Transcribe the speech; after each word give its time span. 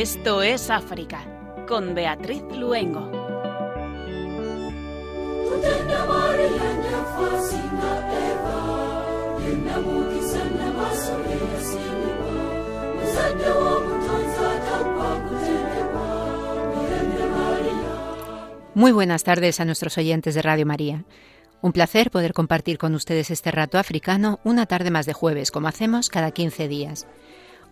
Esto 0.00 0.40
es 0.40 0.70
África, 0.70 1.26
con 1.68 1.94
Beatriz 1.94 2.42
Luengo. 2.56 3.02
Muy 18.72 18.92
buenas 18.92 19.22
tardes 19.22 19.60
a 19.60 19.66
nuestros 19.66 19.98
oyentes 19.98 20.34
de 20.34 20.40
Radio 20.40 20.64
María. 20.64 21.04
Un 21.60 21.72
placer 21.72 22.10
poder 22.10 22.32
compartir 22.32 22.78
con 22.78 22.94
ustedes 22.94 23.30
este 23.30 23.50
rato 23.50 23.76
africano 23.76 24.40
una 24.44 24.64
tarde 24.64 24.90
más 24.90 25.04
de 25.04 25.12
jueves, 25.12 25.50
como 25.50 25.68
hacemos 25.68 26.08
cada 26.08 26.30
15 26.30 26.68
días. 26.68 27.06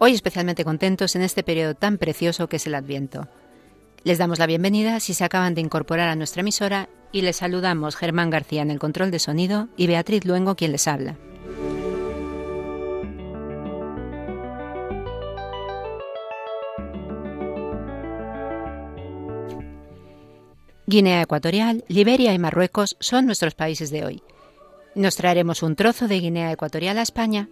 Hoy 0.01 0.12
especialmente 0.12 0.65
contentos 0.65 1.16
en 1.16 1.23
este 1.23 1.43
periodo 1.43 1.75
tan 1.75 1.98
precioso 1.98 2.48
que 2.48 2.57
es 2.57 2.66
el 2.69 2.77
Adviento. 2.77 3.27
Les 4.05 4.16
damos 4.16 4.38
la 4.38 4.47
bienvenida 4.47 5.01
si 5.01 5.12
se 5.12 5.24
acaban 5.24 5.57
de 5.57 5.61
incorporar 5.61 6.09
a 6.09 6.15
nuestra 6.15 6.43
emisora 6.43 6.88
y 7.11 7.23
les 7.23 7.37
saludamos 7.37 7.97
Germán 7.97 8.30
García 8.30 8.62
en 8.62 8.71
el 8.71 8.79
control 8.79 9.11
de 9.11 9.19
sonido 9.19 9.69
y 9.77 9.88
Beatriz 9.88 10.24
Luengo 10.24 10.55
quien 10.55 10.71
les 10.71 10.87
habla. 10.87 11.16
Guinea 20.87 21.23
Ecuatorial, 21.23 21.85
Liberia 21.88 22.33
y 22.33 22.38
Marruecos 22.38 22.96
son 23.01 23.27
nuestros 23.27 23.57
países 23.57 23.90
de 23.90 24.05
hoy. 24.05 24.23
Nos 24.95 25.16
traeremos 25.16 25.62
un 25.65 25.74
trozo 25.74 26.07
de 26.07 26.21
Guinea 26.21 26.52
Ecuatorial 26.52 26.99
a 26.99 27.02
España 27.02 27.49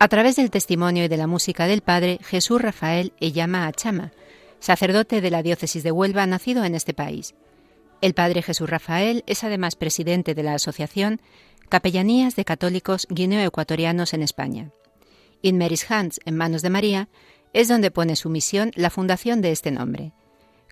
a 0.00 0.08
través 0.08 0.36
del 0.36 0.50
testimonio 0.50 1.04
y 1.04 1.08
de 1.08 1.18
la 1.18 1.26
música 1.26 1.66
del 1.66 1.82
padre 1.82 2.18
Jesús 2.22 2.60
Rafael 2.60 3.12
Eyama 3.20 3.66
Achama, 3.66 4.12
sacerdote 4.58 5.20
de 5.20 5.30
la 5.30 5.42
diócesis 5.42 5.82
de 5.82 5.92
Huelva 5.92 6.26
nacido 6.26 6.64
en 6.64 6.74
este 6.74 6.94
país. 6.94 7.34
El 8.00 8.14
padre 8.14 8.40
Jesús 8.40 8.70
Rafael 8.70 9.22
es 9.26 9.44
además 9.44 9.76
presidente 9.76 10.34
de 10.34 10.42
la 10.42 10.54
asociación 10.54 11.20
Capellanías 11.68 12.34
de 12.34 12.46
Católicos 12.46 13.06
Guineo-Ecuatorianos 13.10 14.14
en 14.14 14.22
España. 14.22 14.70
In 15.42 15.58
Mary's 15.58 15.90
Hands, 15.90 16.18
en 16.24 16.34
manos 16.34 16.62
de 16.62 16.70
María, 16.70 17.10
es 17.52 17.68
donde 17.68 17.90
pone 17.90 18.16
su 18.16 18.30
misión 18.30 18.70
la 18.76 18.88
fundación 18.88 19.42
de 19.42 19.52
este 19.52 19.70
nombre. 19.70 20.12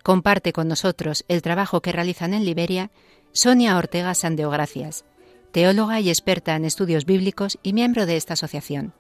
Comparte 0.03 0.55
con 0.55 0.69
nosotros 0.69 1.27
el 1.29 1.43
trabajo 1.43 1.83
que 1.83 1.93
realizan 1.93 2.33
en 2.33 2.47
Liberia 2.47 2.91
Sonia 3.33 3.77
Ortega 3.77 4.15
Sandeogracias, 4.15 5.05
teóloga 5.53 6.01
y 6.01 6.09
experta 6.09 6.57
en 6.57 6.65
estudios 6.65 7.05
bíblicos 7.05 7.59
y 7.63 7.75
miembro 7.75 8.07
de 8.07 8.17
esta 8.17 8.33
asociación. 8.33 8.95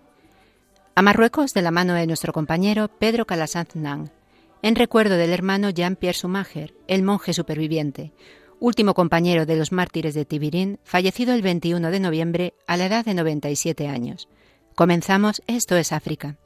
A 0.98 1.02
Marruecos 1.02 1.54
de 1.54 1.62
la 1.62 1.70
mano 1.70 1.94
de 1.94 2.08
nuestro 2.08 2.32
compañero 2.32 2.88
Pedro 2.88 3.24
Calasanz 3.24 3.76
Nang, 3.76 4.10
en 4.62 4.74
recuerdo 4.74 5.14
del 5.14 5.32
hermano 5.32 5.70
Jean-Pierre 5.70 6.18
Sumager, 6.18 6.74
el 6.88 7.04
monje 7.04 7.32
superviviente, 7.34 8.12
último 8.58 8.94
compañero 8.94 9.46
de 9.46 9.54
los 9.54 9.70
mártires 9.70 10.14
de 10.14 10.24
Tibirín, 10.24 10.80
fallecido 10.82 11.34
el 11.34 11.42
21 11.42 11.92
de 11.92 12.00
noviembre 12.00 12.54
a 12.66 12.76
la 12.76 12.86
edad 12.86 13.04
de 13.04 13.14
97 13.14 13.86
años. 13.86 14.28
Comenzamos 14.74 15.40
Esto 15.46 15.76
es 15.76 15.92
África. 15.92 16.36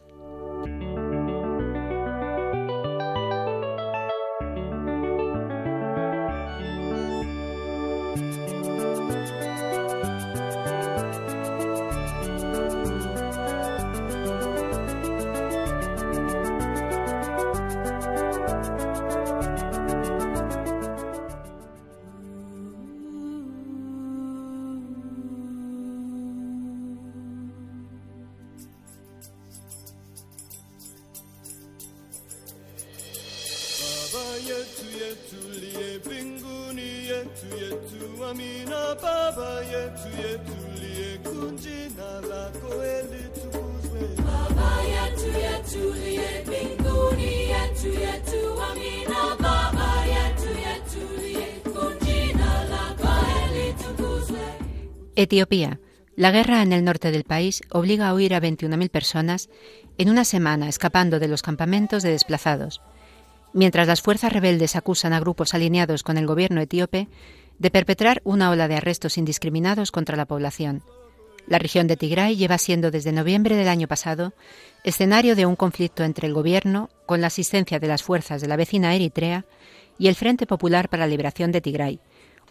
Etiopía. 55.33 55.81
La 56.15 56.31
guerra 56.31 56.61
en 56.61 56.75
el 56.75 56.85
norte 56.85 57.11
del 57.11 57.25
país 57.25 57.63
obliga 57.71 58.07
a 58.07 58.13
huir 58.13 58.35
a 58.35 58.41
21.000 58.43 58.91
personas 58.91 59.49
en 59.97 60.11
una 60.11 60.27
semana, 60.27 60.69
escapando 60.69 61.19
de 61.19 61.27
los 61.27 61.41
campamentos 61.41 62.03
de 62.03 62.11
desplazados, 62.11 62.83
mientras 63.55 63.87
las 63.87 64.03
fuerzas 64.03 64.31
rebeldes 64.31 64.77
acusan 64.77 65.15
a 65.15 65.21
grupos 65.21 65.55
alineados 65.55 66.03
con 66.03 66.19
el 66.19 66.27
gobierno 66.27 66.61
etíope 66.61 67.09
de 67.59 67.71
perpetrar 67.71 68.21
una 68.25 68.51
ola 68.51 68.69
de 68.69 68.75
arrestos 68.75 69.17
indiscriminados 69.17 69.91
contra 69.91 70.19
la 70.19 70.27
población. 70.27 70.83
La 71.47 71.59
región 71.59 71.87
de 71.87 71.97
Tigray 71.97 72.37
lleva 72.37 72.59
siendo 72.59 72.91
desde 72.91 73.11
noviembre 73.11 73.57
del 73.57 73.69
año 73.69 73.89
pasado 73.89 74.35
escenario 74.85 75.35
de 75.35 75.47
un 75.47 75.57
conflicto 75.57 76.05
entre 76.05 76.27
el 76.27 76.35
gobierno, 76.35 76.91
con 77.07 77.23
la 77.23 77.29
asistencia 77.29 77.81
de 77.81 77.89
las 77.89 78.03
fuerzas 78.03 78.43
de 78.43 78.49
la 78.49 78.57
vecina 78.57 78.95
Eritrea, 78.95 79.47
y 79.99 80.09
el 80.09 80.15
Frente 80.15 80.47
Popular 80.47 80.91
para 80.91 81.07
la 81.07 81.11
Liberación 81.11 81.53
de 81.53 81.63
Tigray, 81.63 82.01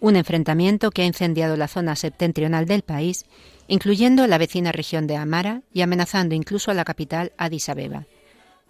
un 0.02 0.16
enfrentamiento 0.16 0.92
que 0.92 1.04
ha 1.04 1.06
incendiado 1.06 1.56
la 1.56 1.70
zona 1.70 1.96
septentrional 1.96 2.66
del 2.66 2.82
país, 2.82 3.26
incluyendo 3.68 4.28
la 4.28 4.40
vecina 4.40 4.72
región 4.74 5.08
de 5.08 5.16
Amara 5.16 5.62
y 5.72 5.82
amenazando 5.82 6.36
incluso 6.36 6.72
a 6.72 6.74
la 6.74 6.84
capital 6.84 7.32
Addis 7.38 7.70
Abeba. 7.70 8.08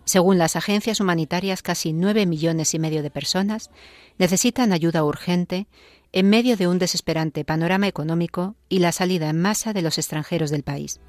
Según 0.04 0.38
las 0.38 0.56
agencias 0.56 1.00
humanitarias, 1.00 1.62
casi 1.62 1.94
nueve 1.94 2.26
millones 2.26 2.74
y 2.74 2.80
medio 2.80 3.02
de 3.02 3.10
personas 3.10 3.72
necesitan 4.18 4.74
ayuda 4.74 5.06
urgente 5.06 5.68
en 6.12 6.30
medio 6.30 6.58
de 6.58 6.68
un 6.68 6.80
desesperante 6.80 7.46
panorama 7.46 7.88
económico 7.88 8.56
y 8.68 8.80
la 8.80 8.92
salida 8.92 9.30
en 9.30 9.42
masa 9.42 9.72
de 9.72 9.82
los 9.82 9.98
extranjeros 9.98 10.52
del 10.52 10.64
país. 10.64 11.00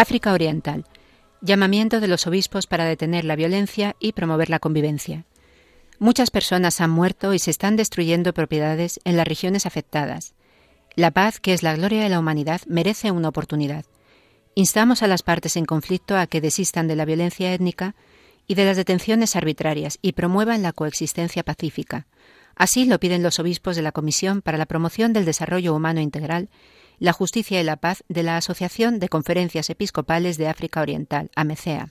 África 0.00 0.32
Oriental. 0.32 0.86
Llamamiento 1.42 2.00
de 2.00 2.08
los 2.08 2.26
obispos 2.26 2.66
para 2.66 2.86
detener 2.86 3.26
la 3.26 3.36
violencia 3.36 3.96
y 4.00 4.12
promover 4.12 4.48
la 4.48 4.58
convivencia. 4.58 5.26
Muchas 5.98 6.30
personas 6.30 6.80
han 6.80 6.88
muerto 6.88 7.34
y 7.34 7.38
se 7.38 7.50
están 7.50 7.76
destruyendo 7.76 8.32
propiedades 8.32 8.98
en 9.04 9.18
las 9.18 9.28
regiones 9.28 9.66
afectadas. 9.66 10.32
La 10.96 11.10
paz, 11.10 11.38
que 11.38 11.52
es 11.52 11.62
la 11.62 11.76
gloria 11.76 12.02
de 12.02 12.08
la 12.08 12.18
humanidad, 12.18 12.62
merece 12.66 13.10
una 13.10 13.28
oportunidad. 13.28 13.84
Instamos 14.54 15.02
a 15.02 15.06
las 15.06 15.22
partes 15.22 15.58
en 15.58 15.66
conflicto 15.66 16.16
a 16.16 16.26
que 16.26 16.40
desistan 16.40 16.88
de 16.88 16.96
la 16.96 17.04
violencia 17.04 17.52
étnica 17.52 17.94
y 18.46 18.54
de 18.54 18.64
las 18.64 18.78
detenciones 18.78 19.36
arbitrarias 19.36 19.98
y 20.00 20.12
promuevan 20.12 20.62
la 20.62 20.72
coexistencia 20.72 21.42
pacífica. 21.42 22.06
Así 22.56 22.86
lo 22.86 22.98
piden 23.00 23.22
los 23.22 23.38
obispos 23.38 23.76
de 23.76 23.82
la 23.82 23.92
Comisión 23.92 24.40
para 24.40 24.56
la 24.56 24.64
Promoción 24.64 25.12
del 25.12 25.26
Desarrollo 25.26 25.74
Humano 25.74 26.00
Integral 26.00 26.48
la 27.00 27.14
Justicia 27.14 27.60
y 27.60 27.64
la 27.64 27.76
Paz 27.76 28.04
de 28.08 28.22
la 28.22 28.36
Asociación 28.36 28.98
de 29.00 29.08
Conferencias 29.08 29.70
Episcopales 29.70 30.36
de 30.36 30.48
África 30.48 30.82
Oriental, 30.82 31.30
AMECEA. 31.34 31.88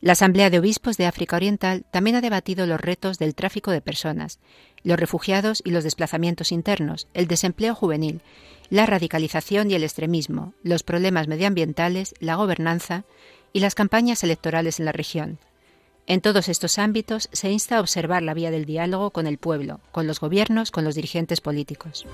La 0.00 0.12
Asamblea 0.12 0.50
de 0.50 0.58
Obispos 0.58 0.96
de 0.96 1.06
África 1.06 1.36
Oriental 1.36 1.84
también 1.92 2.16
ha 2.16 2.20
debatido 2.20 2.66
los 2.66 2.80
retos 2.80 3.18
del 3.18 3.36
tráfico 3.36 3.70
de 3.70 3.80
personas, 3.80 4.40
los 4.82 4.98
refugiados 4.98 5.62
y 5.64 5.70
los 5.70 5.84
desplazamientos 5.84 6.50
internos, 6.50 7.06
el 7.14 7.28
desempleo 7.28 7.74
juvenil, 7.76 8.20
la 8.68 8.84
radicalización 8.84 9.70
y 9.70 9.74
el 9.74 9.84
extremismo, 9.84 10.54
los 10.64 10.82
problemas 10.82 11.28
medioambientales, 11.28 12.14
la 12.18 12.34
gobernanza 12.34 13.04
y 13.52 13.60
las 13.60 13.76
campañas 13.76 14.24
electorales 14.24 14.80
en 14.80 14.86
la 14.86 14.92
región. 14.92 15.38
En 16.08 16.20
todos 16.20 16.48
estos 16.48 16.78
ámbitos 16.78 17.28
se 17.30 17.50
insta 17.50 17.76
a 17.76 17.80
observar 17.80 18.24
la 18.24 18.34
vía 18.34 18.50
del 18.50 18.64
diálogo 18.64 19.12
con 19.12 19.28
el 19.28 19.38
pueblo, 19.38 19.78
con 19.92 20.08
los 20.08 20.18
gobiernos, 20.18 20.72
con 20.72 20.82
los 20.82 20.96
dirigentes 20.96 21.40
políticos. 21.40 22.06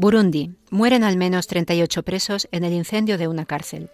Burundi. 0.00 0.54
Mueren 0.70 1.04
al 1.04 1.18
menos 1.18 1.46
38 1.46 2.02
presos 2.04 2.48
en 2.52 2.64
el 2.64 2.72
incendio 2.72 3.18
de 3.18 3.28
una 3.28 3.44
cárcel. 3.44 3.90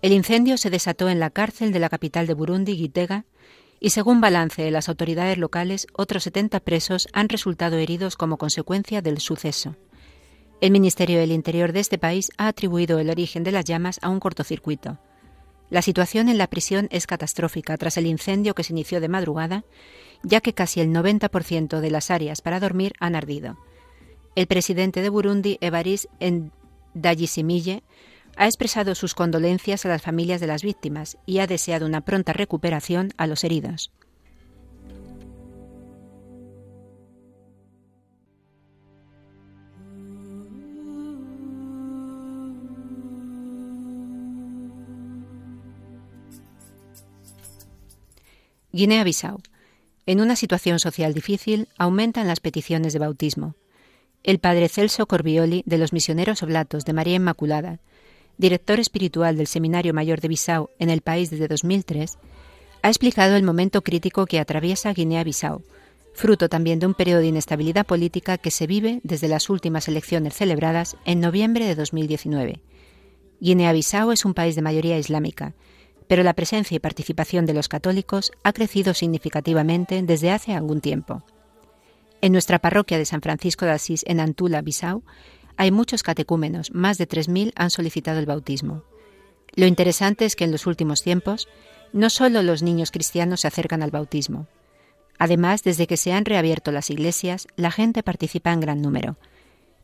El 0.00 0.12
incendio 0.12 0.56
se 0.56 0.70
desató 0.70 1.08
en 1.08 1.18
la 1.18 1.30
cárcel 1.30 1.72
de 1.72 1.80
la 1.80 1.88
capital 1.88 2.28
de 2.28 2.34
Burundi, 2.34 2.76
Gitega, 2.76 3.24
y 3.80 3.90
según 3.90 4.20
balance 4.20 4.62
de 4.62 4.70
las 4.70 4.88
autoridades 4.88 5.36
locales, 5.36 5.88
otros 5.92 6.22
70 6.22 6.60
presos 6.60 7.08
han 7.12 7.28
resultado 7.28 7.78
heridos 7.78 8.14
como 8.14 8.36
consecuencia 8.38 9.02
del 9.02 9.18
suceso. 9.18 9.74
El 10.60 10.70
Ministerio 10.70 11.18
del 11.18 11.32
Interior 11.32 11.72
de 11.72 11.80
este 11.80 11.98
país 11.98 12.30
ha 12.38 12.46
atribuido 12.46 13.00
el 13.00 13.10
origen 13.10 13.42
de 13.42 13.50
las 13.50 13.64
llamas 13.64 13.98
a 14.02 14.10
un 14.10 14.20
cortocircuito. 14.20 15.00
La 15.68 15.82
situación 15.82 16.28
en 16.28 16.38
la 16.38 16.46
prisión 16.46 16.86
es 16.92 17.08
catastrófica 17.08 17.76
tras 17.76 17.96
el 17.96 18.06
incendio 18.06 18.54
que 18.54 18.62
se 18.62 18.72
inició 18.72 19.00
de 19.00 19.08
madrugada, 19.08 19.64
ya 20.22 20.40
que 20.40 20.52
casi 20.52 20.80
el 20.80 20.90
90% 20.90 21.80
de 21.80 21.90
las 21.90 22.12
áreas 22.12 22.40
para 22.40 22.60
dormir 22.60 22.92
han 23.00 23.16
ardido. 23.16 23.56
El 24.38 24.46
presidente 24.46 25.02
de 25.02 25.08
Burundi, 25.08 25.58
Evariste 25.60 26.08
Ndayishimiye, 26.94 27.82
ha 28.36 28.46
expresado 28.46 28.94
sus 28.94 29.16
condolencias 29.16 29.84
a 29.84 29.88
las 29.88 30.00
familias 30.00 30.40
de 30.40 30.46
las 30.46 30.62
víctimas 30.62 31.18
y 31.26 31.40
ha 31.40 31.48
deseado 31.48 31.86
una 31.86 32.02
pronta 32.02 32.32
recuperación 32.32 33.12
a 33.16 33.26
los 33.26 33.42
heridos. 33.42 33.90
Guinea-Bissau. 48.70 49.40
En 50.06 50.20
una 50.20 50.36
situación 50.36 50.78
social 50.78 51.12
difícil, 51.12 51.66
aumentan 51.76 52.28
las 52.28 52.38
peticiones 52.38 52.92
de 52.92 53.00
bautismo. 53.00 53.56
El 54.24 54.40
padre 54.40 54.68
Celso 54.68 55.06
Corbioli, 55.06 55.62
de 55.64 55.78
los 55.78 55.92
Misioneros 55.92 56.42
Oblatos 56.42 56.84
de 56.84 56.92
María 56.92 57.14
Inmaculada, 57.14 57.78
director 58.36 58.80
espiritual 58.80 59.36
del 59.36 59.46
Seminario 59.46 59.94
Mayor 59.94 60.20
de 60.20 60.28
Bissau 60.28 60.70
en 60.78 60.90
el 60.90 61.02
país 61.02 61.30
desde 61.30 61.48
2003, 61.48 62.18
ha 62.82 62.88
explicado 62.88 63.36
el 63.36 63.42
momento 63.42 63.82
crítico 63.82 64.26
que 64.26 64.40
atraviesa 64.40 64.92
Guinea-Bissau, 64.92 65.62
fruto 66.14 66.48
también 66.48 66.80
de 66.80 66.86
un 66.86 66.94
periodo 66.94 67.20
de 67.20 67.28
inestabilidad 67.28 67.86
política 67.86 68.38
que 68.38 68.50
se 68.50 68.66
vive 68.66 69.00
desde 69.04 69.28
las 69.28 69.50
últimas 69.50 69.86
elecciones 69.86 70.34
celebradas 70.34 70.96
en 71.04 71.20
noviembre 71.20 71.64
de 71.66 71.76
2019. 71.76 72.60
Guinea-Bissau 73.40 74.10
es 74.10 74.24
un 74.24 74.34
país 74.34 74.56
de 74.56 74.62
mayoría 74.62 74.98
islámica, 74.98 75.54
pero 76.08 76.24
la 76.24 76.34
presencia 76.34 76.74
y 76.74 76.80
participación 76.80 77.46
de 77.46 77.54
los 77.54 77.68
católicos 77.68 78.32
ha 78.42 78.52
crecido 78.52 78.94
significativamente 78.94 80.02
desde 80.02 80.32
hace 80.32 80.54
algún 80.54 80.80
tiempo. 80.80 81.22
En 82.20 82.32
nuestra 82.32 82.58
parroquia 82.58 82.98
de 82.98 83.04
San 83.04 83.22
Francisco 83.22 83.64
de 83.64 83.72
Asís, 83.72 84.04
en 84.06 84.20
Antula, 84.20 84.60
Bissau, 84.60 85.04
hay 85.56 85.70
muchos 85.70 86.02
catecúmenos, 86.02 86.72
más 86.72 86.98
de 86.98 87.08
3.000 87.08 87.52
han 87.54 87.70
solicitado 87.70 88.18
el 88.18 88.26
bautismo. 88.26 88.84
Lo 89.54 89.66
interesante 89.66 90.24
es 90.24 90.36
que 90.36 90.44
en 90.44 90.52
los 90.52 90.66
últimos 90.66 91.02
tiempos 91.02 91.48
no 91.92 92.10
solo 92.10 92.42
los 92.42 92.62
niños 92.62 92.90
cristianos 92.90 93.40
se 93.40 93.48
acercan 93.48 93.82
al 93.82 93.90
bautismo. 93.90 94.46
Además, 95.18 95.62
desde 95.62 95.86
que 95.86 95.96
se 95.96 96.12
han 96.12 96.24
reabierto 96.24 96.70
las 96.70 96.90
iglesias, 96.90 97.48
la 97.56 97.70
gente 97.70 98.02
participa 98.02 98.52
en 98.52 98.60
gran 98.60 98.82
número. 98.82 99.16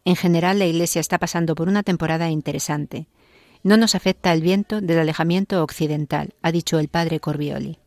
En 0.04 0.16
general, 0.16 0.58
la 0.58 0.66
iglesia 0.66 1.00
está 1.00 1.18
pasando 1.18 1.54
por 1.54 1.68
una 1.68 1.82
temporada 1.82 2.30
interesante. 2.30 3.06
No 3.62 3.76
nos 3.76 3.94
afecta 3.94 4.32
el 4.32 4.42
viento 4.42 4.80
del 4.80 4.98
alejamiento 4.98 5.62
occidental, 5.62 6.34
ha 6.42 6.52
dicho 6.52 6.78
el 6.78 6.88
padre 6.88 7.18
Corbioli. 7.18 7.78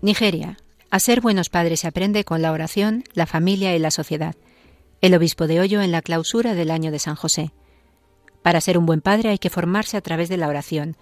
Nigeria. 0.00 0.56
A 0.90 1.00
ser 1.00 1.20
buenos 1.20 1.48
padres 1.48 1.80
se 1.80 1.88
aprende 1.88 2.24
con 2.24 2.40
la 2.40 2.52
oración, 2.52 3.02
la 3.14 3.26
familia 3.26 3.74
y 3.74 3.80
la 3.80 3.90
sociedad. 3.90 4.36
El 5.00 5.12
obispo 5.12 5.48
de 5.48 5.58
Hoyo 5.58 5.82
en 5.82 5.90
la 5.90 6.02
clausura 6.02 6.54
del 6.54 6.70
año 6.70 6.92
de 6.92 7.00
San 7.00 7.16
José. 7.16 7.50
Para 8.42 8.60
ser 8.60 8.78
un 8.78 8.86
buen 8.86 9.00
padre 9.00 9.30
hay 9.30 9.38
que 9.38 9.50
formarse 9.50 9.96
a 9.96 10.00
través 10.00 10.28
de 10.28 10.36
la 10.36 10.46
oración, 10.46 10.96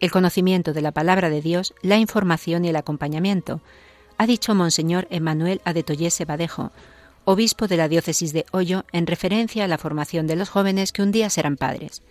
el 0.00 0.10
conocimiento 0.10 0.72
de 0.72 0.82
la 0.82 0.90
palabra 0.90 1.30
de 1.30 1.42
Dios, 1.42 1.74
la 1.82 1.98
información 1.98 2.64
y 2.64 2.70
el 2.70 2.76
acompañamiento, 2.76 3.60
ha 4.18 4.26
dicho 4.26 4.52
Monseñor 4.54 5.06
Emmanuel 5.10 5.60
Adetoyese 5.64 6.24
Badejo, 6.24 6.72
obispo 7.24 7.68
de 7.68 7.76
la 7.76 7.86
diócesis 7.86 8.32
de 8.32 8.46
Hoyo, 8.50 8.84
en 8.90 9.06
referencia 9.06 9.64
a 9.64 9.68
la 9.68 9.78
formación 9.78 10.26
de 10.26 10.34
los 10.34 10.48
jóvenes 10.48 10.90
que 10.90 11.02
un 11.02 11.12
día 11.12 11.30
serán 11.30 11.56
padres. 11.56 12.02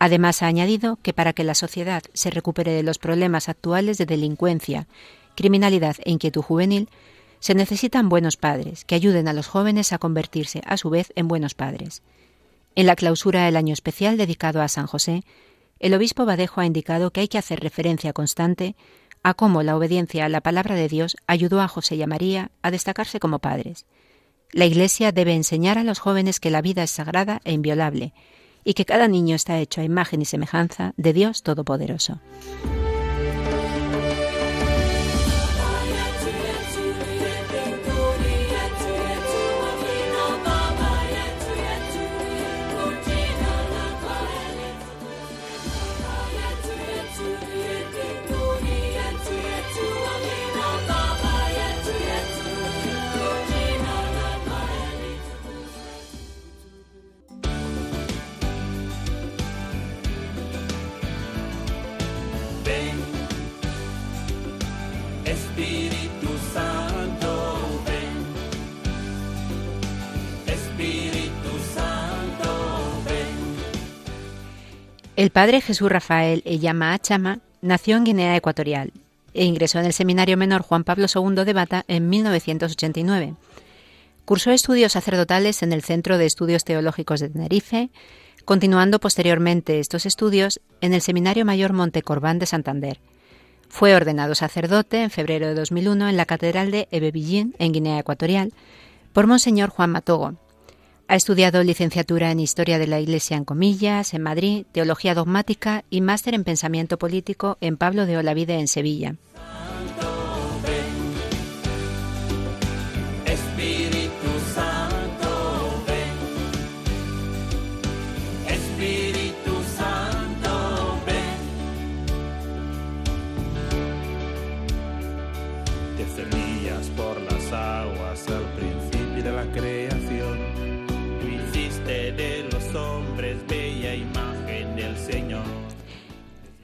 Además, 0.00 0.42
ha 0.42 0.46
añadido 0.46 0.98
que 1.02 1.12
para 1.12 1.32
que 1.32 1.44
la 1.44 1.54
sociedad 1.54 2.02
se 2.14 2.30
recupere 2.30 2.72
de 2.72 2.82
los 2.82 2.98
problemas 2.98 3.48
actuales 3.48 3.98
de 3.98 4.06
delincuencia 4.06 4.88
criminalidad 5.38 5.94
e 6.04 6.10
inquietud 6.10 6.42
juvenil, 6.42 6.88
se 7.38 7.54
necesitan 7.54 8.08
buenos 8.08 8.36
padres 8.36 8.84
que 8.84 8.96
ayuden 8.96 9.28
a 9.28 9.32
los 9.32 9.46
jóvenes 9.46 9.92
a 9.92 9.98
convertirse 9.98 10.62
a 10.66 10.76
su 10.76 10.90
vez 10.90 11.12
en 11.14 11.28
buenos 11.28 11.54
padres. 11.54 12.02
En 12.74 12.86
la 12.86 12.96
clausura 12.96 13.44
del 13.44 13.54
año 13.54 13.72
especial 13.72 14.16
dedicado 14.16 14.60
a 14.60 14.66
San 14.66 14.88
José, 14.88 15.22
el 15.78 15.94
obispo 15.94 16.26
Badejo 16.26 16.60
ha 16.60 16.66
indicado 16.66 17.12
que 17.12 17.20
hay 17.20 17.28
que 17.28 17.38
hacer 17.38 17.60
referencia 17.60 18.12
constante 18.12 18.74
a 19.22 19.34
cómo 19.34 19.62
la 19.62 19.76
obediencia 19.76 20.24
a 20.24 20.28
la 20.28 20.40
palabra 20.40 20.74
de 20.74 20.88
Dios 20.88 21.16
ayudó 21.28 21.60
a 21.60 21.68
José 21.68 21.94
y 21.94 22.02
a 22.02 22.08
María 22.08 22.50
a 22.62 22.72
destacarse 22.72 23.20
como 23.20 23.38
padres. 23.38 23.86
La 24.50 24.66
Iglesia 24.66 25.12
debe 25.12 25.34
enseñar 25.34 25.78
a 25.78 25.84
los 25.84 26.00
jóvenes 26.00 26.40
que 26.40 26.50
la 26.50 26.62
vida 26.62 26.82
es 26.82 26.90
sagrada 26.90 27.40
e 27.44 27.52
inviolable 27.52 28.12
y 28.64 28.74
que 28.74 28.84
cada 28.84 29.06
niño 29.06 29.36
está 29.36 29.60
hecho 29.60 29.82
a 29.82 29.84
imagen 29.84 30.20
y 30.20 30.24
semejanza 30.24 30.94
de 30.96 31.12
Dios 31.12 31.44
Todopoderoso. 31.44 32.18
El 75.18 75.30
padre 75.30 75.60
Jesús 75.60 75.90
Rafael 75.90 76.42
Eyama 76.44 76.92
Achama 76.92 77.40
nació 77.60 77.96
en 77.96 78.04
Guinea 78.04 78.36
Ecuatorial 78.36 78.92
e 79.34 79.46
ingresó 79.46 79.80
en 79.80 79.86
el 79.86 79.92
Seminario 79.92 80.36
Menor 80.36 80.62
Juan 80.62 80.84
Pablo 80.84 81.06
II 81.12 81.44
de 81.44 81.52
Bata 81.52 81.84
en 81.88 82.08
1989. 82.08 83.34
Cursó 84.24 84.52
estudios 84.52 84.92
sacerdotales 84.92 85.64
en 85.64 85.72
el 85.72 85.82
Centro 85.82 86.18
de 86.18 86.26
Estudios 86.26 86.62
Teológicos 86.62 87.18
de 87.18 87.30
Tenerife, 87.30 87.90
continuando 88.44 89.00
posteriormente 89.00 89.80
estos 89.80 90.06
estudios 90.06 90.60
en 90.80 90.94
el 90.94 91.02
Seminario 91.02 91.44
Mayor 91.44 91.72
Montecorbán 91.72 92.38
de 92.38 92.46
Santander. 92.46 93.00
Fue 93.68 93.96
ordenado 93.96 94.36
sacerdote 94.36 95.02
en 95.02 95.10
febrero 95.10 95.48
de 95.48 95.54
2001 95.54 96.10
en 96.10 96.16
la 96.16 96.26
Catedral 96.26 96.70
de 96.70 96.86
Ebebillín, 96.92 97.56
en 97.58 97.72
Guinea 97.72 97.98
Ecuatorial, 97.98 98.52
por 99.12 99.26
Monseñor 99.26 99.70
Juan 99.70 99.90
Matogo, 99.90 100.36
ha 101.08 101.16
estudiado 101.16 101.64
licenciatura 101.64 102.30
en 102.30 102.38
Historia 102.38 102.78
de 102.78 102.86
la 102.86 103.00
Iglesia 103.00 103.38
en 103.38 103.46
Comillas, 103.46 104.12
en 104.12 104.22
Madrid, 104.22 104.66
Teología 104.72 105.14
Dogmática 105.14 105.84
y 105.88 106.02
máster 106.02 106.34
en 106.34 106.44
Pensamiento 106.44 106.98
Político 106.98 107.56
en 107.62 107.78
Pablo 107.78 108.04
de 108.04 108.18
Olavide 108.18 108.60
en 108.60 108.68
Sevilla. 108.68 109.16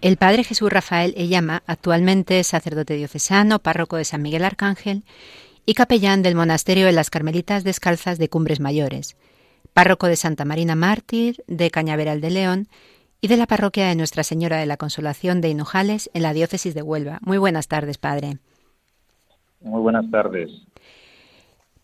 El 0.04 0.18
padre 0.18 0.44
Jesús 0.44 0.70
Rafael 0.70 1.14
Eyama 1.16 1.62
actualmente 1.66 2.44
sacerdote 2.44 2.92
diocesano, 2.94 3.60
párroco 3.60 3.96
de 3.96 4.04
San 4.04 4.20
Miguel 4.20 4.44
Arcángel 4.44 5.02
y 5.64 5.72
capellán 5.72 6.20
del 6.20 6.34
monasterio 6.34 6.84
de 6.84 6.92
las 6.92 7.08
Carmelitas 7.08 7.64
Descalzas 7.64 8.18
de 8.18 8.28
Cumbres 8.28 8.60
Mayores, 8.60 9.16
párroco 9.72 10.06
de 10.06 10.16
Santa 10.16 10.44
Marina 10.44 10.74
Mártir 10.74 11.42
de 11.46 11.70
Cañaveral 11.70 12.20
de 12.20 12.28
León 12.28 12.68
y 13.22 13.28
de 13.28 13.38
la 13.38 13.46
parroquia 13.46 13.86
de 13.86 13.96
Nuestra 13.96 14.24
Señora 14.24 14.58
de 14.58 14.66
la 14.66 14.76
Consolación 14.76 15.40
de 15.40 15.48
Hinojales 15.48 16.10
en 16.12 16.20
la 16.20 16.34
diócesis 16.34 16.74
de 16.74 16.82
Huelva. 16.82 17.18
Muy 17.22 17.38
buenas 17.38 17.66
tardes, 17.66 17.96
padre. 17.96 18.36
Muy 19.62 19.80
buenas 19.80 20.10
tardes. 20.10 20.50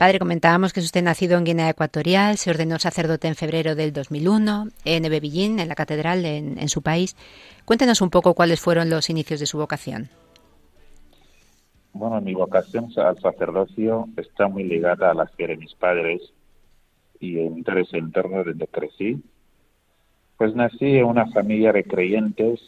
Padre, 0.01 0.19
comentábamos 0.19 0.73
que 0.73 0.81
usted 0.81 1.03
nacido 1.03 1.37
en 1.37 1.45
Guinea 1.45 1.69
Ecuatorial, 1.69 2.39
se 2.39 2.49
ordenó 2.49 2.79
sacerdote 2.79 3.29
en 3.29 3.35
febrero 3.35 3.75
del 3.75 3.93
2001 3.93 4.69
en 4.87 5.05
Ebebillín, 5.05 5.61
en 5.61 5.69
la 5.69 5.75
catedral 5.75 6.25
en, 6.25 6.69
su 6.71 6.81
país. 6.81 7.15
Cuéntenos 7.67 8.01
un 8.01 8.09
poco 8.09 8.33
cuáles 8.33 8.61
fueron 8.63 8.89
los 8.89 9.11
inicios 9.11 9.41
de 9.41 9.45
su 9.45 9.59
vocación. 9.59 10.09
Bueno, 11.93 12.19
mi 12.23 12.33
vocación 12.33 12.89
al 12.97 13.21
sacerdocio 13.21 14.09
está 14.17 14.49
muy 14.49 14.65
ligada 14.65 15.11
a 15.11 15.15
la 15.15 15.27
fe 15.27 15.49
de 15.49 15.59
mis 15.59 15.75
padres 15.75 16.33
y 17.21 17.39
en 17.39 17.63
ese 17.67 17.99
entorno 17.99 18.43
donde 18.43 18.69
crecí. 18.69 19.23
Pues 20.39 20.55
nací 20.55 20.97
en 20.97 21.05
una 21.05 21.27
familia 21.27 21.75
de 21.75 21.85
creyentes. 21.85 22.59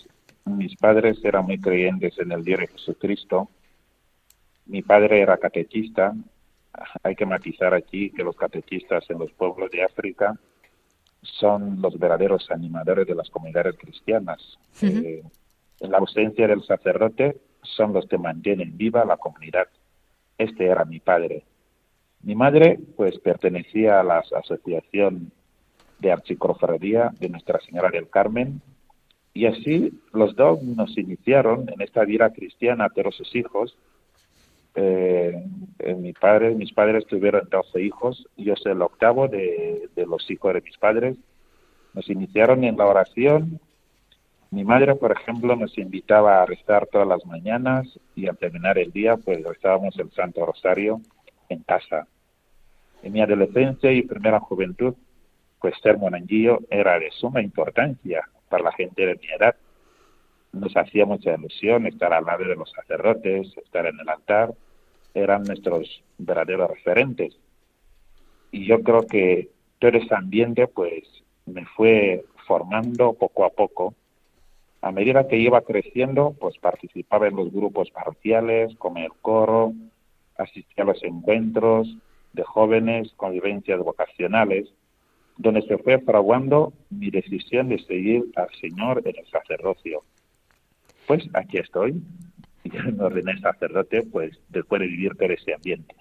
Mis 0.44 0.76
padres 0.76 1.18
eran 1.24 1.46
muy 1.46 1.58
creyentes 1.58 2.12
en 2.18 2.30
el 2.30 2.44
Dios 2.44 2.60
de 2.60 2.66
Jesucristo. 2.66 3.48
Mi 4.66 4.82
padre 4.82 5.22
era 5.22 5.38
catechista 5.38 6.12
hay 7.02 7.14
que 7.14 7.26
matizar 7.26 7.74
aquí 7.74 8.10
que 8.10 8.24
los 8.24 8.36
catequistas 8.36 9.08
en 9.10 9.18
los 9.18 9.32
pueblos 9.32 9.70
de 9.70 9.84
África 9.84 10.38
son 11.22 11.80
los 11.80 11.98
verdaderos 11.98 12.50
animadores 12.50 13.06
de 13.06 13.14
las 13.14 13.30
comunidades 13.30 13.76
cristianas. 13.78 14.58
Eh, 14.80 15.22
en 15.80 15.90
la 15.90 15.98
ausencia 15.98 16.46
del 16.46 16.62
sacerdote 16.64 17.40
son 17.62 17.92
los 17.92 18.06
que 18.06 18.18
mantienen 18.18 18.76
viva 18.76 19.04
la 19.04 19.16
comunidad. 19.16 19.68
Este 20.38 20.66
era 20.66 20.84
mi 20.84 21.00
padre. 21.00 21.44
Mi 22.22 22.34
madre, 22.34 22.78
pues, 22.96 23.18
pertenecía 23.18 24.00
a 24.00 24.04
la 24.04 24.18
asociación 24.18 25.32
de 25.98 26.12
archicofradía 26.12 27.12
de 27.18 27.28
Nuestra 27.28 27.60
Señora 27.60 27.90
del 27.90 28.08
Carmen, 28.08 28.60
y 29.34 29.46
así 29.46 29.92
los 30.12 30.36
dos 30.36 30.62
nos 30.62 30.96
iniciaron 30.98 31.68
en 31.68 31.80
esta 31.80 32.04
vida 32.04 32.30
cristiana, 32.30 32.88
pero 32.94 33.10
sus 33.12 33.34
hijos, 33.34 33.76
eh, 34.74 35.44
eh, 35.78 35.94
mi 35.94 36.12
padre, 36.12 36.54
mis 36.54 36.72
padres 36.72 37.06
tuvieron 37.06 37.48
12 37.50 37.82
hijos, 37.82 38.26
yo 38.36 38.54
soy 38.56 38.72
el 38.72 38.82
octavo 38.82 39.28
de, 39.28 39.90
los 39.96 40.30
hijos 40.30 40.54
de 40.54 40.60
mis 40.62 40.78
padres. 40.78 41.16
Nos 41.94 42.08
iniciaron 42.08 42.64
en 42.64 42.76
la 42.76 42.86
oración. 42.86 43.60
Mi 44.50 44.64
madre, 44.64 44.94
por 44.94 45.12
ejemplo, 45.12 45.56
nos 45.56 45.76
invitaba 45.76 46.42
a 46.42 46.46
rezar 46.46 46.86
todas 46.86 47.06
las 47.06 47.24
mañanas 47.26 47.86
y 48.14 48.28
al 48.28 48.38
terminar 48.38 48.78
el 48.78 48.92
día, 48.92 49.16
pues 49.16 49.42
rezábamos 49.44 49.98
el 49.98 50.10
Santo 50.12 50.44
Rosario 50.46 51.00
en 51.48 51.62
casa. 51.62 52.06
En 53.02 53.12
mi 53.12 53.20
adolescencia 53.20 53.92
y 53.92 54.02
primera 54.02 54.40
juventud, 54.40 54.94
pues 55.60 55.74
ser 55.82 55.98
monanguillo 55.98 56.60
era 56.70 56.98
de 56.98 57.10
suma 57.10 57.42
importancia 57.42 58.28
para 58.48 58.64
la 58.64 58.72
gente 58.72 59.06
de 59.06 59.14
mi 59.14 59.28
edad 59.38 59.54
nos 60.52 60.76
hacía 60.76 61.06
mucha 61.06 61.34
ilusión 61.34 61.86
estar 61.86 62.12
al 62.12 62.24
lado 62.24 62.44
de 62.44 62.56
los 62.56 62.70
sacerdotes, 62.70 63.56
estar 63.56 63.86
en 63.86 63.98
el 63.98 64.08
altar, 64.08 64.54
eran 65.14 65.44
nuestros 65.44 66.02
verdaderos 66.18 66.70
referentes. 66.70 67.36
Y 68.50 68.66
yo 68.66 68.82
creo 68.82 69.06
que 69.06 69.48
todo 69.78 69.96
ese 69.96 70.14
ambiente 70.14 70.66
pues 70.68 71.04
me 71.46 71.64
fue 71.64 72.24
formando 72.46 73.14
poco 73.14 73.44
a 73.44 73.50
poco. 73.50 73.94
A 74.82 74.92
medida 74.92 75.28
que 75.28 75.38
iba 75.38 75.60
creciendo, 75.62 76.34
pues 76.38 76.58
participaba 76.58 77.28
en 77.28 77.36
los 77.36 77.52
grupos 77.52 77.90
parroquiales, 77.90 78.74
como 78.76 78.98
el 78.98 79.12
coro, 79.20 79.72
asistía 80.36 80.84
a 80.84 80.88
los 80.88 81.02
encuentros 81.02 81.96
de 82.32 82.42
jóvenes, 82.42 83.12
convivencias 83.16 83.78
vocacionales, 83.78 84.68
donde 85.36 85.62
se 85.62 85.78
fue 85.78 85.98
fraguando 86.00 86.72
mi 86.90 87.10
decisión 87.10 87.68
de 87.68 87.78
seguir 87.78 88.24
al 88.36 88.48
Señor 88.60 89.02
en 89.04 89.16
el 89.16 89.26
sacerdocio 89.30 90.02
pues 91.06 91.24
aquí 91.34 91.58
estoy, 91.58 92.02
y 92.64 92.70
me 92.70 93.04
ordené 93.04 93.38
sacerdote, 93.40 94.02
pues 94.02 94.38
después 94.48 94.80
de 94.80 94.86
vivir 94.86 95.16
todo 95.16 95.28
ese 95.30 95.54
ambiente. 95.54 95.94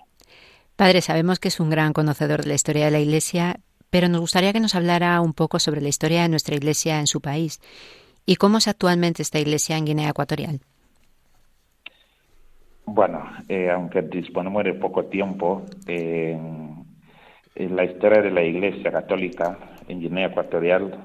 Padre, 0.76 1.02
sabemos 1.02 1.40
que 1.40 1.50
es 1.50 1.60
un 1.60 1.70
gran 1.70 1.94
conocedor 1.94 2.42
de 2.42 2.50
la 2.50 2.56
historia 2.56 2.86
de 2.86 2.92
la 2.92 3.00
Iglesia, 3.00 3.60
pero 3.90 4.08
nos 4.08 4.22
gustaría 4.22 4.54
que 4.54 4.60
nos 4.60 4.74
hablara 4.74 5.20
un 5.22 5.34
poco 5.34 5.60
sobre 5.60 5.82
la 5.82 5.90
historia 5.90 6.24
de 6.24 6.30
nuestra 6.30 6.56
Iglesia 6.56 7.00
en 7.00 7.08
su 7.08 7.22
país 7.22 7.60
y 8.26 8.36
cómo 8.36 8.58
es 8.58 8.68
actualmente 8.68 9.22
esta 9.22 9.40
Iglesia 9.40 9.78
en 9.78 9.86
Guinea 9.86 10.10
Ecuatorial. 10.10 10.62
Bueno, 12.86 13.24
eh, 13.48 13.70
aunque 13.70 14.02
disponemos 14.02 14.64
de 14.64 14.74
poco 14.74 15.06
tiempo, 15.06 15.66
eh, 15.88 16.38
en 17.56 17.76
la 17.76 17.84
historia 17.86 18.22
de 18.22 18.32
la 18.32 18.44
Iglesia 18.44 18.92
Católica 18.92 19.58
en 19.88 20.00
Guinea 20.00 20.28
Ecuatorial 20.28 20.98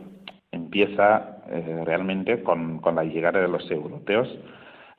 empieza 0.57 1.39
eh, 1.49 1.83
realmente 1.85 2.43
con, 2.43 2.81
la 2.83 3.05
llegada 3.05 3.41
de 3.41 3.49
los 3.49 3.71
europeos 3.71 4.29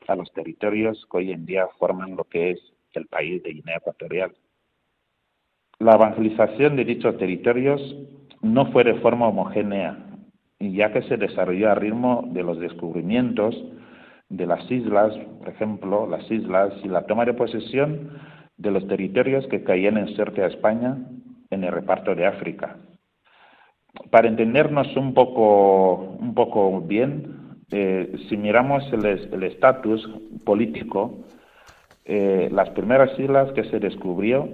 a 0.07 0.15
los 0.15 0.31
territorios 0.31 1.05
que 1.11 1.17
hoy 1.17 1.31
en 1.31 1.45
día 1.45 1.67
forman 1.77 2.15
lo 2.15 2.23
que 2.23 2.51
es 2.51 2.59
el 2.93 3.07
país 3.07 3.43
de 3.43 3.51
Guinea 3.51 3.77
Ecuatorial. 3.77 4.31
La 5.79 5.95
evangelización 5.95 6.75
de 6.75 6.85
dichos 6.85 7.17
territorios 7.17 7.81
no 8.41 8.71
fue 8.71 8.83
de 8.83 8.95
forma 9.01 9.27
homogénea, 9.27 9.97
ya 10.59 10.91
que 10.93 11.03
se 11.03 11.17
desarrolló 11.17 11.69
a 11.69 11.75
ritmo 11.75 12.23
de 12.31 12.43
los 12.43 12.59
descubrimientos 12.59 13.55
de 14.29 14.45
las 14.45 14.69
islas, 14.71 15.13
por 15.39 15.49
ejemplo, 15.49 16.07
las 16.07 16.29
islas 16.31 16.73
y 16.83 16.87
la 16.87 17.05
toma 17.05 17.25
de 17.25 17.33
posesión 17.33 18.11
de 18.57 18.71
los 18.71 18.87
territorios 18.87 19.45
que 19.47 19.63
caían 19.63 19.97
en 19.97 20.07
suerte 20.15 20.41
a 20.41 20.47
España 20.47 20.97
en 21.49 21.63
el 21.63 21.71
reparto 21.71 22.15
de 22.15 22.25
África 22.25 22.77
para 24.09 24.27
entendernos 24.27 24.95
un 24.95 25.13
poco, 25.13 25.95
un 26.19 26.33
poco 26.33 26.81
bien, 26.81 27.57
eh, 27.71 28.15
si 28.29 28.37
miramos 28.37 28.83
el 28.93 29.43
estatus 29.43 30.09
político, 30.45 31.25
eh, 32.05 32.47
las 32.51 32.69
primeras 32.69 33.19
islas 33.19 33.51
que 33.51 33.65
se 33.65 33.79
descubrió 33.79 34.47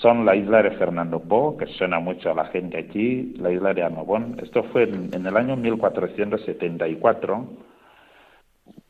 son 0.00 0.26
la 0.26 0.34
isla 0.34 0.64
de 0.64 0.72
Fernando 0.72 1.20
Po, 1.20 1.56
que 1.56 1.66
suena 1.66 2.00
mucho 2.00 2.32
a 2.32 2.34
la 2.34 2.46
gente 2.46 2.76
aquí, 2.76 3.34
la 3.38 3.52
isla 3.52 3.72
de 3.72 3.84
Anobón. 3.84 4.36
Esto 4.42 4.64
fue 4.64 4.82
en, 4.82 5.24
el 5.24 5.36
año 5.36 5.56
1474. 5.56 7.46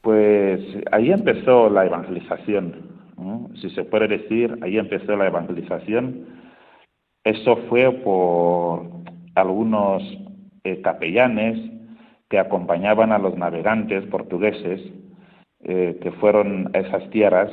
Pues 0.00 0.60
ahí 0.92 1.10
empezó 1.10 1.68
la 1.68 1.84
evangelización, 1.84 2.96
si 3.60 3.68
se 3.70 3.84
puede 3.84 4.08
decir, 4.08 4.56
ahí 4.62 4.78
empezó 4.78 5.14
la 5.16 5.26
evangelización. 5.26 6.26
Eso 7.24 7.56
fue 7.68 7.90
por 7.92 8.95
algunos 9.36 10.02
eh, 10.64 10.80
capellanes 10.82 11.56
que 12.28 12.40
acompañaban 12.40 13.12
a 13.12 13.18
los 13.18 13.36
navegantes 13.36 14.04
portugueses 14.06 14.80
eh, 15.62 15.98
que 16.02 16.10
fueron 16.12 16.70
a 16.74 16.78
esas 16.78 17.08
tierras, 17.10 17.52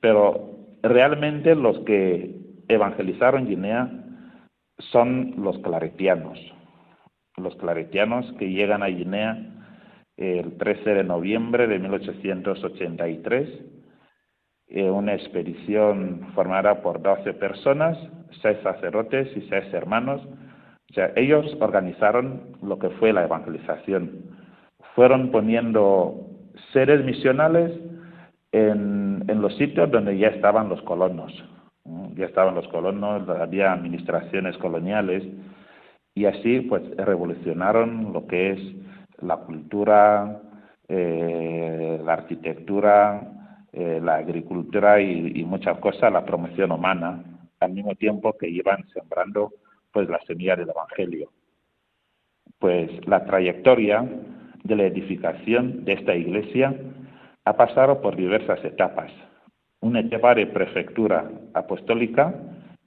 pero 0.00 0.50
realmente 0.82 1.54
los 1.54 1.78
que 1.80 2.36
evangelizaron 2.68 3.46
Guinea 3.46 3.90
son 4.78 5.34
los 5.38 5.58
claretianos. 5.58 6.38
Los 7.36 7.56
claretianos 7.56 8.32
que 8.38 8.50
llegan 8.50 8.82
a 8.82 8.88
Guinea 8.88 9.50
el 10.16 10.56
13 10.56 10.94
de 10.94 11.04
noviembre 11.04 11.66
de 11.66 11.78
1883 11.78 13.48
eh, 13.48 13.83
una 14.82 15.14
expedición 15.14 16.28
formada 16.34 16.82
por 16.82 17.00
12 17.00 17.34
personas, 17.34 17.96
seis 18.42 18.58
sacerdotes 18.62 19.28
y 19.36 19.42
seis 19.48 19.72
hermanos. 19.72 20.20
O 20.26 21.00
ellos 21.16 21.56
organizaron 21.60 22.56
lo 22.62 22.78
que 22.78 22.90
fue 22.90 23.12
la 23.12 23.24
evangelización. 23.24 24.10
Fueron 24.94 25.30
poniendo 25.30 26.14
seres 26.72 27.04
misionales 27.04 27.72
en, 28.52 29.24
en 29.28 29.40
los 29.40 29.56
sitios 29.56 29.90
donde 29.90 30.16
ya 30.18 30.28
estaban 30.28 30.68
los 30.68 30.82
colonos. 30.82 31.32
Ya 32.16 32.26
estaban 32.26 32.54
los 32.54 32.66
colonos, 32.68 33.28
había 33.28 33.72
administraciones 33.72 34.56
coloniales 34.58 35.24
y 36.14 36.26
así 36.26 36.60
pues 36.60 36.82
revolucionaron 36.96 38.12
lo 38.12 38.26
que 38.26 38.52
es 38.52 38.60
la 39.20 39.38
cultura, 39.38 40.40
eh, 40.88 42.00
la 42.04 42.12
arquitectura, 42.12 43.43
eh, 43.76 44.00
la 44.00 44.16
agricultura 44.16 45.00
y, 45.00 45.44
muchas 45.44 45.78
cosas, 45.78 46.12
la 46.12 46.24
promoción 46.24 46.70
humana, 46.70 47.24
al 47.58 47.72
mismo 47.72 47.94
tiempo 47.96 48.36
que 48.38 48.48
iban 48.48 48.86
sembrando 48.88 49.52
pues 49.90 50.08
la 50.08 50.20
semilla 50.26 50.54
del 50.54 50.70
Evangelio. 50.70 51.30
Pues 52.58 52.90
la 53.06 53.24
trayectoria 53.24 54.08
de 54.62 54.76
la 54.76 54.84
edificación 54.84 55.84
de 55.84 55.94
esta 55.94 56.14
iglesia 56.14 56.72
ha 57.44 57.56
pasado 57.56 58.00
por 58.00 58.14
diversas 58.16 58.64
etapas. 58.64 59.10
Una 59.80 60.00
etapa 60.00 60.34
de 60.34 60.46
prefectura 60.46 61.28
apostólica, 61.52 62.32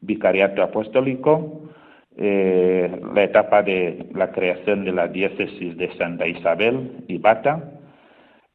vicariato 0.01 0.63
apostólico, 0.63 1.69
eh, 2.15 2.99
la 3.13 3.23
etapa 3.23 3.61
de 3.61 4.09
la 4.13 4.31
creación 4.31 4.85
de 4.85 4.91
la 4.91 5.07
diócesis 5.07 5.77
de 5.77 5.95
Santa 5.97 6.25
Isabel 6.25 7.03
y 7.07 7.17
Bata. 7.17 7.73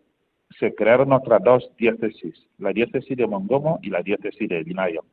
se 0.59 0.73
crearon 0.75 1.13
otras 1.13 1.43
dos 1.43 1.71
diócesis, 1.77 2.47
la 2.57 2.73
diócesis 2.73 3.17
de 3.17 3.27
Mongomo 3.27 3.79
y 3.81 3.89
la 3.89 4.01
diócesis 4.01 4.47
de 4.49 4.63
Vinayo. 4.63 5.03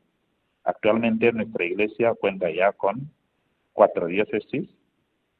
Actualmente 0.64 1.32
nuestra 1.32 1.64
iglesia 1.64 2.14
cuenta 2.14 2.50
ya 2.50 2.72
con 2.72 3.10
cuatro 3.72 4.06
diócesis 4.06 4.68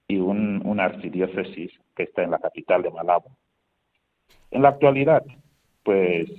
y 0.07 0.19
un, 0.19 0.63
una 0.65 0.91
que 1.01 2.03
está 2.03 2.23
en 2.23 2.31
la 2.31 2.39
capital 2.39 2.83
de 2.83 2.91
Malabo. 2.91 3.31
En 4.51 4.63
la 4.63 4.71
actualidad, 4.71 5.25
pues 5.83 6.31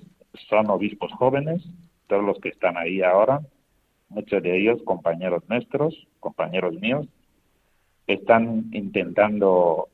son 0.50 0.70
obispos 0.70 1.12
jóvenes, 1.14 1.64
todos 2.08 2.24
los 2.24 2.40
que 2.40 2.50
están 2.50 2.78
ahí 2.78 3.02
ahora, 3.02 3.42
muchos 4.08 4.42
de 4.42 4.58
ellos 4.58 4.82
compañeros 4.84 5.44
nuestros, 5.48 6.08
compañeros 6.20 6.74
míos, 6.80 7.08
están 8.08 8.70
intentando 8.72 9.88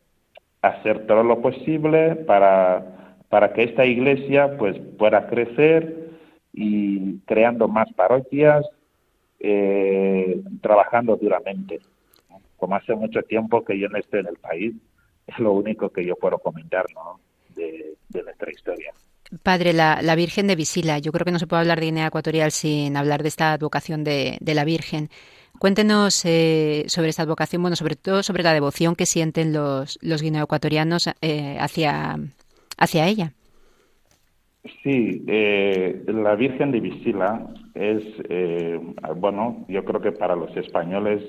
hacer 0.61 1.05
todo 1.05 1.23
lo 1.23 1.41
posible 1.41 2.15
para, 2.15 3.04
para 3.29 3.53
que 3.53 3.63
esta 3.63 3.85
iglesia 3.85 4.57
pues 4.57 4.77
pueda 4.97 5.27
crecer 5.27 6.09
y 6.53 7.19
creando 7.25 7.67
más 7.67 7.91
parroquias, 7.93 8.65
eh, 9.39 10.41
trabajando 10.61 11.17
duramente. 11.17 11.79
Como 12.57 12.75
hace 12.75 12.95
mucho 12.95 13.21
tiempo 13.23 13.63
que 13.63 13.77
yo 13.77 13.89
no 13.89 13.97
estoy 13.97 14.21
en 14.21 14.27
el 14.27 14.37
país, 14.37 14.73
es 15.27 15.39
lo 15.39 15.51
único 15.51 15.89
que 15.89 16.05
yo 16.05 16.15
puedo 16.15 16.37
comentar 16.39 16.85
¿no? 16.93 17.19
de, 17.55 17.95
nuestra 18.23 18.51
historia. 18.51 18.93
Padre, 19.43 19.73
la, 19.73 20.01
la, 20.01 20.15
Virgen 20.15 20.47
de 20.47 20.55
Visila. 20.55 20.99
Yo 20.99 21.11
creo 21.11 21.25
que 21.25 21.31
no 21.31 21.39
se 21.39 21.47
puede 21.47 21.61
hablar 21.61 21.79
de 21.79 21.87
Guinea 21.87 22.07
Ecuatorial 22.07 22.51
sin 22.51 22.95
hablar 22.95 23.23
de 23.23 23.27
esta 23.29 23.53
advocación 23.53 24.03
de, 24.03 24.37
de 24.39 24.53
la 24.53 24.63
Virgen. 24.63 25.09
Cuéntenos 25.59 26.23
eh, 26.25 26.85
sobre 26.87 27.09
esta 27.09 27.23
advocación, 27.23 27.61
bueno, 27.61 27.75
sobre 27.75 27.95
todo 27.95 28.23
sobre 28.23 28.43
la 28.43 28.53
devoción 28.53 28.95
que 28.95 29.05
sienten 29.05 29.53
los, 29.53 29.97
los 30.01 30.21
guineoecuatorianos 30.21 31.09
eh, 31.21 31.57
hacia, 31.59 32.17
hacia 32.77 33.07
ella. 33.07 33.33
Sí, 34.83 35.23
eh, 35.27 36.03
la 36.07 36.35
Virgen 36.35 36.71
de 36.71 36.79
Visila 36.79 37.47
es, 37.75 38.03
eh, 38.29 38.79
bueno, 39.15 39.65
yo 39.67 39.85
creo 39.85 40.01
que 40.01 40.11
para 40.11 40.35
los 40.35 40.55
españoles 40.57 41.21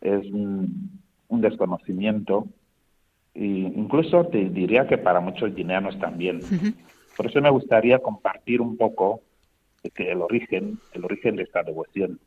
es 0.00 0.26
un, 0.32 1.00
un 1.28 1.40
desconocimiento 1.40 2.46
e 3.34 3.44
incluso 3.44 4.26
te 4.26 4.48
diría 4.48 4.88
que 4.88 4.98
para 4.98 5.20
muchos 5.20 5.54
guineanos 5.54 5.98
también. 6.00 6.38
Uh 6.38 6.40
-huh. 6.40 6.74
Por 7.16 7.26
eso 7.26 7.40
me 7.40 7.50
gustaría 7.50 7.98
compartir 7.98 8.60
un 8.60 8.76
poco 8.76 9.20
que 9.94 10.10
el 10.10 10.22
origen, 10.22 10.78
el 10.92 11.04
origen 11.04 11.36
de 11.36 11.44
esta 11.44 11.62
devoción, 11.62 12.18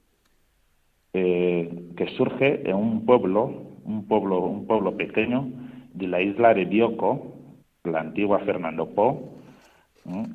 eh, 1.13 1.69
que 1.97 2.07
surge 2.17 2.69
en 2.69 2.75
un 2.75 3.05
pueblo, 3.05 3.63
un 3.83 4.05
pueblo, 4.07 4.39
un 4.39 4.65
pueblo 4.65 4.95
pequeño 4.95 5.49
de 5.93 6.07
la 6.07 6.21
isla 6.21 6.53
de 6.53 6.65
Bioko, 6.65 7.30
la 7.83 7.99
antigua 7.99 8.39
Fernando 8.39 8.87
Po. 8.89 9.37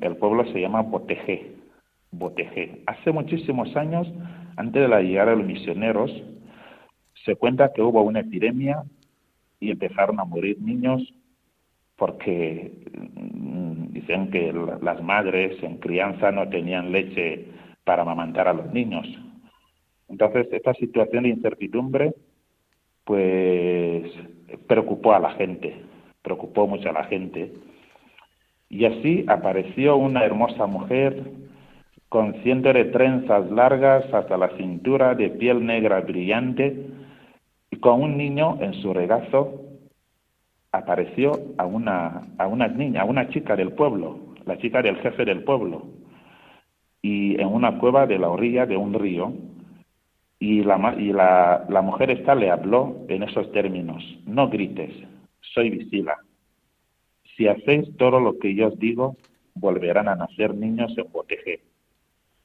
El 0.01 0.15
pueblo 0.17 0.45
se 0.51 0.61
llama 0.61 0.81
Botejé, 0.81 1.51
Botejé. 2.11 2.81
Hace 2.85 3.11
muchísimos 3.11 3.75
años, 3.75 4.07
antes 4.55 4.81
de 4.81 4.87
la 4.87 5.01
llegada 5.01 5.31
de 5.31 5.37
los 5.37 5.45
misioneros, 5.45 6.11
se 7.25 7.35
cuenta 7.35 7.73
que 7.73 7.81
hubo 7.81 8.01
una 8.01 8.21
epidemia 8.21 8.83
y 9.59 9.71
empezaron 9.71 10.19
a 10.19 10.25
morir 10.25 10.61
niños 10.61 11.01
porque 11.97 12.71
dicen 13.89 14.29
que 14.29 14.53
las 14.81 15.01
madres 15.01 15.61
en 15.63 15.77
crianza 15.77 16.31
no 16.31 16.47
tenían 16.47 16.91
leche 16.91 17.47
para 17.83 18.03
amamantar 18.03 18.47
a 18.47 18.53
los 18.53 18.71
niños. 18.71 19.07
Entonces, 20.07 20.47
esta 20.51 20.73
situación 20.75 21.23
de 21.23 21.29
incertidumbre, 21.29 22.13
pues, 23.03 24.09
preocupó 24.67 25.13
a 25.13 25.19
la 25.19 25.31
gente, 25.31 25.75
preocupó 26.27 26.67
mucho 26.67 26.89
a 26.89 26.93
la 26.93 27.05
gente. 27.05 27.53
Y 28.69 28.83
así 28.83 29.23
apareció 29.27 29.95
una 29.95 30.25
hermosa 30.25 30.65
mujer 30.65 31.23
con 32.09 32.33
cientos 32.43 32.73
de 32.73 32.85
trenzas 32.85 33.49
largas 33.49 34.13
hasta 34.13 34.37
la 34.37 34.49
cintura, 34.57 35.15
de 35.15 35.29
piel 35.29 35.65
negra 35.65 36.01
brillante, 36.01 36.85
y 37.71 37.77
con 37.77 38.01
un 38.01 38.17
niño 38.17 38.57
en 38.61 38.73
su 38.81 38.93
regazo 38.93 39.61
apareció 40.71 41.31
a 41.57 41.65
una, 41.65 42.27
a 42.37 42.47
una 42.47 42.67
niña, 42.67 43.01
a 43.01 43.05
una 43.05 43.29
chica 43.29 43.55
del 43.55 43.71
pueblo, 43.71 44.19
la 44.45 44.57
chica 44.57 44.81
del 44.81 44.97
jefe 44.97 45.23
del 45.23 45.43
pueblo, 45.43 45.83
y 47.01 47.39
en 47.39 47.47
una 47.47 47.79
cueva 47.79 48.05
de 48.05 48.19
la 48.19 48.29
orilla 48.29 48.65
de 48.65 48.75
un 48.75 48.93
río, 48.93 49.33
y 50.39 50.63
la, 50.63 50.95
y 50.97 51.13
la, 51.13 51.65
la 51.69 51.81
mujer 51.81 52.11
esta 52.11 52.35
le 52.35 52.51
habló 52.51 52.97
en 53.07 53.23
esos 53.23 53.51
términos, 53.53 54.03
no 54.25 54.49
grites, 54.49 54.93
soy 55.53 55.69
Visila. 55.69 56.17
Si 57.35 57.47
hacéis 57.47 57.95
todo 57.97 58.19
lo 58.19 58.39
que 58.39 58.55
yo 58.55 58.67
os 58.67 58.79
digo, 58.79 59.15
volverán 59.55 60.07
a 60.07 60.15
nacer 60.15 60.55
niños 60.55 60.93
en 60.97 61.11
Botejé, 61.11 61.61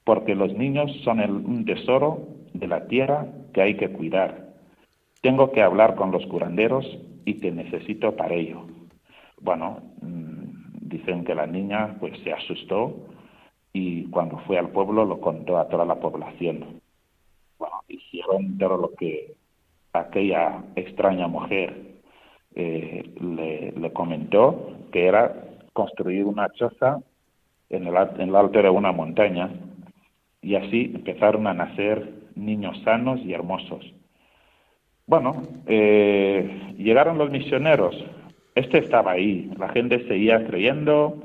porque 0.05 0.35
los 0.35 0.53
niños 0.55 0.91
son 1.05 1.21
el, 1.21 1.31
un 1.31 1.65
tesoro 1.65 2.29
de 2.53 2.67
la 2.67 2.87
tierra 2.87 3.27
que 3.53 3.63
hay 3.63 3.77
que 3.77 3.91
cuidar. 3.91 4.53
Tengo 5.23 5.53
que 5.53 5.63
hablar 5.63 5.95
con 5.95 6.11
los 6.11 6.27
curanderos 6.27 6.87
y 7.25 7.35
te 7.35 7.51
necesito 7.53 8.17
para 8.17 8.35
ello. 8.35 8.67
Bueno, 9.41 9.81
dicen 10.81 11.25
que 11.25 11.35
la 11.35 11.47
niña 11.47 11.97
pues 12.01 12.19
se 12.23 12.33
asustó 12.33 13.09
y 13.73 14.05
cuando 14.11 14.39
fue 14.41 14.59
al 14.59 14.71
pueblo 14.71 15.05
lo 15.05 15.21
contó 15.21 15.59
a 15.59 15.69
toda 15.69 15.85
la 15.85 15.97
población. 15.97 16.81
Bueno, 17.59 17.77
hicieron 17.89 18.59
todo 18.59 18.77
lo 18.77 18.95
que 18.95 19.35
aquella 19.93 20.65
extraña 20.77 21.29
mujer 21.29 21.92
eh, 22.55 23.11
le, 23.21 23.93
comentó, 23.93 24.77
que 24.93 25.07
era 25.07 25.35
construir 25.73 26.25
una 26.25 26.51
choza 26.51 27.01
en 27.71 27.87
el, 27.87 27.95
en 28.19 28.29
el 28.29 28.37
alto 28.37 28.63
de 28.63 28.69
una 28.69 28.93
montaña 28.93 29.51
y 30.43 30.57
así 30.57 30.93
empezaron 30.95 31.47
a 31.47 31.55
nacer 31.55 32.13
niños 32.35 32.81
sanos 32.85 33.21
y 33.21 33.33
hermosos. 33.33 33.95
Bueno, 35.07 35.43
eh, 35.67 36.75
llegaron 36.79 37.19
los 37.19 37.31
misioneros. 37.31 37.95
Este 38.55 38.79
estaba 38.79 39.13
ahí. 39.13 39.51
La 39.59 39.69
gente 39.71 40.07
seguía 40.07 40.45
creyendo 40.47 41.23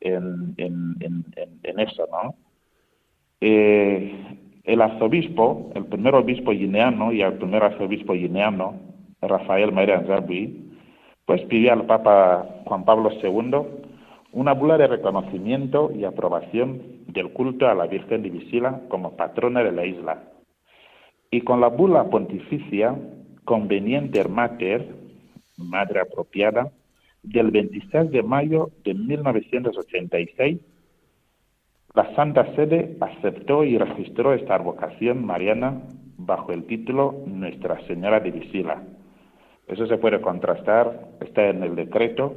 en, 0.00 0.54
en, 0.56 0.96
en, 1.00 1.24
en 1.62 1.80
eso, 1.80 2.06
¿no? 2.10 2.34
Eh, 3.40 4.38
el 4.64 4.82
arzobispo, 4.82 5.70
el 5.74 5.86
primer 5.86 6.14
obispo 6.14 6.50
guineano 6.50 7.12
y 7.12 7.22
el 7.22 7.34
primer 7.34 7.62
arzobispo 7.62 8.12
guineano, 8.12 8.74
Rafael 9.22 9.72
María 9.72 10.00
Nzabui, 10.00 10.67
pues 11.28 11.42
pidió 11.42 11.74
al 11.74 11.84
Papa 11.84 12.62
Juan 12.64 12.86
Pablo 12.86 13.10
II 13.22 13.58
una 14.32 14.54
bula 14.54 14.78
de 14.78 14.86
reconocimiento 14.86 15.92
y 15.94 16.04
aprobación 16.04 16.80
del 17.06 17.34
culto 17.34 17.68
a 17.68 17.74
la 17.74 17.86
Virgen 17.86 18.22
de 18.22 18.30
Visila 18.30 18.80
como 18.88 19.14
patrona 19.14 19.62
de 19.62 19.72
la 19.72 19.84
isla. 19.84 20.22
Y 21.30 21.42
con 21.42 21.60
la 21.60 21.68
bula 21.68 22.04
pontificia 22.04 22.96
conveniente 23.44 24.26
mater, 24.26 24.86
madre 25.58 26.00
apropiada, 26.00 26.72
del 27.22 27.50
26 27.50 28.10
de 28.10 28.22
mayo 28.22 28.70
de 28.82 28.94
1986, 28.94 30.60
la 31.94 32.14
Santa 32.14 32.54
Sede 32.54 32.96
aceptó 33.02 33.64
y 33.64 33.76
registró 33.76 34.32
esta 34.32 34.54
advocación 34.54 35.26
mariana 35.26 35.82
bajo 36.16 36.52
el 36.52 36.64
título 36.64 37.22
Nuestra 37.26 37.86
Señora 37.86 38.18
de 38.20 38.30
Visila. 38.30 38.82
Eso 39.68 39.86
se 39.86 39.98
puede 39.98 40.20
contrastar, 40.20 41.06
está 41.20 41.48
en 41.48 41.62
el 41.62 41.76
decreto 41.76 42.34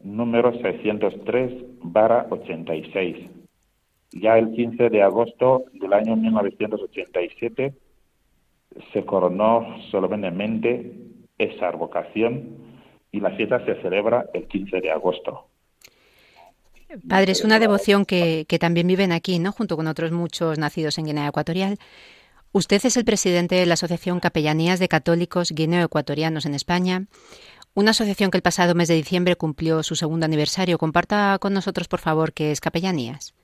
número 0.00 0.52
603-86. 0.52 3.30
Ya 4.12 4.38
el 4.38 4.52
15 4.52 4.90
de 4.90 5.02
agosto 5.02 5.64
del 5.72 5.92
año 5.92 6.14
1987 6.16 7.74
se 8.92 9.04
coronó 9.04 9.76
solemnemente 9.90 10.92
esa 11.38 11.68
advocación 11.68 12.58
y 13.10 13.18
la 13.20 13.30
fiesta 13.30 13.64
se 13.64 13.80
celebra 13.80 14.26
el 14.34 14.46
15 14.46 14.80
de 14.80 14.90
agosto. 14.90 15.46
Padre, 17.08 17.32
es 17.32 17.42
una 17.44 17.58
devoción 17.58 18.04
que, 18.04 18.44
que, 18.48 18.58
también 18.58 18.86
viven 18.86 19.10
aquí, 19.10 19.40
¿no? 19.40 19.50
Junto 19.52 19.76
con 19.76 19.88
otros 19.88 20.12
muchos 20.12 20.58
nacidos 20.58 20.98
en 20.98 21.06
Guinea 21.06 21.28
Ecuatorial. 21.28 21.78
Usted 22.56 22.86
es 22.86 22.96
el 22.96 23.04
presidente 23.04 23.56
de 23.56 23.66
la 23.66 23.74
Asociación 23.74 24.20
Capellanías 24.20 24.78
de 24.78 24.86
Católicos 24.86 25.50
Guineo-Ecuatorianos 25.50 26.46
en 26.46 26.54
España, 26.54 27.06
una 27.74 27.90
asociación 27.90 28.30
que 28.30 28.38
el 28.38 28.44
pasado 28.44 28.76
mes 28.76 28.86
de 28.86 28.94
diciembre 28.94 29.34
cumplió 29.34 29.82
su 29.82 29.96
segundo 29.96 30.24
aniversario. 30.24 30.78
Comparta 30.78 31.36
con 31.40 31.52
nosotros, 31.52 31.88
por 31.88 31.98
favor, 31.98 32.32
qué 32.32 32.52
es 32.52 32.60
Capellanías. 32.60 33.34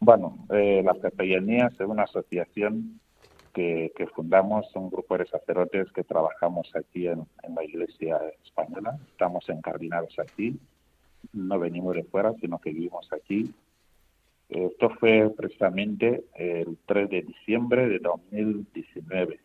Bueno, 0.00 0.44
eh, 0.50 0.82
las 0.84 0.98
Capellanías 0.98 1.72
es 1.74 1.86
una 1.86 2.02
asociación 2.02 2.98
que, 3.54 3.92
fundamos, 4.12 4.66
un 4.74 4.90
grupo 4.90 5.16
de 5.16 5.26
sacerdotes 5.26 5.92
que 5.92 6.02
trabajamos 6.02 6.68
aquí 6.74 7.06
en, 7.06 7.28
la 7.54 7.62
Iglesia 7.62 8.20
Española. 8.44 8.98
Estamos 9.12 9.48
encardinados 9.48 10.18
aquí, 10.18 10.58
no 11.32 11.60
venimos 11.60 11.94
de 11.94 12.02
fuera, 12.02 12.34
sino 12.40 12.58
que 12.58 12.72
vivimos 12.72 13.08
aquí 13.12 13.54
esto 14.48 14.90
fue 15.00 15.32
precisamente 15.36 16.24
el 16.34 16.78
3 16.86 17.10
de 17.10 17.22
diciembre 17.22 17.88
de 17.88 17.98
2019. 17.98 19.40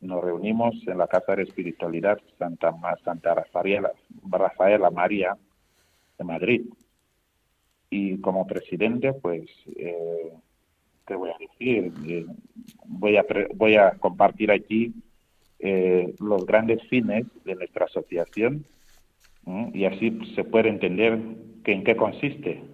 Nos 0.00 0.22
reunimos 0.22 0.74
en 0.86 0.98
la 0.98 1.06
Casa 1.06 1.34
de 1.34 1.44
Espiritualidad 1.44 2.18
Santa, 2.38 2.74
Santa 3.02 3.34
Rafaela, 3.34 3.90
Rafaela 4.30 4.90
María 4.90 5.36
de 6.18 6.24
Madrid. 6.24 6.66
Y 7.88 8.20
como 8.20 8.46
presidente, 8.46 9.14
pues, 9.14 9.48
eh, 9.76 10.32
¿qué 11.06 11.14
voy 11.14 11.30
a 11.30 11.38
decir? 11.38 11.92
Eh, 12.06 12.26
voy, 12.84 13.16
a 13.16 13.24
voy 13.54 13.76
a 13.76 13.92
compartir 13.92 14.50
aquí 14.50 14.92
eh, 15.58 16.14
los 16.20 16.44
grandes 16.44 16.86
fines 16.88 17.26
de 17.44 17.54
nuestra 17.54 17.86
asociación 17.86 18.66
y 19.72 19.84
así 19.84 20.18
se 20.34 20.42
puede 20.42 20.68
entender 20.68 21.20
en 21.64 21.84
qué 21.84 21.94
consiste 21.94 22.64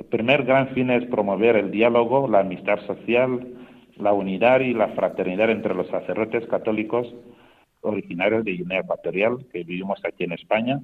el 0.00 0.06
primer 0.06 0.44
gran 0.44 0.68
fin 0.68 0.88
es 0.88 1.04
promover 1.08 1.56
el 1.56 1.70
diálogo, 1.70 2.26
la 2.26 2.40
amistad 2.40 2.78
social, 2.86 3.46
la 3.98 4.14
unidad 4.14 4.60
y 4.60 4.72
la 4.72 4.88
fraternidad 4.88 5.50
entre 5.50 5.74
los 5.74 5.88
sacerdotes 5.88 6.46
católicos 6.46 7.14
originarios 7.82 8.42
de 8.46 8.52
Guinea 8.52 8.80
Ecuatorial 8.80 9.44
que 9.52 9.62
vivimos 9.62 10.00
aquí 10.02 10.24
en 10.24 10.32
España. 10.32 10.80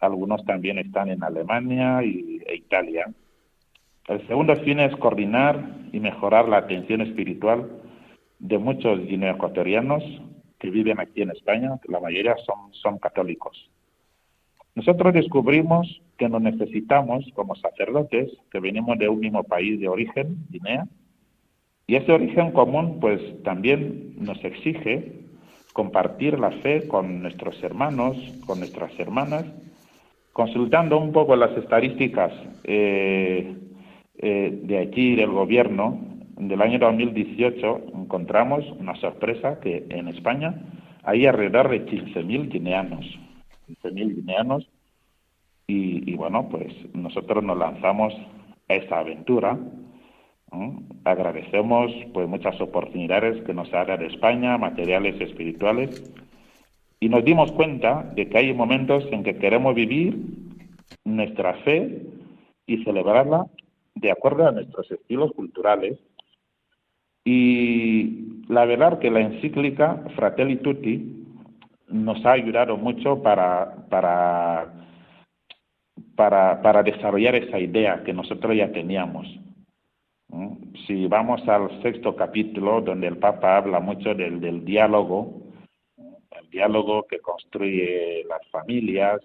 Algunos 0.00 0.44
también 0.44 0.80
están 0.80 1.10
en 1.10 1.22
Alemania 1.22 2.02
y, 2.02 2.40
e 2.44 2.56
Italia. 2.56 3.06
El 4.08 4.26
segundo 4.26 4.56
fin 4.56 4.80
es 4.80 4.96
coordinar 4.96 5.64
y 5.92 6.00
mejorar 6.00 6.48
la 6.48 6.56
atención 6.56 7.02
espiritual 7.02 7.70
de 8.40 8.58
muchos 8.58 8.98
guineoecuatorianos 9.06 10.02
que 10.58 10.70
viven 10.70 10.98
aquí 10.98 11.22
en 11.22 11.30
España, 11.30 11.78
la 11.86 12.00
mayoría 12.00 12.34
son, 12.44 12.72
son 12.72 12.98
católicos. 12.98 13.70
Nosotros 14.74 15.14
descubrimos 15.14 16.02
que 16.18 16.28
nos 16.28 16.42
necesitamos 16.42 17.24
como 17.34 17.54
sacerdotes, 17.54 18.30
que 18.50 18.60
venimos 18.60 18.98
de 18.98 19.08
un 19.08 19.20
mismo 19.20 19.44
país 19.44 19.78
de 19.78 19.88
origen, 19.88 20.46
Guinea, 20.50 20.86
y 21.86 21.96
ese 21.96 22.12
origen 22.12 22.52
común 22.52 22.98
pues 23.00 23.20
también 23.42 24.14
nos 24.18 24.42
exige 24.44 25.12
compartir 25.72 26.38
la 26.38 26.50
fe 26.50 26.88
con 26.88 27.22
nuestros 27.22 27.62
hermanos, 27.62 28.16
con 28.46 28.58
nuestras 28.60 28.98
hermanas, 28.98 29.44
consultando 30.32 30.98
un 30.98 31.12
poco 31.12 31.36
las 31.36 31.56
estadísticas 31.56 32.32
eh, 32.64 33.56
eh, 34.18 34.58
de 34.62 34.78
aquí 34.78 35.14
del 35.14 35.30
gobierno 35.30 36.00
del 36.36 36.62
año 36.62 36.78
2018 36.78 37.92
encontramos 37.94 38.64
una 38.78 38.96
sorpresa 38.96 39.60
que 39.60 39.86
en 39.90 40.08
España 40.08 40.54
hay 41.04 41.26
alrededor 41.26 41.68
de 41.68 41.86
15.000 41.86 42.48
guineanos 42.48 43.06
15.000 43.82 44.14
guineanos. 44.16 44.68
Y, 45.66 46.14
bueno, 46.14 46.48
pues 46.50 46.72
nosotros 46.94 47.42
nos 47.42 47.56
lanzamos 47.56 48.12
a 48.68 48.74
esa 48.74 48.98
aventura. 48.98 49.58
Agradecemos 51.04 51.90
pues 52.12 52.28
muchas 52.28 52.60
oportunidades 52.60 53.42
que 53.44 53.54
nos 53.54 53.72
haga 53.72 53.96
de 53.96 54.06
España, 54.06 54.58
materiales 54.58 55.20
espirituales, 55.20 56.12
y 57.00 57.08
nos 57.08 57.24
dimos 57.24 57.50
cuenta 57.52 58.02
de 58.14 58.28
que 58.28 58.38
hay 58.38 58.54
momentos 58.54 59.04
en 59.10 59.24
que 59.24 59.36
queremos 59.36 59.74
vivir 59.74 60.16
nuestra 61.04 61.54
fe 61.64 62.02
y 62.66 62.84
celebrarla 62.84 63.46
de 63.94 64.10
acuerdo 64.10 64.46
a 64.46 64.52
nuestros 64.52 64.90
estilos 64.90 65.32
culturales. 65.32 65.98
Y 67.24 68.42
la 68.48 68.64
verdad 68.64 68.98
que 68.98 69.10
la 69.10 69.20
encíclica 69.20 70.04
Fratelli 70.14 70.56
Tutti 70.56 71.23
nos 71.88 72.24
ha 72.24 72.32
ayudado 72.32 72.76
mucho 72.76 73.22
para, 73.22 73.86
para, 73.88 74.72
para, 76.16 76.82
desarrollar 76.82 77.34
esa 77.34 77.58
idea 77.58 78.02
que 78.04 78.12
nosotros 78.12 78.56
ya 78.56 78.70
teníamos. 78.72 79.26
Si 80.86 81.06
vamos 81.06 81.46
al 81.48 81.82
sexto 81.82 82.16
capítulo, 82.16 82.80
donde 82.80 83.06
el 83.06 83.18
Papa 83.18 83.56
habla 83.56 83.80
mucho 83.80 84.14
del, 84.14 84.40
del 84.40 84.64
diálogo, 84.64 85.42
el 85.96 86.50
diálogo 86.50 87.06
que 87.06 87.20
construye 87.20 88.24
las 88.24 88.46
familias, 88.50 89.20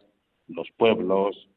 los 0.47 0.69
pueblos, 0.77 1.49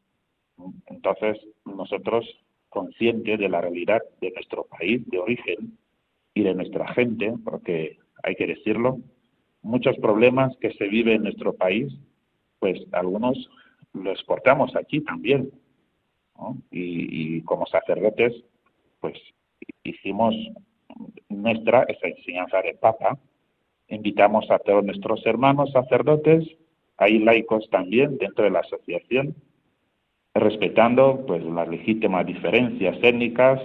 entonces 0.86 1.38
nosotros, 1.64 2.26
conscientes 2.68 3.38
de 3.38 3.48
la 3.48 3.60
realidad 3.60 4.00
de 4.20 4.30
nuestro 4.30 4.64
país 4.64 5.06
de 5.10 5.18
origen 5.18 5.78
y 6.34 6.42
de 6.42 6.54
nuestra 6.54 6.88
gente, 6.94 7.34
porque 7.44 7.98
hay 8.22 8.34
que 8.34 8.46
decirlo, 8.46 8.98
muchos 9.62 9.96
problemas 9.98 10.56
que 10.58 10.72
se 10.74 10.88
viven 10.88 11.16
en 11.16 11.22
nuestro 11.24 11.54
país, 11.54 11.92
pues 12.58 12.80
algunos 12.92 13.48
los 13.92 14.14
exportamos 14.14 14.74
aquí 14.76 15.00
también. 15.00 15.50
Y, 16.70 17.40
como 17.42 17.66
sacerdotes, 17.66 18.32
pues 19.00 19.14
hicimos 19.84 20.34
nuestra, 21.28 21.84
esa 21.84 22.08
enseñanza 22.08 22.60
del 22.62 22.76
Papa, 22.76 23.18
invitamos 23.88 24.50
a 24.50 24.58
todos 24.58 24.84
nuestros 24.84 25.24
hermanos 25.26 25.70
sacerdotes, 25.72 26.48
hay 26.96 27.18
laicos 27.18 27.68
también 27.70 28.18
dentro 28.18 28.44
de 28.44 28.50
la 28.50 28.60
asociación, 28.60 29.36
respetando 30.34 31.24
pues 31.26 31.44
las 31.44 31.68
legítimas 31.68 32.26
diferencias 32.26 32.96
étnicas, 33.02 33.60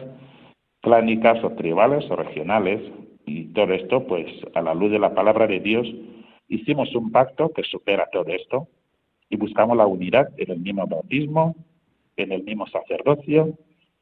clánicas 0.81 1.43
o 1.43 1.51
tribales 1.51 2.09
o 2.11 2.15
regionales, 2.15 2.81
y 3.27 3.43
todo 3.53 3.73
esto, 3.73 4.07
pues 4.07 4.25
a 4.55 4.61
la 4.61 4.73
luz 4.73 4.89
de 4.89 4.99
la 4.99 5.13
palabra 5.13 5.45
de 5.45 5.59
Dios, 5.59 5.85
hicimos 6.47 6.95
un 6.95 7.11
pacto 7.11 7.51
que 7.53 7.63
supera 7.63 8.07
todo 8.11 8.29
esto 8.29 8.69
y 9.29 9.35
buscamos 9.35 9.75
la 9.75 9.85
unidad 9.85 10.29
en 10.37 10.49
el 10.49 10.59
mismo 10.59 10.87
bautismo, 10.87 11.55
en 12.15 12.31
el 12.31 12.43
mismo 12.43 12.65
sacerdocio 12.67 13.57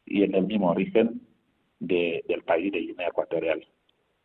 y 0.06 0.24
en 0.24 0.36
el 0.36 0.46
mismo 0.46 0.70
origen 0.70 1.22
del 1.80 2.44
país 2.46 2.72
de 2.72 2.80
Guinea 2.80 3.08
Ecuatorial. 3.08 3.66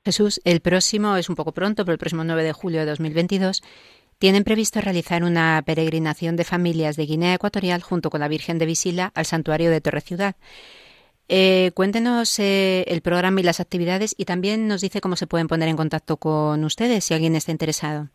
Jesús, 0.04 0.40
el 0.44 0.60
próximo, 0.60 1.16
es 1.16 1.30
un 1.30 1.34
poco 1.34 1.52
pronto, 1.52 1.84
pero 1.84 1.94
el 1.94 1.98
próximo 1.98 2.22
9 2.22 2.42
de 2.42 2.52
julio 2.52 2.80
de 2.80 2.86
2022, 2.86 3.62
tienen 4.18 4.44
previsto 4.44 4.82
realizar 4.82 5.24
una 5.24 5.62
peregrinación 5.64 6.36
de 6.36 6.44
familias 6.44 6.96
de 6.96 7.06
Guinea 7.06 7.34
Ecuatorial 7.34 7.80
junto 7.80 8.10
con 8.10 8.20
la 8.20 8.28
Virgen 8.28 8.58
de 8.58 8.66
Visila 8.66 9.12
al 9.14 9.24
santuario 9.24 9.70
de 9.70 9.80
Torre 9.80 10.02
Ciudad. 10.02 10.36
Eh, 11.32 11.70
cuéntenos 11.74 12.40
eh, 12.40 12.82
el 12.88 13.02
programa 13.02 13.38
y 13.38 13.44
las 13.44 13.60
actividades 13.60 14.16
y 14.18 14.24
también 14.24 14.66
nos 14.66 14.80
dice 14.80 15.00
cómo 15.00 15.14
se 15.14 15.28
pueden 15.28 15.46
poner 15.46 15.68
en 15.68 15.76
contacto 15.76 16.16
con 16.16 16.64
ustedes 16.64 17.04
si 17.04 17.14
alguien 17.14 17.36
está 17.36 17.52
interesado. 17.52 18.08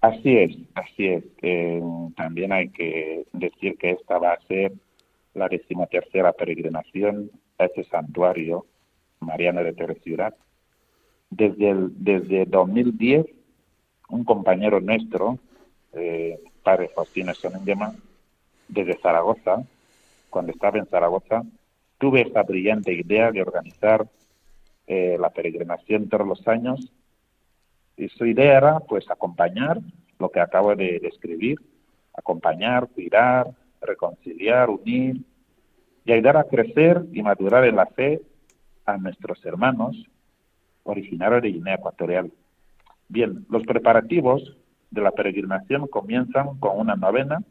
Así 0.00 0.34
es, 0.34 0.56
así 0.74 1.08
es. 1.08 1.24
Eh, 1.42 1.82
también 2.16 2.52
hay 2.52 2.70
que 2.70 3.26
decir 3.34 3.76
que 3.76 3.90
esta 3.90 4.16
va 4.16 4.32
a 4.32 4.40
ser 4.48 4.72
la 5.34 5.46
decimotercera 5.48 6.32
peregrinación 6.32 7.30
a 7.58 7.66
ese 7.66 7.84
santuario 7.84 8.64
mariano 9.20 9.62
de 9.62 9.74
Ciudad. 10.02 10.34
Desde, 11.28 11.68
el, 11.68 11.90
desde 12.02 12.46
2010, 12.46 13.26
un 14.08 14.24
compañero 14.24 14.80
nuestro, 14.80 15.38
eh, 15.92 16.40
padre 16.62 16.88
Faustino 16.94 17.34
Sonengema, 17.34 17.94
desde 18.68 18.96
Zaragoza, 19.02 19.66
cuando 20.32 20.50
estaba 20.50 20.78
en 20.78 20.86
Zaragoza, 20.86 21.44
tuve 21.98 22.22
esta 22.22 22.42
brillante 22.42 22.92
idea 22.92 23.30
de 23.30 23.42
organizar 23.42 24.08
eh, 24.88 25.16
la 25.20 25.30
peregrinación 25.30 26.08
todos 26.08 26.26
los 26.26 26.48
años. 26.48 26.90
Y 27.96 28.08
su 28.08 28.26
idea 28.26 28.56
era, 28.56 28.80
pues, 28.80 29.08
acompañar 29.10 29.78
lo 30.18 30.30
que 30.30 30.40
acabo 30.40 30.74
de 30.74 30.98
describir, 31.00 31.60
acompañar, 32.14 32.88
cuidar, 32.88 33.52
reconciliar, 33.80 34.70
unir 34.70 35.18
y 36.04 36.12
ayudar 36.12 36.38
a 36.38 36.44
crecer 36.44 37.04
y 37.12 37.22
madurar 37.22 37.64
en 37.64 37.76
la 37.76 37.86
fe 37.86 38.22
a 38.86 38.96
nuestros 38.96 39.44
hermanos 39.44 39.96
originarios 40.84 41.42
de 41.42 41.52
Guinea 41.52 41.74
Ecuatorial. 41.74 42.32
Bien, 43.08 43.44
los 43.50 43.64
preparativos 43.64 44.56
de 44.90 45.02
la 45.02 45.10
peregrinación 45.10 45.86
comienzan 45.86 46.58
con 46.58 46.78
una 46.78 46.96
novena 46.96 47.42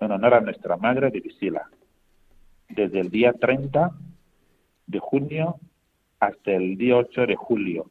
en 0.00 0.10
honor 0.10 0.34
a 0.34 0.40
nuestra 0.40 0.76
Madre 0.76 1.10
de 1.10 1.20
Visila, 1.20 1.68
desde 2.68 3.00
el 3.00 3.10
día 3.10 3.32
30 3.32 3.92
de 4.86 4.98
junio 4.98 5.56
hasta 6.20 6.52
el 6.52 6.76
día 6.76 6.96
8 6.96 7.26
de 7.26 7.36
julio. 7.36 7.90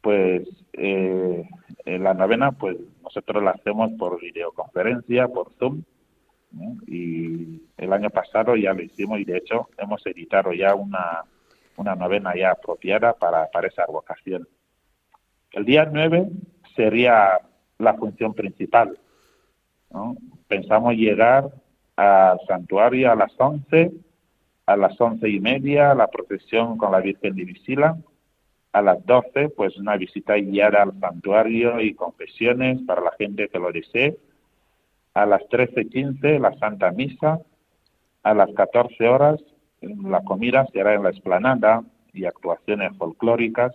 Pues 0.00 0.48
eh, 0.72 1.48
la 1.84 2.14
novena, 2.14 2.52
pues 2.52 2.76
nosotros 3.02 3.42
la 3.42 3.50
hacemos 3.50 3.92
por 3.98 4.20
videoconferencia, 4.20 5.28
por 5.28 5.52
Zoom, 5.54 5.82
y 6.86 7.62
el 7.76 7.92
año 7.92 8.10
pasado 8.10 8.56
ya 8.56 8.72
lo 8.72 8.82
hicimos 8.82 9.20
y 9.20 9.24
de 9.24 9.38
hecho 9.38 9.68
hemos 9.78 10.04
editado 10.06 10.52
ya 10.52 10.74
una, 10.74 11.24
una 11.76 11.94
novena 11.94 12.34
ya 12.36 12.52
apropiada 12.52 13.12
para, 13.12 13.48
para 13.50 13.68
esa 13.68 13.86
vocación. 13.86 14.48
El 15.52 15.64
día 15.64 15.88
9 15.90 16.28
sería 16.74 17.40
la 17.78 17.94
función 17.94 18.34
principal. 18.34 18.98
Pensamos 20.48 20.94
llegar 20.94 21.50
al 22.00 22.40
santuario 22.46 23.12
a 23.12 23.14
las 23.14 23.32
11, 23.36 23.92
a 24.64 24.76
las 24.76 24.98
once 24.98 25.28
y 25.28 25.38
media 25.38 25.94
la 25.94 26.06
procesión 26.06 26.78
con 26.78 26.92
la 26.92 27.00
Virgen 27.00 27.36
de 27.36 27.44
Visila, 27.44 27.98
a 28.72 28.80
las 28.80 29.04
12 29.04 29.50
pues 29.50 29.76
una 29.76 29.98
visita 29.98 30.34
guiada 30.36 30.82
al 30.82 30.98
santuario 30.98 31.78
y 31.78 31.92
confesiones 31.92 32.80
para 32.86 33.02
la 33.02 33.12
gente 33.18 33.48
que 33.48 33.58
lo 33.58 33.70
desee, 33.70 34.16
a 35.12 35.26
las 35.26 35.42
13.15 35.42 36.40
la 36.40 36.56
Santa 36.58 36.90
Misa, 36.90 37.40
a 38.22 38.32
las 38.32 38.48
14 38.54 39.06
horas 39.06 39.38
la 39.82 40.22
comida 40.22 40.66
será 40.72 40.94
en 40.94 41.02
la 41.02 41.10
explanada 41.10 41.82
y 42.14 42.24
actuaciones 42.24 42.96
folclóricas, 42.96 43.74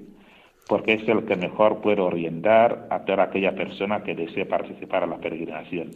Porque 0.67 0.93
es 0.93 1.07
el 1.07 1.25
que 1.25 1.35
mejor 1.35 1.81
puede 1.81 2.01
orientar 2.01 2.87
a 2.89 3.05
toda 3.05 3.23
aquella 3.23 3.55
persona 3.55 4.03
que 4.03 4.15
desee 4.15 4.45
participar 4.45 5.03
en 5.03 5.11
la 5.11 5.17
peregrinación. 5.17 5.91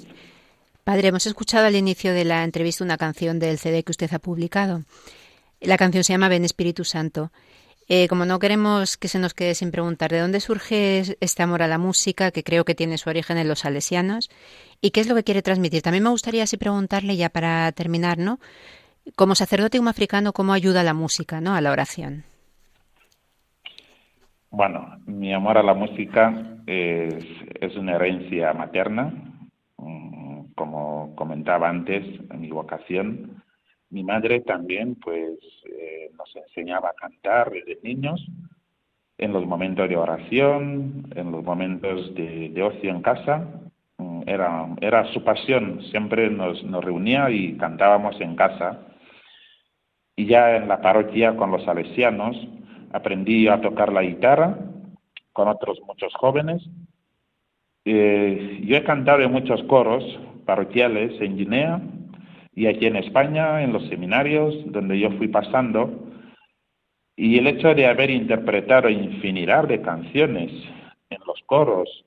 Padre, 0.84 1.10
hemos 1.10 1.28
escuchado 1.28 1.68
al 1.68 1.76
inicio 1.76 2.14
de 2.14 2.26
la 2.26 2.44
entrevista 2.44 2.84
una 2.84 2.98
canción 2.98 3.38
del 3.38 3.58
CD 3.58 3.84
que 3.84 3.92
usted 3.92 4.12
ha 4.14 4.20
publicado. 4.20 4.82
La 5.60 5.78
canción 5.78 6.04
se 6.04 6.14
llama 6.14 6.30
Ven 6.30 6.44
Espíritu 6.44 6.84
Santo. 6.84 7.32
Eh, 7.94 8.08
como 8.08 8.24
no 8.24 8.40
queremos 8.40 8.96
que 8.96 9.10
se 9.10 9.20
nos 9.20 9.34
quede 9.34 9.54
sin 9.54 9.70
preguntar 9.70 10.12
de 10.12 10.22
dónde 10.22 10.40
surge 10.40 11.02
este 11.20 11.44
amor 11.44 11.62
a 11.62 11.68
la 11.68 11.78
música, 11.78 12.32
que 12.32 12.42
creo 12.42 12.64
que 12.64 12.74
tiene 12.74 12.98
su 12.98 13.10
origen 13.10 13.38
en 13.38 13.50
los 13.50 13.60
salesianos, 13.60 14.30
y 14.80 14.92
qué 14.92 15.02
es 15.02 15.10
lo 15.10 15.16
que 15.16 15.26
quiere 15.26 15.42
transmitir. 15.42 15.82
También 15.82 16.06
me 16.06 16.10
gustaría 16.10 16.44
así 16.44 16.56
preguntarle, 16.56 17.18
ya 17.18 17.28
para 17.28 17.70
terminar, 17.74 18.18
¿no? 18.18 18.40
Como 19.18 19.36
sacerdote 19.36 19.78
africano, 19.86 20.32
¿cómo 20.32 20.54
ayuda 20.54 20.84
la 20.84 20.94
música 20.94 21.42
¿no? 21.42 21.54
a 21.54 21.60
la 21.60 21.70
oración? 21.70 22.24
Bueno, 24.52 24.98
mi 25.06 25.34
amor 25.34 25.58
a 25.58 25.64
la 25.64 25.74
música 25.74 26.34
es, 26.68 27.26
es 27.60 27.76
una 27.76 27.96
herencia 27.98 28.54
materna, 28.54 29.12
mm, 29.76 30.54
como 30.56 31.14
comentaba 31.18 31.68
antes, 31.68 32.06
mi 32.38 32.52
vocación 32.52 33.44
mi 33.92 34.04
madre 34.04 34.40
también, 34.42 34.96
pues, 34.96 35.38
eh, 35.66 36.10
nos 36.18 36.36
enseñaba 36.36 36.90
a 36.90 36.94
cantar 36.94 37.52
desde 37.52 37.80
niños, 37.84 38.26
en 39.18 39.34
los 39.34 39.46
momentos 39.46 39.88
de 39.88 39.98
oración, 39.98 41.08
en 41.16 41.32
los 41.32 41.44
momentos 41.44 42.14
de, 42.16 42.64
ocio 42.64 42.90
en 42.90 43.02
casa. 43.02 43.48
Mm, 43.98 44.24
era, 44.26 44.68
era 44.82 45.06
su 45.14 45.24
pasión, 45.24 45.82
siempre 45.92 46.30
nos, 46.30 46.64
nos 46.64 46.84
reunía 46.84 47.30
y 47.30 47.58
cantábamos 47.58 48.20
en 48.20 48.36
casa. 48.36 48.80
Y 50.16 50.26
ya 50.26 50.56
en 50.56 50.68
la 50.68 50.82
parroquia 50.82 51.36
con 51.36 51.52
los 51.52 51.64
salesianos 51.64 52.36
aprendí 52.94 53.48
a 53.48 53.62
tocar 53.62 53.92
la 53.94 54.02
guitarra 54.02 54.58
con 55.34 55.48
otros 55.48 55.80
muchos 55.86 56.14
jóvenes. 56.16 56.68
Eh, 57.86 58.62
yo 58.64 58.76
he 58.78 58.84
cantado 58.84 59.22
en 59.22 59.32
muchos 59.32 59.64
coros 59.64 60.04
parroquiales 60.46 61.20
en 61.22 61.38
Guinea, 61.38 61.82
y 62.54 62.68
aquí 62.68 62.86
en 62.86 62.98
España, 62.98 63.64
en 63.64 63.74
los 63.74 63.88
seminarios 63.88 64.56
donde 64.66 65.00
yo 65.00 65.12
fui 65.12 65.28
pasando, 65.28 65.90
y 67.16 67.38
el 67.38 67.48
hecho 67.48 67.74
de 67.74 67.88
haber 67.88 68.10
interpretado 68.10 68.90
infinidad 68.90 69.68
de 69.68 69.82
canciones 69.82 70.52
en 71.10 71.20
los 71.26 71.42
coros, 71.46 72.06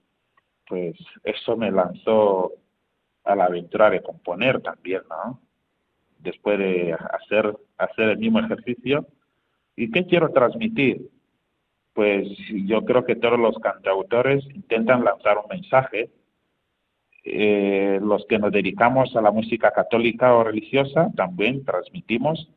pues 0.67 0.97
eso 1.23 1.57
me 1.57 1.71
lanzó 1.71 2.53
a 3.25 3.35
la 3.35 3.45
aventura 3.45 3.91
de 3.91 4.03
componer 4.03 4.61
también, 4.61 5.03
¿no? 5.09 5.41
Después 6.19 6.59
de 6.59 6.93
hacer, 6.93 7.57
hacer 7.79 8.11
el 8.11 8.19
mismo 8.19 8.41
ejercicio. 8.41 9.07
¿Y 9.77 9.91
qué 9.91 10.07
quiero 10.07 10.31
transmitir? 10.31 11.11
Pues 11.93 12.27
yo 12.67 12.85
creo 12.85 13.05
que 13.05 13.17
todos 13.17 13.39
los 13.39 13.57
cantautores 13.59 14.45
intentan 14.55 15.05
lanzar 15.05 15.39
un 15.39 15.49
mensaje 15.49 16.11
eh, 17.25 17.99
los 18.03 18.27
que 18.27 18.39
nos 18.39 18.53
dedicamos 18.53 19.17
a 19.17 19.23
la 19.23 19.31
música 19.31 19.71
católica 19.71 20.35
o 20.35 20.45
religiosa 20.45 21.11
también 21.17 21.65
transmitimos 21.65 22.51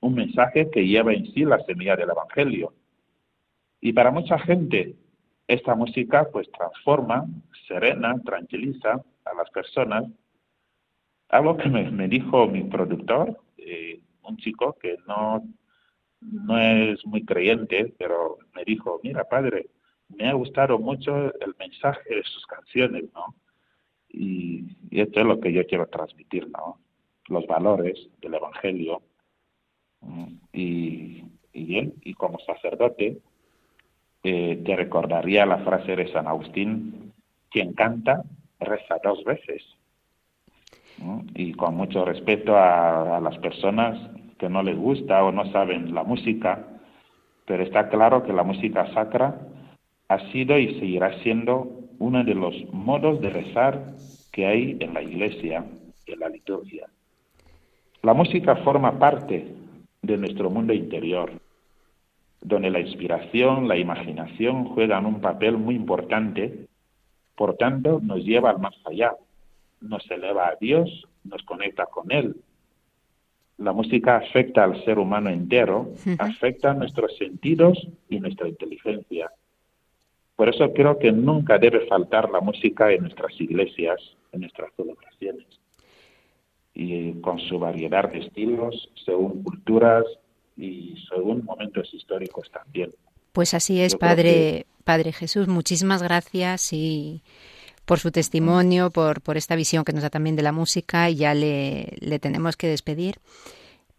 un 0.00 0.14
mensaje 0.14 0.70
que 0.70 0.86
lleva 0.86 1.12
en 1.12 1.26
sí 1.32 1.44
la 1.44 1.58
semilla 1.64 1.96
del 1.96 2.10
Evangelio. 2.10 2.72
Y 3.80 3.92
para 3.92 4.12
mucha 4.12 4.38
gente 4.38 4.94
esta 5.48 5.74
música 5.74 6.28
pues 6.32 6.50
transforma, 6.52 7.26
serena, 7.66 8.14
tranquiliza 8.24 9.02
a 9.24 9.34
las 9.34 9.50
personas. 9.50 10.04
Algo 11.28 11.56
que 11.56 11.68
me, 11.68 12.08
dijo 12.08 12.46
mi 12.46 12.62
productor, 12.64 13.40
eh, 13.56 14.00
un 14.22 14.36
chico 14.36 14.76
que 14.80 14.98
no, 15.08 15.42
no 16.20 16.58
es 16.58 17.04
muy 17.06 17.24
creyente, 17.24 17.92
pero 17.98 18.38
me 18.54 18.64
dijo, 18.64 19.00
mira 19.02 19.24
padre, 19.24 19.66
me 20.08 20.28
ha 20.28 20.34
gustado 20.34 20.78
mucho 20.78 21.32
el 21.40 21.54
mensaje 21.58 22.14
de 22.14 22.22
sus 22.22 22.46
canciones, 22.46 23.04
¿no? 23.14 23.34
Y, 24.12 24.64
esto 24.90 25.20
es 25.20 25.26
lo 25.26 25.40
que 25.40 25.52
yo 25.52 25.66
quiero 25.66 25.86
transmitir, 25.86 26.48
¿no? 26.50 26.78
Los 27.28 27.46
valores 27.46 28.08
del 28.20 28.34
Evangelio. 28.34 29.00
Mm, 30.00 30.26
y, 30.52 31.24
bien, 31.54 31.94
y 32.02 32.14
como 32.14 32.38
sacerdote, 32.40 33.18
eh, 34.22 34.62
te 34.64 34.76
recordaría 34.76 35.46
la 35.46 35.58
frase 35.58 35.96
de 35.96 36.12
San 36.12 36.26
Agustín, 36.26 37.12
quien 37.50 37.72
canta, 37.72 38.22
reza 38.60 38.96
dos 39.02 39.24
veces. 39.24 39.62
Y 41.34 41.52
con 41.54 41.74
mucho 41.74 42.04
respeto 42.04 42.56
a 42.56 43.18
las 43.20 43.36
personas 43.38 43.98
que 44.38 44.48
no 44.48 44.62
les 44.62 44.76
gusta 44.76 45.24
o 45.24 45.32
no 45.32 45.50
saben 45.52 45.94
la 45.94 46.02
música, 46.02 46.66
pero 47.46 47.62
está 47.62 47.88
claro 47.88 48.24
que 48.24 48.32
la 48.32 48.42
música 48.42 48.92
sacra 48.92 49.38
ha 50.08 50.32
sido 50.32 50.58
y 50.58 50.80
seguirá 50.80 51.16
siendo 51.22 51.81
uno 52.02 52.24
de 52.24 52.34
los 52.34 52.54
modos 52.72 53.20
de 53.20 53.30
rezar 53.30 53.94
que 54.32 54.44
hay 54.44 54.76
en 54.80 54.92
la 54.92 55.02
iglesia, 55.02 55.64
en 56.06 56.18
la 56.18 56.28
liturgia. 56.28 56.88
La 58.02 58.12
música 58.12 58.56
forma 58.56 58.98
parte 58.98 59.54
de 60.02 60.16
nuestro 60.16 60.50
mundo 60.50 60.72
interior, 60.72 61.30
donde 62.40 62.70
la 62.70 62.80
inspiración, 62.80 63.68
la 63.68 63.76
imaginación 63.76 64.64
juegan 64.64 65.06
un 65.06 65.20
papel 65.20 65.56
muy 65.56 65.76
importante, 65.76 66.66
por 67.36 67.56
tanto 67.56 68.00
nos 68.02 68.24
lleva 68.24 68.50
al 68.50 68.58
más 68.58 68.74
allá, 68.84 69.14
nos 69.80 70.10
eleva 70.10 70.48
a 70.48 70.56
Dios, 70.56 71.06
nos 71.22 71.40
conecta 71.44 71.86
con 71.86 72.10
Él. 72.10 72.34
La 73.58 73.72
música 73.72 74.16
afecta 74.16 74.64
al 74.64 74.84
ser 74.84 74.98
humano 74.98 75.30
entero, 75.30 75.92
afecta 76.18 76.74
nuestros 76.74 77.16
sentidos 77.16 77.78
y 78.08 78.18
nuestra 78.18 78.48
inteligencia. 78.48 79.30
Por 80.36 80.48
eso 80.48 80.72
creo 80.72 80.98
que 80.98 81.12
nunca 81.12 81.58
debe 81.58 81.86
faltar 81.86 82.30
la 82.30 82.40
música 82.40 82.90
en 82.90 83.02
nuestras 83.02 83.38
iglesias, 83.40 84.00
en 84.32 84.40
nuestras 84.40 84.72
celebraciones. 84.76 85.46
Y 86.74 87.20
con 87.20 87.38
su 87.38 87.58
variedad 87.58 88.10
de 88.10 88.20
estilos, 88.20 88.90
según 89.04 89.42
culturas 89.42 90.04
y 90.56 90.94
según 91.08 91.44
momentos 91.44 91.92
históricos 91.92 92.50
también. 92.50 92.92
Pues 93.32 93.54
así 93.54 93.80
es, 93.80 93.96
Padre, 93.96 94.66
Padre 94.84 95.12
Jesús. 95.12 95.48
Muchísimas 95.48 96.02
gracias 96.02 96.72
y 96.72 97.22
por 97.84 97.98
su 97.98 98.10
testimonio, 98.10 98.90
por, 98.90 99.22
por 99.22 99.36
esta 99.36 99.56
visión 99.56 99.84
que 99.84 99.92
nos 99.92 100.02
da 100.02 100.10
también 100.10 100.36
de 100.36 100.42
la 100.42 100.52
música. 100.52 101.10
Y 101.10 101.16
ya 101.16 101.34
le, 101.34 101.96
le 102.00 102.18
tenemos 102.18 102.56
que 102.56 102.68
despedir. 102.68 103.16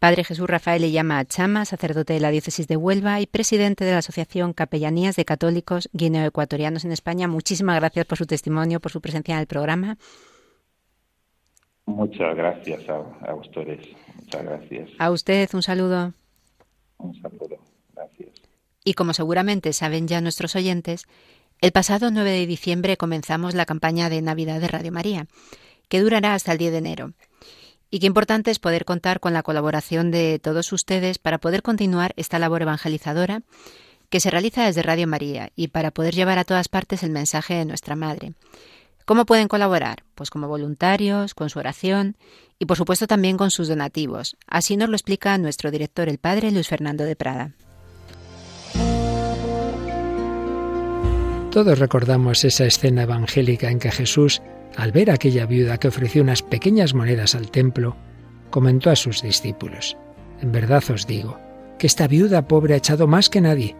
Padre 0.04 0.26
Jesús 0.26 0.50
Rafael 0.50 0.82
le 0.82 0.92
llama 0.92 1.24
Chama, 1.24 1.63
sacerdote 1.63 2.12
de 2.12 2.20
la 2.20 2.30
diócesis 2.30 2.68
de 2.68 2.76
Huelva 2.76 3.22
y 3.22 3.26
presidente 3.26 3.86
de 3.86 3.94
la 3.94 4.00
Asociación 4.00 4.52
Capellanías 4.52 5.16
de 5.16 5.24
Católicos 5.24 5.89
Guineoecuatorianos 5.94 6.84
en 6.84 6.92
España. 6.92 7.30
Muchísimas 7.30 7.80
gracias 7.80 8.06
por 8.06 8.18
su 8.18 8.26
testimonio, 8.26 8.82
por 8.82 8.92
su 8.92 9.00
presencia 9.00 9.36
en 9.36 9.39
el 9.39 9.48
programa. 9.48 9.98
Muchas 11.86 12.36
gracias 12.36 12.82
a, 12.89 13.34
ustedes. 13.34 13.80
Muchas 14.18 14.44
gracias. 14.44 14.89
A 15.00 15.10
usted 15.10 15.50
un 15.54 15.63
saludo. 15.63 16.12
Un 16.98 17.16
saludo. 17.22 17.56
Gracias. 17.96 18.30
Y 18.84 18.96
como 18.96 19.13
seguramente 19.13 19.72
saben 19.72 20.10
ya 20.10 20.20
nuestros 20.20 20.58
oyentes, 20.58 21.06
el 21.62 21.72
pasado 21.72 22.12
9 22.12 22.30
de 22.30 22.46
diciembre 22.46 22.98
comenzamos 22.98 23.56
la 23.56 23.66
campaña 23.66 24.10
de 24.10 24.22
Navidad 24.22 24.60
de 24.60 24.68
Radio 24.68 24.92
María, 24.92 25.28
que 25.88 26.02
durará 26.02 26.34
hasta 26.34 26.52
el 26.52 26.58
10 26.58 26.74
de 26.74 26.78
enero. 26.80 27.13
Y 27.94 28.00
qué 28.00 28.08
importante 28.08 28.50
es 28.50 28.58
poder 28.58 28.86
contar 28.86 29.20
con 29.20 29.34
la 29.34 29.44
colaboración 29.44 30.10
de 30.10 30.40
todos 30.40 30.74
ustedes 30.74 31.20
para 31.20 31.38
poder 31.38 31.62
continuar 31.62 32.12
esta 32.18 32.40
labor 32.40 32.64
evangelizadora 32.64 33.44
que 34.10 34.20
se 34.20 34.32
realiza 34.32 34.66
desde 34.66 34.82
Radio 34.82 35.06
María 35.06 35.52
y 35.56 35.68
para 35.68 35.92
poder 35.92 36.16
llevar 36.16 36.40
a 36.40 36.44
todas 36.44 36.70
partes 36.70 37.04
el 37.04 37.12
mensaje 37.12 37.54
de 37.54 37.66
nuestra 37.66 37.96
Madre. 37.96 38.34
¿Cómo 39.06 39.28
pueden 39.28 39.48
colaborar? 39.48 40.02
Pues 40.16 40.32
como 40.32 40.48
voluntarios, 40.48 41.36
con 41.36 41.52
su 41.52 41.60
oración 41.60 42.18
y 42.58 42.66
por 42.66 42.78
supuesto 42.78 43.06
también 43.06 43.38
con 43.38 43.52
sus 43.52 43.68
donativos. 43.68 44.38
Así 44.48 44.76
nos 44.76 44.90
lo 44.90 44.96
explica 44.96 45.38
nuestro 45.38 45.70
director, 45.70 46.10
el 46.10 46.18
padre 46.18 46.50
Luis 46.50 46.68
Fernando 46.68 47.04
de 47.04 47.16
Prada. 47.16 47.52
Todos 51.52 51.78
recordamos 51.78 52.44
esa 52.44 52.66
escena 52.66 53.04
evangélica 53.04 53.70
en 53.70 53.78
que 53.78 53.92
Jesús, 53.92 54.42
al 54.76 54.92
ver 54.92 55.12
a 55.12 55.16
aquella 55.16 55.46
viuda 55.46 55.78
que 55.78 55.88
ofreció 55.88 56.22
unas 56.22 56.42
pequeñas 56.42 56.94
monedas 56.94 57.36
al 57.36 57.52
templo, 57.52 57.96
comentó 58.50 58.90
a 58.90 58.96
sus 58.96 59.22
discípulos, 59.22 59.98
En 60.42 60.52
verdad 60.52 60.84
os 60.92 61.08
digo, 61.08 61.40
que 61.80 61.88
esta 61.88 62.08
viuda 62.08 62.48
pobre 62.48 62.74
ha 62.74 62.78
echado 62.78 63.08
más 63.08 63.30
que 63.30 63.42
nadie, 63.42 63.76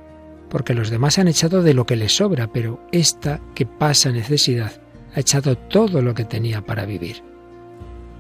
porque 0.50 0.74
los 0.74 0.90
demás 0.90 1.20
han 1.20 1.28
echado 1.28 1.64
de 1.64 1.74
lo 1.74 1.86
que 1.86 1.96
les 1.96 2.16
sobra, 2.16 2.52
pero 2.52 2.80
esta 2.92 3.42
que 3.56 3.66
pasa 3.66 4.12
necesidad 4.12 4.72
ha 5.16 5.20
echado 5.20 5.58
todo 5.58 6.02
lo 6.02 6.14
que 6.14 6.26
tenía 6.26 6.62
para 6.62 6.86
vivir. 6.86 7.24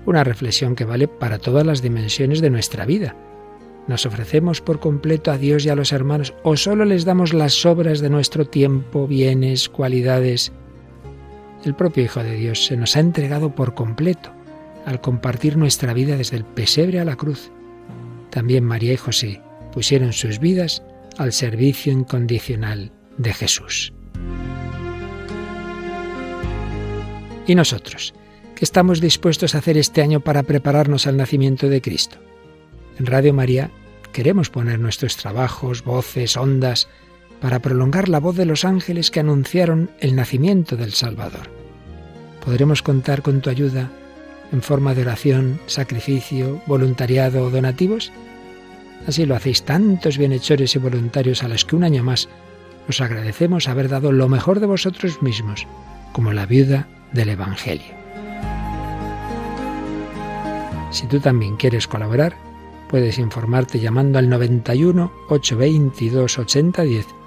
Una 0.05 0.23
reflexión 0.23 0.75
que 0.75 0.85
vale 0.85 1.07
para 1.07 1.37
todas 1.37 1.65
las 1.65 1.81
dimensiones 1.81 2.41
de 2.41 2.49
nuestra 2.49 2.85
vida. 2.85 3.15
¿Nos 3.87 4.05
ofrecemos 4.05 4.61
por 4.61 4.79
completo 4.79 5.31
a 5.31 5.37
Dios 5.37 5.65
y 5.65 5.69
a 5.69 5.75
los 5.75 5.91
hermanos 5.91 6.33
o 6.43 6.55
solo 6.55 6.85
les 6.85 7.05
damos 7.05 7.33
las 7.33 7.53
sobras 7.53 7.99
de 7.99 8.09
nuestro 8.09 8.45
tiempo, 8.45 9.07
bienes, 9.07 9.69
cualidades? 9.69 10.51
El 11.63 11.75
propio 11.75 12.03
Hijo 12.03 12.23
de 12.23 12.35
Dios 12.35 12.65
se 12.65 12.75
nos 12.75 12.95
ha 12.95 12.99
entregado 12.99 13.55
por 13.55 13.73
completo 13.73 14.31
al 14.85 14.99
compartir 14.99 15.57
nuestra 15.57 15.93
vida 15.93 16.17
desde 16.17 16.37
el 16.37 16.43
pesebre 16.43 16.99
a 16.99 17.05
la 17.05 17.15
cruz. 17.15 17.51
También 18.29 18.65
María 18.65 18.93
y 18.93 18.97
José 18.97 19.41
pusieron 19.71 20.11
sus 20.11 20.39
vidas 20.39 20.83
al 21.17 21.31
servicio 21.31 21.93
incondicional 21.93 22.91
de 23.17 23.33
Jesús. 23.33 23.93
¿Y 27.47 27.55
nosotros? 27.55 28.13
¿Qué 28.55 28.65
estamos 28.65 28.99
dispuestos 28.99 29.55
a 29.55 29.59
hacer 29.59 29.77
este 29.77 30.01
año 30.01 30.19
para 30.19 30.43
prepararnos 30.43 31.07
al 31.07 31.17
nacimiento 31.17 31.69
de 31.69 31.81
Cristo? 31.81 32.17
En 32.99 33.05
Radio 33.05 33.33
María 33.33 33.71
queremos 34.11 34.49
poner 34.49 34.79
nuestros 34.79 35.17
trabajos, 35.17 35.83
voces, 35.83 36.37
ondas, 36.37 36.87
para 37.43 37.59
prolongar 37.59 38.07
la 38.07 38.21
voz 38.21 38.37
de 38.37 38.45
los 38.45 38.63
ángeles 38.63 39.11
que 39.11 39.19
anunciaron 39.19 39.91
el 39.99 40.15
nacimiento 40.15 40.77
del 40.77 40.93
Salvador. 40.93 41.49
¿Podremos 42.41 42.81
contar 42.81 43.21
con 43.21 43.41
tu 43.41 43.49
ayuda 43.49 43.91
en 44.53 44.61
forma 44.61 44.95
de 44.95 45.01
oración, 45.01 45.59
sacrificio, 45.65 46.61
voluntariado 46.67 47.43
o 47.43 47.49
donativos? 47.49 48.13
Así 49.09 49.25
lo 49.25 49.35
hacéis 49.35 49.63
tantos 49.63 50.17
bienhechores 50.17 50.73
y 50.77 50.79
voluntarios 50.79 51.43
a 51.43 51.49
los 51.49 51.65
que 51.65 51.75
un 51.75 51.83
año 51.83 52.01
más 52.01 52.29
os 52.87 53.01
agradecemos 53.01 53.67
haber 53.67 53.89
dado 53.89 54.13
lo 54.13 54.29
mejor 54.29 54.61
de 54.61 54.67
vosotros 54.67 55.21
mismos, 55.21 55.67
como 56.13 56.31
la 56.31 56.45
viuda 56.45 56.87
del 57.11 57.27
Evangelio. 57.27 57.93
Si 60.91 61.07
tú 61.07 61.19
también 61.19 61.57
quieres 61.57 61.89
colaborar, 61.89 62.37
puedes 62.87 63.19
informarte 63.19 63.81
llamando 63.81 64.17
al 64.17 64.29
91 64.29 65.11
822 65.27 66.39
8010 66.39 67.22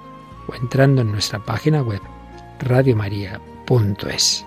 o 0.47 0.55
entrando 0.55 1.01
en 1.01 1.11
nuestra 1.11 1.39
página 1.39 1.81
web 1.81 2.01
radiomaria.es. 2.59 4.45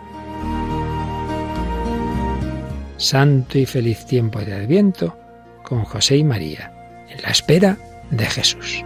Santo 2.97 3.59
y 3.59 3.67
feliz 3.67 4.05
tiempo 4.07 4.41
de 4.41 4.55
Adviento 4.55 5.17
con 5.63 5.85
José 5.85 6.17
y 6.17 6.25
María, 6.25 6.73
en 7.09 7.23
la 7.23 7.31
espera 7.31 7.77
de 8.11 8.27
Jesús. 8.27 8.85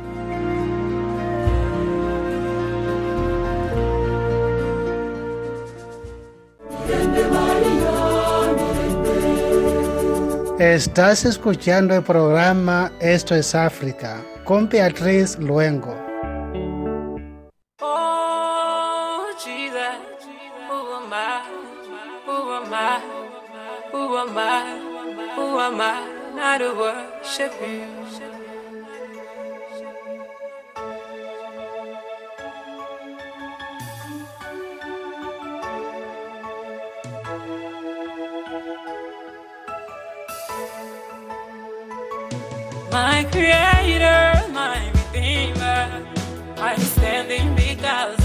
Estás 10.59 11.25
escuchando 11.25 11.95
el 11.95 12.03
programa 12.03 12.91
Esto 13.01 13.35
es 13.35 13.55
África 13.55 14.23
con 14.45 14.69
Beatriz 14.69 15.39
Luengo. 15.39 16.04
Am 24.29 24.39
I? 24.39 25.35
Who 25.35 25.59
am 25.59 25.81
I? 25.81 26.33
Not 26.35 26.59
to 26.59 26.75
worship 26.75 27.53
you. 27.61 28.05
my 42.91 43.25
creator, 43.33 44.53
my 44.53 44.79
redeemer. 45.13 46.07
I'm 46.59 46.79
standing 46.79 47.57
because 47.57 48.24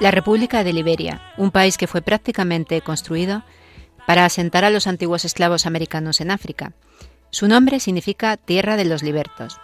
La 0.00 0.10
República 0.10 0.64
de 0.64 0.72
Liberia, 0.72 1.20
un 1.36 1.50
país 1.50 1.76
que 1.76 1.86
fue 1.86 2.00
prácticamente 2.00 2.80
construido 2.80 3.44
para 4.06 4.24
asentar 4.24 4.64
a 4.64 4.70
los 4.70 4.86
antiguos 4.86 5.26
esclavos 5.26 5.66
americanos 5.66 6.22
en 6.22 6.30
África. 6.30 6.72
Su 7.28 7.48
nombre 7.48 7.80
significa 7.80 8.38
Tierra 8.38 8.78
de 8.78 8.86
los 8.86 9.02
Libertos. 9.02 9.60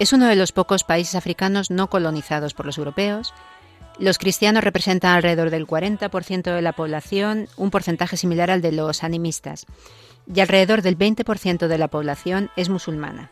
Es 0.00 0.12
uno 0.12 0.26
de 0.26 0.34
los 0.34 0.50
pocos 0.50 0.82
países 0.82 1.14
africanos 1.14 1.70
no 1.70 1.88
colonizados 1.88 2.52
por 2.52 2.66
los 2.66 2.78
europeos. 2.78 3.32
Los 4.00 4.18
cristianos 4.18 4.64
representan 4.64 5.14
alrededor 5.14 5.50
del 5.50 5.68
40% 5.68 6.52
de 6.52 6.62
la 6.62 6.72
población, 6.72 7.46
un 7.56 7.70
porcentaje 7.70 8.16
similar 8.16 8.50
al 8.50 8.62
de 8.62 8.72
los 8.72 9.04
animistas, 9.04 9.66
y 10.26 10.40
alrededor 10.40 10.82
del 10.82 10.98
20% 10.98 11.68
de 11.68 11.78
la 11.78 11.86
población 11.86 12.50
es 12.56 12.70
musulmana. 12.70 13.30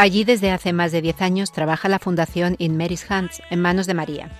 Allí 0.00 0.24
desde 0.24 0.50
hace 0.50 0.72
más 0.72 0.92
de 0.92 1.02
10 1.02 1.20
años 1.20 1.52
trabaja 1.52 1.86
la 1.86 1.98
Fundación 1.98 2.54
In 2.56 2.78
Mary's 2.78 3.04
Hands, 3.10 3.42
en 3.50 3.60
manos 3.60 3.86
de 3.86 3.92
María. 3.92 4.30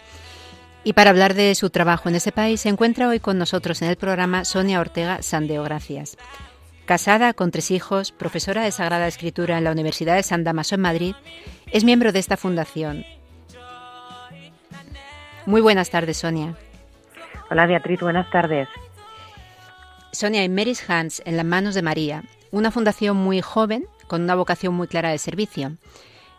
Y 0.85 0.95
para 0.95 1.11
hablar 1.11 1.35
de 1.35 1.55
su 1.55 1.69
trabajo 1.69 2.09
en 2.09 2.15
ese 2.15 2.33
país 2.33 2.63
se 2.63 2.71
encuentra 2.71 3.09
hoy 3.09 3.21
con 3.21 3.37
nosotros 3.37 3.83
en 3.83 3.91
el 3.91 3.97
programa 3.97 4.47
Sonia 4.47 4.81
Ortega 4.81 5.21
Sandeo 5.21 5.63
Gracias. 5.63 6.17
Casada 6.87 7.35
con 7.35 7.51
tres 7.51 7.71
hijos, 7.73 8.11
profesora 8.11 8.63
de 8.63 8.73
Sagrada 8.73 9.07
Escritura 9.07 9.59
en 9.59 9.65
la 9.65 9.73
Universidad 9.73 10.15
de 10.15 10.23
San 10.23 10.45
Damaso 10.45 10.77
en 10.77 10.81
Madrid, 10.81 11.15
es 11.71 11.85
miembro 11.85 12.13
de 12.13 12.21
esta 12.21 12.39
fundación. 12.39 13.05
Muy 15.45 15.61
buenas 15.61 15.91
tardes, 15.91 16.17
Sonia. 16.17 16.57
Hola 17.51 17.67
Beatriz, 17.67 18.01
buenas 18.01 18.31
tardes. 18.31 18.67
Sonia, 20.11 20.43
In 20.43 20.55
Mary's 20.55 20.89
Hands, 20.89 21.21
en 21.27 21.37
las 21.37 21.45
manos 21.45 21.75
de 21.75 21.83
María, 21.83 22.25
una 22.51 22.71
fundación 22.71 23.19
muy 23.19 23.43
joven 23.43 23.85
con 24.11 24.23
una 24.23 24.35
vocación 24.35 24.75
muy 24.75 24.89
clara 24.89 25.11
de 25.11 25.19
servicio. 25.19 25.71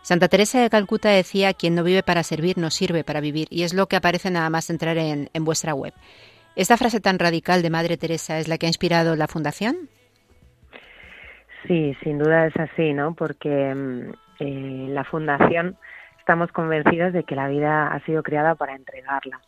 Santa 0.02 0.28
Teresa 0.28 0.60
de 0.60 0.68
Calcuta 0.68 1.08
decía, 1.08 1.54
quien 1.54 1.74
no 1.74 1.82
vive 1.82 2.02
para 2.02 2.22
servir 2.22 2.58
no 2.58 2.68
sirve 2.68 3.02
para 3.02 3.22
vivir, 3.22 3.48
y 3.48 3.62
es 3.62 3.72
lo 3.72 3.86
que 3.86 3.96
aparece 3.96 4.30
nada 4.30 4.50
más 4.50 4.68
entrar 4.68 4.98
en, 4.98 5.28
vuestra 5.40 5.72
web. 5.72 5.94
¿Esta 6.54 6.76
frase 6.76 7.00
tan 7.00 7.18
radical 7.18 7.62
de 7.62 7.70
Madre 7.70 7.96
Teresa 7.96 8.38
es 8.38 8.46
la 8.46 8.58
que 8.58 8.66
ha 8.66 8.68
inspirado 8.68 9.16
la 9.16 9.26
Fundación? 9.26 9.88
Sí, 11.66 11.96
sin 12.02 12.18
duda 12.18 12.46
es 12.46 12.56
así, 12.56 12.92
¿no? 12.92 13.14
Porque 13.14 13.74
mm, 13.74 14.12
eh, 14.40 14.86
la 14.90 15.04
Fundación 15.04 15.78
estamos 16.18 16.52
convencidos 16.52 17.14
de 17.14 17.24
que 17.24 17.36
la 17.36 17.48
vida 17.48 17.86
ha 17.86 18.04
sido 18.04 18.22
creada 18.22 18.54
para 18.54 18.76
entregarla 18.76 19.40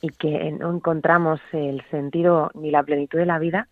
y 0.00 0.08
que 0.08 0.52
no 0.52 0.74
encontramos 0.74 1.38
el 1.52 1.82
sentido 1.90 2.50
ni 2.54 2.70
la 2.70 2.82
plenitud 2.82 3.18
de 3.18 3.26
la 3.26 3.38
vida 3.38 3.68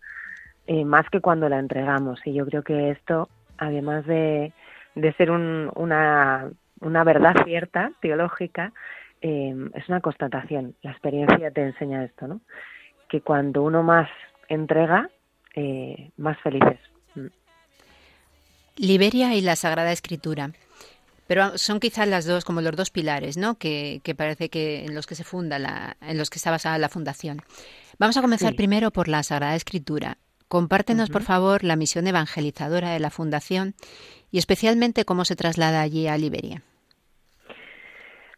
eh, 0.67 0.85
más 0.85 1.09
que 1.09 1.19
cuando 1.21 1.49
la 1.49 1.57
entregamos. 1.57 2.19
Y 2.25 2.33
yo 2.33 2.45
creo 2.45 2.61
que 2.61 2.91
esto, 2.91 3.29
además 3.57 4.05
de, 4.05 4.53
de 4.95 5.13
ser 5.13 5.31
una, 5.31 6.49
una 6.81 7.03
verdad 7.03 7.35
cierta, 7.45 7.91
teológica, 8.01 8.73
eh, 9.21 9.55
es 9.73 9.89
una 9.89 10.01
constatación. 10.01 10.75
La 10.81 10.91
experiencia 10.91 11.51
te 11.51 11.61
enseña 11.61 12.03
esto, 12.03 12.27
¿no? 12.27 12.41
Que 13.09 13.21
cuando 13.21 13.63
uno 13.63 13.83
más 13.83 14.09
entrega, 14.47 15.09
eh, 15.55 16.11
más 16.17 16.39
feliz 16.41 16.63
es. 16.71 16.79
Mm. 17.15 17.27
Liberia 18.77 19.33
y 19.35 19.41
la 19.41 19.55
Sagrada 19.55 19.91
Escritura. 19.91 20.51
Pero 21.27 21.57
son 21.57 21.79
quizás 21.79 22.07
las 22.07 22.25
dos, 22.25 22.45
como 22.45 22.61
los 22.61 22.75
dos 22.75 22.89
pilares, 22.89 23.37
¿no? 23.37 23.55
Que, 23.55 24.01
parece 24.17 24.49
que 24.49 24.85
en 24.85 24.95
los 24.95 25.05
que 25.07 25.15
se 25.15 25.25
funda 25.25 25.59
la, 25.59 25.97
en 26.01 26.17
los 26.17 26.29
que 26.29 26.37
está 26.37 26.51
basada 26.51 26.77
la 26.77 26.87
fundación. 26.87 27.41
Vamos 27.99 28.15
a 28.15 28.21
comenzar 28.21 28.55
primero 28.55 28.91
por 28.91 29.09
la 29.09 29.23
Sagrada 29.23 29.55
Escritura. 29.55 30.17
Compártenos, 30.47 31.09
por 31.09 31.23
favor, 31.23 31.63
la 31.63 31.75
misión 31.75 32.07
evangelizadora 32.07 32.91
de 32.91 32.99
la 32.99 33.09
fundación 33.09 33.73
y 34.31 34.37
especialmente 34.37 35.05
cómo 35.05 35.25
se 35.25 35.35
traslada 35.35 35.81
allí 35.81 36.07
a 36.07 36.17
Liberia. 36.17 36.61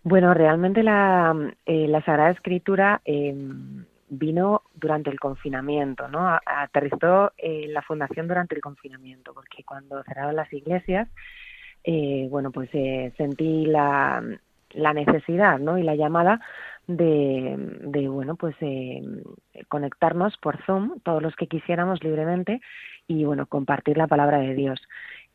Bueno, 0.04 0.34
realmente 0.34 0.82
la, 0.82 1.36
eh, 1.66 1.88
la 1.88 2.04
Sagrada 2.04 2.32
Escritura 2.32 3.02
em, 3.06 3.86
vino 4.10 4.64
durante 4.74 5.10
el 5.10 5.20
confinamiento, 5.20 6.08
¿no? 6.08 6.40
Aterrizó 6.46 7.32
en 7.38 7.74
la 7.74 7.82
fundación 7.82 8.28
durante 8.28 8.56
el 8.56 8.62
confinamiento, 8.62 9.34
porque 9.34 9.64
cuando 9.64 10.02
cerraron 10.04 10.36
las 10.36 10.52
iglesias, 10.54 11.08
eh, 11.84 12.28
bueno, 12.30 12.52
pues 12.52 12.70
eh, 12.74 13.14
sentí 13.18 13.66
la, 13.66 14.24
la 14.72 14.94
necesidad, 14.94 15.60
¿no? 15.60 15.78
Y 15.78 15.84
la 15.84 15.96
llamada 15.96 16.42
de, 16.90 18.08
bueno, 18.10 18.36
pues 18.36 18.56
eh, 18.62 19.02
conectarnos 19.68 20.36
por 20.38 20.58
Zoom, 20.66 21.00
todos 21.02 21.22
los 21.22 21.36
que 21.36 21.48
quisiéramos 21.48 22.04
libremente, 22.04 22.62
y 23.08 23.26
bueno, 23.26 23.46
compartir 23.46 23.98
la 23.98 24.08
palabra 24.08 24.40
de 24.40 24.56
Dios. 24.56 24.82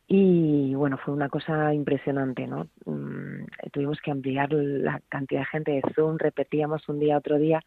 Y 0.07 0.75
bueno, 0.75 0.97
fue 0.97 1.13
una 1.13 1.29
cosa 1.29 1.73
impresionante, 1.73 2.45
¿no? 2.45 2.67
Mm, 2.85 3.45
tuvimos 3.71 3.99
que 4.01 4.11
ampliar 4.11 4.51
la 4.51 5.01
cantidad 5.09 5.41
de 5.41 5.45
gente 5.45 5.71
de 5.71 5.81
Zoom, 5.95 6.17
repetíamos 6.17 6.87
un 6.89 6.99
día, 6.99 7.17
otro 7.17 7.37
día, 7.37 7.63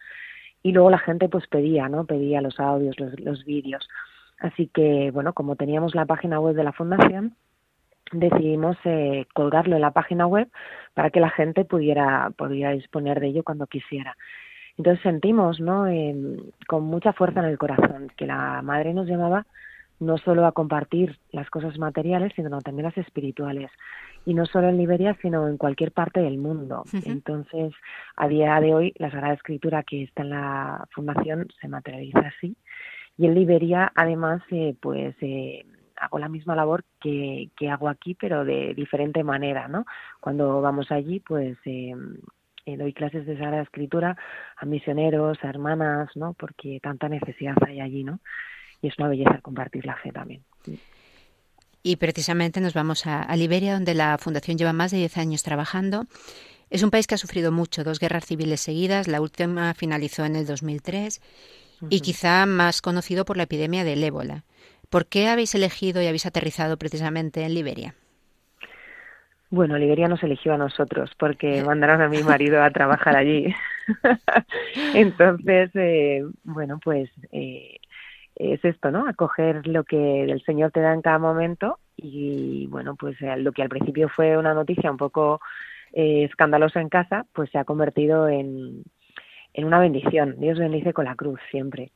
y 0.63 0.73
luego 0.73 0.91
la 0.91 0.99
gente 0.99 1.29
pues 1.29 1.47
pedía, 1.47 1.89
¿no? 1.89 2.05
Pedía 2.05 2.43
los 2.43 2.61
audios, 2.61 2.99
los, 3.01 3.19
los 3.21 3.45
vídeos. 3.45 3.89
Así 4.39 4.69
que, 4.69 5.11
bueno, 5.13 5.33
como 5.33 5.57
teníamos 5.57 5.95
la 5.95 6.05
página 6.05 6.41
web 6.41 6.55
de 6.55 6.65
la 6.65 6.73
fundación, 6.73 7.35
decidimos 8.13 8.77
eh, 8.85 9.27
colgarlo 9.35 9.77
en 9.77 9.83
la 9.83 9.91
página 9.91 10.27
web 10.27 10.49
para 10.95 11.11
que 11.11 11.21
la 11.21 11.31
gente 11.31 11.65
pudiera, 11.65 12.31
pudiera 12.37 12.73
disponer 12.73 13.21
de 13.21 13.29
ello 13.29 13.43
cuando 13.45 13.67
quisiera. 13.67 14.17
Entonces 14.77 15.03
sentimos, 15.03 15.61
¿no? 15.61 15.87
con 16.69 16.85
mucha 16.85 17.13
fuerza 17.13 17.41
en 17.41 17.47
el 17.47 17.59
corazón 17.59 18.13
que 18.17 18.27
la 18.27 18.63
madre 18.63 18.95
nos 18.95 19.09
llamaba 19.09 19.45
no 20.01 20.19
solo 20.19 20.47
a 20.47 20.53
compartir 20.53 21.19
las 21.33 21.51
cosas 21.51 21.79
materiales, 21.79 22.33
sino 22.37 22.61
también 22.61 22.85
las 22.85 22.97
espirituales. 22.97 23.71
Y 24.25 24.35
no 24.35 24.47
solo 24.47 24.69
en 24.69 24.79
Liberia, 24.79 25.17
sino 25.23 25.49
en 25.49 25.57
cualquier 25.57 25.93
parte 25.93 26.21
del 26.21 26.39
mundo. 26.39 26.85
Entonces, 27.05 27.73
a 28.17 28.29
día 28.29 28.61
de 28.61 28.75
hoy, 28.75 28.93
la 28.99 29.11
Sagrada 29.11 29.35
Escritura 29.35 29.83
que 29.83 30.05
está 30.05 30.23
en 30.23 30.31
la 30.31 30.87
Fundación 30.93 31.49
se 31.61 31.69
materializa 31.69 32.21
así. 32.21 32.57
Y 33.17 33.27
en 33.27 33.35
Liberia, 33.35 33.91
además, 33.95 34.43
eh, 34.51 34.77
pues 34.81 35.17
eh, 35.21 35.65
hago 36.01 36.19
la 36.19 36.29
misma 36.29 36.55
labor 36.55 36.85
que, 37.01 37.51
que, 37.57 37.71
hago 37.71 37.89
aquí, 37.89 38.15
pero 38.15 38.45
de 38.45 38.75
diferente 38.75 39.23
manera, 39.25 39.69
¿no? 39.69 39.85
Cuando 40.21 40.61
vamos 40.61 40.91
allí, 40.91 41.21
pues 41.21 41.57
eh, 41.65 41.95
doy 42.67 42.93
clases 42.93 43.27
de 43.27 43.37
Sagrada 43.37 43.63
Escritura 43.63 44.17
a 44.57 44.67
misioneros, 44.67 45.39
a 45.43 45.49
hermanas, 45.49 46.11
¿no? 46.15 46.35
Porque 46.35 46.81
tanta 46.83 47.09
necesidad 47.09 47.57
hay 47.67 47.81
allí, 47.81 48.05
¿no? 48.05 48.21
y 48.83 48.89
es 48.89 48.99
una 48.99 49.09
belleza 49.09 49.41
compartir 49.43 49.85
la 49.85 49.97
fe 49.97 50.13
también. 50.13 50.43
Y 51.83 51.97
precisamente 51.97 52.61
nos 52.61 52.75
vamos 52.75 53.07
a, 53.07 53.35
Liberia, 53.37 53.75
donde 53.75 53.95
la 53.95 54.19
Fundación 54.19 54.59
lleva 54.59 54.73
más 54.73 54.91
de 54.91 54.99
10 54.99 55.19
años 55.19 55.43
trabajando. 55.43 56.07
Es 56.71 56.83
un 56.83 56.91
país 56.91 57.07
que 57.07 57.15
ha 57.15 57.19
sufrido 57.19 57.51
mucho, 57.51 57.85
dos 57.85 57.99
guerras 57.99 58.27
civiles 58.27 58.61
seguidas, 58.61 59.09
la 59.09 59.21
última 59.21 59.73
finalizó 59.75 60.25
en 60.25 60.37
el 60.37 60.47
2003 60.47 61.21
y 61.89 62.01
quizá 62.01 62.45
más 62.45 62.83
conocido 62.83 63.25
por 63.25 63.37
la 63.37 63.45
epidemia 63.45 63.85
del 63.85 64.03
ébola. 64.05 64.45
¿Por 64.91 65.07
qué 65.07 65.29
habéis 65.29 65.55
elegido 65.55 66.03
y 66.03 66.07
habéis 66.07 66.27
aterrizado 66.27 66.77
precisamente 66.77 67.45
en 67.45 67.55
Liberia? 67.55 67.95
Bueno, 69.51 69.79
Liberia 69.79 70.09
nos 70.09 70.23
eligió 70.23 70.55
a 70.55 70.59
nosotros 70.59 71.11
porque 71.19 71.63
mandaron 71.63 72.03
a 72.03 72.09
mi 72.09 72.23
marido 72.23 72.63
a 72.63 72.71
trabajar 72.71 73.17
allí. 73.17 73.55
Entonces, 74.95 75.71
eh, 75.75 76.23
bueno, 76.45 76.79
pues 76.85 77.11
eh, 77.33 77.79
es 78.39 78.65
esto, 78.65 78.91
¿no? 78.91 79.09
Acoger 79.09 79.67
lo 79.67 79.85
que 79.85 80.25
el 80.25 80.43
Señor 80.45 80.71
te 80.71 80.81
da 80.81 80.95
en 80.95 81.03
cada 81.03 81.19
momento 81.19 81.79
y, 81.97 82.67
bueno, 82.69 82.95
pues 82.97 83.21
eh, 83.21 83.37
lo 83.39 83.53
que 83.53 83.63
al 83.63 83.69
principio 83.69 84.09
fue 84.09 84.37
una 84.37 84.55
noticia 84.55 84.91
un 84.91 84.97
poco 84.97 85.41
eh, 85.93 86.25
escandalosa 86.25 86.81
en 86.81 86.89
casa, 86.89 87.27
pues 87.33 87.51
se 87.51 87.59
ha 87.59 87.65
convertido 87.65 88.29
en, 88.29 88.85
en 89.55 89.65
una 89.65 89.81
bendición. 89.81 90.37
Dios 90.39 90.59
bendice 90.59 90.93
con 90.93 91.07
la 91.07 91.17
cruz 91.17 91.41
siempre. 91.51 91.91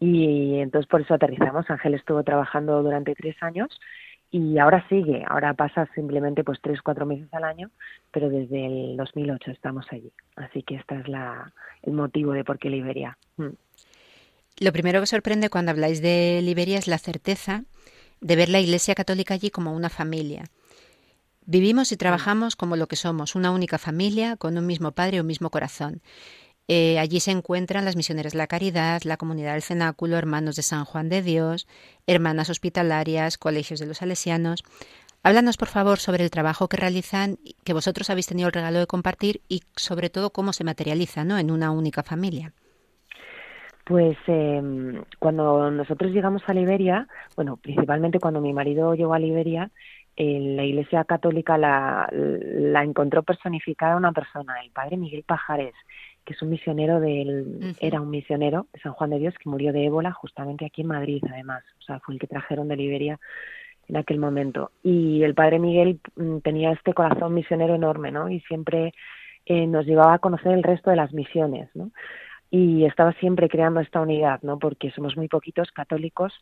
Y 0.00 0.58
entonces 0.58 0.88
por 0.88 1.02
eso 1.02 1.14
aterrizamos. 1.14 1.70
Ángel 1.70 1.94
estuvo 1.94 2.22
trabajando 2.24 2.82
durante 2.82 3.14
tres 3.14 3.36
años 3.42 3.68
y 4.30 4.58
ahora 4.58 4.86
sigue. 4.88 5.24
Ahora 5.28 5.54
pasa 5.54 5.88
simplemente 5.94 6.42
pues 6.42 6.58
tres, 6.62 6.80
cuatro 6.82 7.04
meses 7.04 7.28
al 7.32 7.44
año, 7.44 7.70
pero 8.10 8.30
desde 8.30 8.66
el 8.66 8.96
2008 8.96 9.50
estamos 9.50 9.86
allí. 9.90 10.10
Así 10.36 10.62
que 10.62 10.76
este 10.76 10.96
es 10.96 11.08
la, 11.08 11.52
el 11.82 11.92
motivo 11.92 12.32
de 12.32 12.44
por 12.44 12.58
qué 12.58 12.70
Liberia. 12.70 13.18
Mm. 13.36 13.50
Lo 14.60 14.72
primero 14.72 15.00
que 15.00 15.06
sorprende 15.06 15.50
cuando 15.50 15.70
habláis 15.70 16.02
de 16.02 16.40
Liberia 16.42 16.78
es 16.78 16.86
la 16.88 16.98
certeza 16.98 17.64
de 18.20 18.36
ver 18.36 18.48
la 18.48 18.60
Iglesia 18.60 18.94
Católica 18.94 19.34
allí 19.34 19.50
como 19.50 19.74
una 19.74 19.88
familia. 19.88 20.44
Vivimos 21.46 21.90
y 21.92 21.96
trabajamos 21.96 22.56
como 22.56 22.76
lo 22.76 22.86
que 22.86 22.96
somos, 22.96 23.34
una 23.34 23.50
única 23.50 23.78
familia 23.78 24.36
con 24.36 24.56
un 24.56 24.66
mismo 24.66 24.92
padre 24.92 25.16
y 25.16 25.20
un 25.20 25.26
mismo 25.26 25.50
corazón. 25.50 26.00
Eh, 26.72 27.00
allí 27.00 27.18
se 27.18 27.32
encuentran 27.32 27.84
las 27.84 27.96
misioneras 27.96 28.30
de 28.30 28.38
la 28.38 28.46
caridad, 28.46 29.02
la 29.02 29.16
comunidad 29.16 29.54
del 29.54 29.62
cenáculo, 29.62 30.16
hermanos 30.16 30.54
de 30.54 30.62
San 30.62 30.84
Juan 30.84 31.08
de 31.08 31.20
Dios, 31.20 31.66
hermanas 32.06 32.48
hospitalarias, 32.48 33.38
colegios 33.38 33.80
de 33.80 33.86
los 33.86 33.98
salesianos. 33.98 34.62
Háblanos, 35.24 35.56
por 35.56 35.66
favor, 35.66 35.98
sobre 35.98 36.22
el 36.22 36.30
trabajo 36.30 36.68
que 36.68 36.76
realizan, 36.76 37.38
que 37.64 37.72
vosotros 37.72 38.08
habéis 38.08 38.28
tenido 38.28 38.46
el 38.46 38.52
regalo 38.52 38.78
de 38.78 38.86
compartir 38.86 39.40
y, 39.48 39.62
sobre 39.74 40.10
todo, 40.10 40.30
cómo 40.30 40.52
se 40.52 40.62
materializa 40.62 41.24
¿no? 41.24 41.38
en 41.38 41.50
una 41.50 41.72
única 41.72 42.04
familia. 42.04 42.52
Pues 43.84 44.16
eh, 44.28 45.02
cuando 45.18 45.72
nosotros 45.72 46.12
llegamos 46.12 46.42
a 46.46 46.54
Liberia, 46.54 47.08
bueno, 47.34 47.56
principalmente 47.56 48.20
cuando 48.20 48.40
mi 48.40 48.52
marido 48.52 48.94
llegó 48.94 49.12
a 49.12 49.18
Liberia, 49.18 49.72
la 50.16 50.64
Iglesia 50.64 51.04
Católica 51.04 51.56
la, 51.56 52.08
la, 52.12 52.82
encontró 52.82 53.22
personificada 53.22 53.96
una 53.96 54.12
persona, 54.12 54.60
el 54.62 54.70
padre 54.70 54.96
Miguel 54.96 55.22
Pajares, 55.22 55.74
que 56.30 56.34
es 56.34 56.42
un 56.42 56.50
misionero 56.50 57.00
del, 57.00 57.74
era 57.80 58.00
un 58.00 58.08
misionero 58.08 58.68
de 58.72 58.78
San 58.78 58.92
Juan 58.92 59.10
de 59.10 59.18
Dios 59.18 59.34
que 59.36 59.50
murió 59.50 59.72
de 59.72 59.86
ébola 59.86 60.12
justamente 60.12 60.64
aquí 60.64 60.82
en 60.82 60.86
Madrid, 60.86 61.20
además, 61.28 61.64
o 61.80 61.82
sea, 61.82 61.98
fue 61.98 62.14
el 62.14 62.20
que 62.20 62.28
trajeron 62.28 62.68
de 62.68 62.76
Liberia 62.76 63.18
en 63.88 63.96
aquel 63.96 64.20
momento. 64.20 64.70
Y 64.84 65.24
el 65.24 65.34
padre 65.34 65.58
Miguel 65.58 65.98
mm, 66.14 66.38
tenía 66.38 66.70
este 66.70 66.94
corazón 66.94 67.34
misionero 67.34 67.74
enorme, 67.74 68.12
¿no? 68.12 68.30
Y 68.30 68.38
siempre 68.42 68.94
eh, 69.44 69.66
nos 69.66 69.86
llevaba 69.86 70.14
a 70.14 70.18
conocer 70.20 70.52
el 70.52 70.62
resto 70.62 70.90
de 70.90 70.96
las 70.96 71.12
misiones, 71.12 71.68
¿no? 71.74 71.90
y 72.52 72.84
estaba 72.84 73.12
siempre 73.14 73.48
creando 73.48 73.78
esta 73.78 74.00
unidad, 74.00 74.40
¿no? 74.42 74.58
Porque 74.58 74.90
somos 74.90 75.16
muy 75.16 75.28
poquitos 75.28 75.70
católicos 75.70 76.32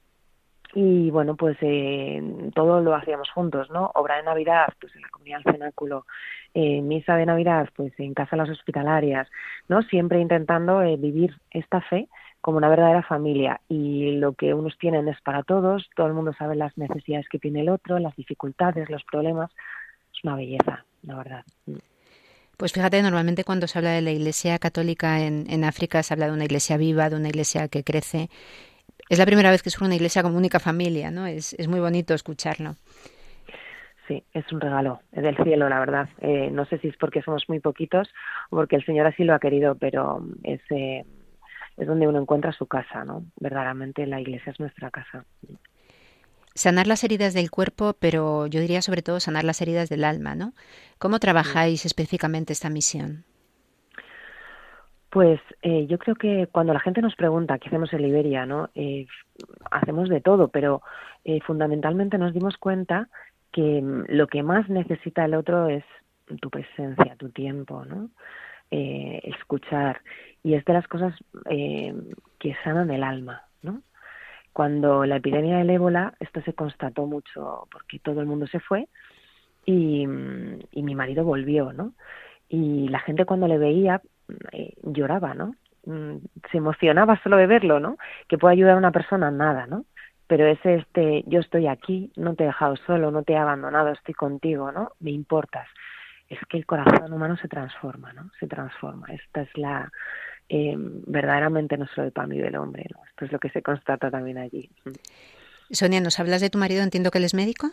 y 0.74 1.10
bueno, 1.10 1.36
pues 1.36 1.56
eh, 1.60 2.22
todo 2.54 2.80
lo 2.80 2.94
hacíamos 2.94 3.30
juntos, 3.30 3.70
¿no? 3.70 3.90
Obra 3.94 4.16
de 4.16 4.22
Navidad, 4.22 4.68
pues 4.80 4.94
en 4.94 5.02
la 5.02 5.08
comunidad 5.08 5.40
del 5.44 5.54
cenáculo, 5.54 6.06
eh, 6.54 6.82
misa 6.82 7.16
de 7.16 7.26
Navidad, 7.26 7.68
pues 7.74 7.92
en 7.98 8.14
casa 8.14 8.36
de 8.36 8.42
las 8.42 8.50
hospitalarias, 8.50 9.28
¿no? 9.68 9.82
Siempre 9.82 10.20
intentando 10.20 10.82
eh, 10.82 10.96
vivir 10.96 11.34
esta 11.50 11.80
fe 11.80 12.08
como 12.40 12.58
una 12.58 12.68
verdadera 12.68 13.02
familia 13.02 13.60
y 13.68 14.12
lo 14.12 14.34
que 14.34 14.54
unos 14.54 14.76
tienen 14.78 15.08
es 15.08 15.20
para 15.22 15.42
todos, 15.42 15.88
todo 15.96 16.06
el 16.06 16.14
mundo 16.14 16.32
sabe 16.38 16.54
las 16.54 16.76
necesidades 16.78 17.28
que 17.28 17.38
tiene 17.38 17.62
el 17.62 17.68
otro, 17.68 17.98
las 17.98 18.14
dificultades, 18.16 18.88
los 18.90 19.02
problemas, 19.04 19.50
es 20.14 20.22
una 20.22 20.36
belleza, 20.36 20.84
la 21.02 21.16
verdad. 21.16 21.44
Pues 22.56 22.72
fíjate, 22.72 23.02
normalmente 23.02 23.44
cuando 23.44 23.66
se 23.66 23.78
habla 23.78 23.90
de 23.90 24.02
la 24.02 24.10
Iglesia 24.10 24.58
católica 24.58 25.20
en, 25.20 25.46
en, 25.48 25.64
África 25.64 26.02
se 26.02 26.14
habla 26.14 26.26
de 26.26 26.32
una 26.32 26.44
iglesia 26.44 26.76
viva, 26.76 27.08
de 27.08 27.16
una 27.16 27.28
iglesia 27.28 27.68
que 27.68 27.84
crece. 27.84 28.30
Es 29.08 29.18
la 29.18 29.26
primera 29.26 29.50
vez 29.50 29.62
que 29.62 29.68
es 29.68 29.80
una 29.80 29.94
iglesia 29.94 30.22
como 30.22 30.36
única 30.36 30.58
familia, 30.58 31.10
¿no? 31.10 31.26
Es, 31.26 31.54
es 31.54 31.68
muy 31.68 31.80
bonito 31.80 32.14
escucharlo. 32.14 32.76
Sí, 34.08 34.24
es 34.32 34.50
un 34.52 34.60
regalo 34.60 35.00
del 35.12 35.36
cielo, 35.36 35.68
la 35.68 35.78
verdad. 35.78 36.08
Eh, 36.20 36.48
no 36.50 36.64
sé 36.64 36.78
si 36.78 36.88
es 36.88 36.96
porque 36.96 37.20
somos 37.22 37.44
muy 37.48 37.60
poquitos 37.60 38.08
o 38.48 38.56
porque 38.56 38.76
el 38.76 38.84
Señor 38.84 39.06
así 39.06 39.22
lo 39.22 39.34
ha 39.34 39.38
querido, 39.38 39.74
pero 39.74 40.22
es, 40.42 40.60
eh, 40.70 41.04
es 41.76 41.86
donde 41.86 42.08
uno 42.08 42.18
encuentra 42.18 42.52
su 42.52 42.66
casa, 42.66 43.04
¿no? 43.04 43.24
Verdaderamente 43.38 44.06
la 44.06 44.18
iglesia 44.18 44.52
es 44.52 44.60
nuestra 44.60 44.90
casa. 44.90 45.26
Sanar 46.54 46.86
las 46.86 47.04
heridas 47.04 47.34
del 47.34 47.50
cuerpo, 47.50 47.94
pero 48.00 48.46
yo 48.46 48.60
diría 48.60 48.80
sobre 48.80 49.02
todo 49.02 49.20
sanar 49.20 49.44
las 49.44 49.60
heridas 49.60 49.90
del 49.90 50.04
alma, 50.04 50.34
¿no? 50.34 50.54
¿Cómo 50.98 51.18
trabajáis 51.20 51.84
específicamente 51.84 52.54
esta 52.54 52.70
misión? 52.70 53.24
Pues 55.10 55.40
eh, 55.62 55.86
yo 55.86 55.98
creo 55.98 56.16
que 56.16 56.48
cuando 56.52 56.74
la 56.74 56.80
gente 56.80 57.00
nos 57.00 57.16
pregunta 57.16 57.58
qué 57.58 57.68
hacemos 57.68 57.92
en 57.94 58.02
Liberia, 58.02 58.44
¿no? 58.44 58.68
Eh, 58.74 59.06
hacemos 59.70 60.08
de 60.10 60.20
todo, 60.20 60.48
pero 60.48 60.82
eh, 61.24 61.40
fundamentalmente 61.40 62.18
nos 62.18 62.34
dimos 62.34 62.58
cuenta 62.58 63.08
que 63.50 63.80
mm, 63.80 64.04
lo 64.08 64.26
que 64.26 64.42
más 64.42 64.68
necesita 64.68 65.24
el 65.24 65.34
otro 65.34 65.68
es 65.68 65.84
tu 66.42 66.50
presencia, 66.50 67.16
tu 67.16 67.30
tiempo, 67.30 67.84
¿no? 67.84 68.10
escuchar. 68.70 70.02
Y 70.42 70.52
es 70.52 70.62
de 70.66 70.74
las 70.74 70.86
cosas 70.88 71.14
que 71.46 72.54
sanan 72.62 72.90
el 72.90 73.02
alma, 73.02 73.44
¿no? 73.62 73.80
Cuando 74.52 75.06
la 75.06 75.16
epidemia 75.16 75.56
del 75.56 75.70
ébola, 75.70 76.12
esto 76.20 76.42
se 76.42 76.52
constató 76.52 77.06
mucho 77.06 77.66
porque 77.70 77.98
todo 77.98 78.20
el 78.20 78.26
mundo 78.26 78.46
se 78.46 78.60
fue 78.60 78.86
y, 79.64 80.06
mm, 80.06 80.58
y 80.72 80.82
mi 80.82 80.94
marido 80.94 81.24
volvió, 81.24 81.72
¿no? 81.72 81.94
Y 82.50 82.88
la 82.88 83.00
gente 83.00 83.24
cuando 83.24 83.48
le 83.48 83.56
veía 83.56 84.02
eh, 84.52 84.74
lloraba, 84.82 85.34
¿no? 85.34 85.54
Mm, 85.86 86.18
se 86.50 86.58
emocionaba 86.58 87.20
solo 87.22 87.36
de 87.36 87.46
verlo, 87.46 87.80
¿no? 87.80 87.96
Que 88.28 88.38
puede 88.38 88.54
ayudar 88.54 88.74
a 88.74 88.78
una 88.78 88.92
persona, 88.92 89.30
nada, 89.30 89.66
¿no? 89.66 89.84
Pero 90.26 90.46
es 90.46 90.58
este, 90.64 91.24
yo 91.26 91.40
estoy 91.40 91.66
aquí, 91.66 92.12
no 92.16 92.34
te 92.34 92.44
he 92.44 92.48
dejado 92.48 92.76
solo, 92.86 93.10
no 93.10 93.22
te 93.22 93.32
he 93.32 93.36
abandonado, 93.36 93.88
estoy 93.88 94.14
contigo, 94.14 94.70
¿no? 94.70 94.92
Me 95.00 95.10
importas. 95.10 95.66
Es 96.28 96.38
que 96.48 96.58
el 96.58 96.66
corazón 96.66 97.12
humano 97.12 97.38
se 97.38 97.48
transforma, 97.48 98.12
¿no? 98.12 98.30
Se 98.38 98.46
transforma. 98.46 99.06
Esta 99.08 99.42
es 99.42 99.48
la, 99.56 99.90
eh, 100.50 100.74
verdaderamente 100.76 101.78
no 101.78 101.86
solo 101.86 102.08
el 102.08 102.12
pan 102.12 102.32
y 102.32 102.38
del 102.38 102.56
hombre, 102.56 102.84
¿no? 102.94 103.00
Esto 103.08 103.24
es 103.24 103.32
lo 103.32 103.38
que 103.38 103.48
se 103.48 103.62
constata 103.62 104.10
también 104.10 104.36
allí. 104.36 104.70
Sonia, 105.70 106.00
¿nos 106.00 106.20
hablas 106.20 106.42
de 106.42 106.50
tu 106.50 106.58
marido? 106.58 106.82
Entiendo 106.82 107.10
que 107.10 107.18
él 107.18 107.24
es 107.24 107.34
médico. 107.34 107.70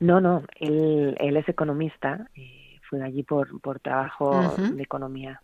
No, 0.00 0.20
no, 0.20 0.44
él, 0.60 1.16
él 1.18 1.36
es 1.36 1.48
economista. 1.48 2.26
Eh, 2.34 2.61
allí 3.00 3.22
por, 3.22 3.60
por 3.60 3.80
trabajo 3.80 4.54
de 4.58 4.82
economía. 4.82 5.40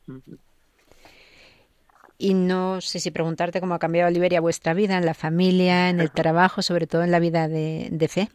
Y 2.19 2.35
no 2.35 2.81
sé 2.81 2.99
si 2.99 3.13
preguntarte 3.13 3.61
cómo 3.61 3.75
ha 3.75 3.79
cambiado 3.79 4.11
Liberia 4.11 4.41
vuestra 4.41 4.75
vida, 4.75 4.99
en 4.99 5.07
la 5.07 5.15
familia, 5.15 5.89
en 5.89 6.01
el 6.01 6.11
trabajo, 6.11 6.63
sobre 6.63 6.89
todo 6.89 7.05
en 7.05 7.13
la 7.13 7.21
vida 7.21 7.47
de, 7.47 8.09
fe. 8.11 8.29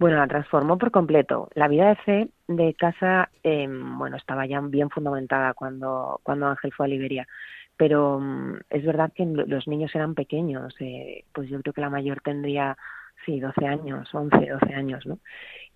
Bueno, 0.00 0.16
la 0.16 0.26
transformó 0.26 0.76
por 0.76 0.90
completo. 0.90 1.48
La 1.54 1.68
vida 1.68 1.88
de 1.90 1.96
fe 1.96 2.28
de 2.48 2.74
casa, 2.74 3.30
em, 3.44 3.96
bueno, 3.96 4.16
estaba 4.16 4.46
ya 4.46 4.60
bien 4.60 4.90
fundamentada 4.90 5.54
cuando, 5.54 6.20
cuando 6.24 6.48
Ángel 6.48 6.72
fue 6.72 6.86
a 6.86 6.88
Liberia. 6.88 7.28
Pero 7.76 8.18
mm, 8.18 8.56
es 8.68 8.84
verdad 8.84 9.12
que 9.14 9.24
los 9.24 9.68
niños 9.68 9.94
eran 9.94 10.16
pequeños. 10.16 10.74
Eh, 10.80 11.24
pues 11.32 11.48
yo 11.48 11.60
creo 11.62 11.72
que 11.72 11.80
la 11.80 11.90
mayor 11.90 12.20
tendría, 12.20 12.76
sí, 13.24 13.40
12 13.40 13.66
años, 13.66 14.08
11, 14.12 14.36
12 14.36 14.74
años, 14.74 15.06
¿no? 15.06 15.18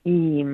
Y, 0.04 0.44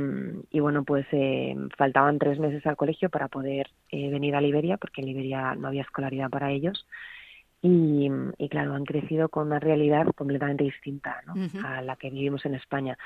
y 0.51 0.61
bueno, 0.61 0.85
pues 0.85 1.07
eh, 1.13 1.55
faltaban 1.77 2.19
tres 2.19 2.39
meses 2.39 2.67
al 2.67 2.77
colegio 2.77 3.11
para 3.11 3.29
poder 3.29 3.69
eh, 3.91 4.11
venir 4.11 4.35
a 4.35 4.41
Liberia, 4.41 4.79
porque 4.79 5.01
en 5.01 5.09
Liberia 5.09 5.55
no 5.55 5.69
había 5.69 5.83
escolaridad 5.83 6.31
para 6.31 6.51
ellos. 6.51 6.87
Y, 7.63 8.11
y 8.37 8.49
claro, 8.49 8.75
han 8.75 8.85
crecido 8.85 9.29
con 9.29 9.47
una 9.47 9.59
realidad 9.59 10.07
completamente 10.15 10.65
distinta 10.65 11.23
¿no? 11.27 11.35
a 11.67 11.81
la 11.81 11.97
que 11.97 12.11
vivimos 12.11 12.45
en 12.45 12.55
España. 12.55 12.99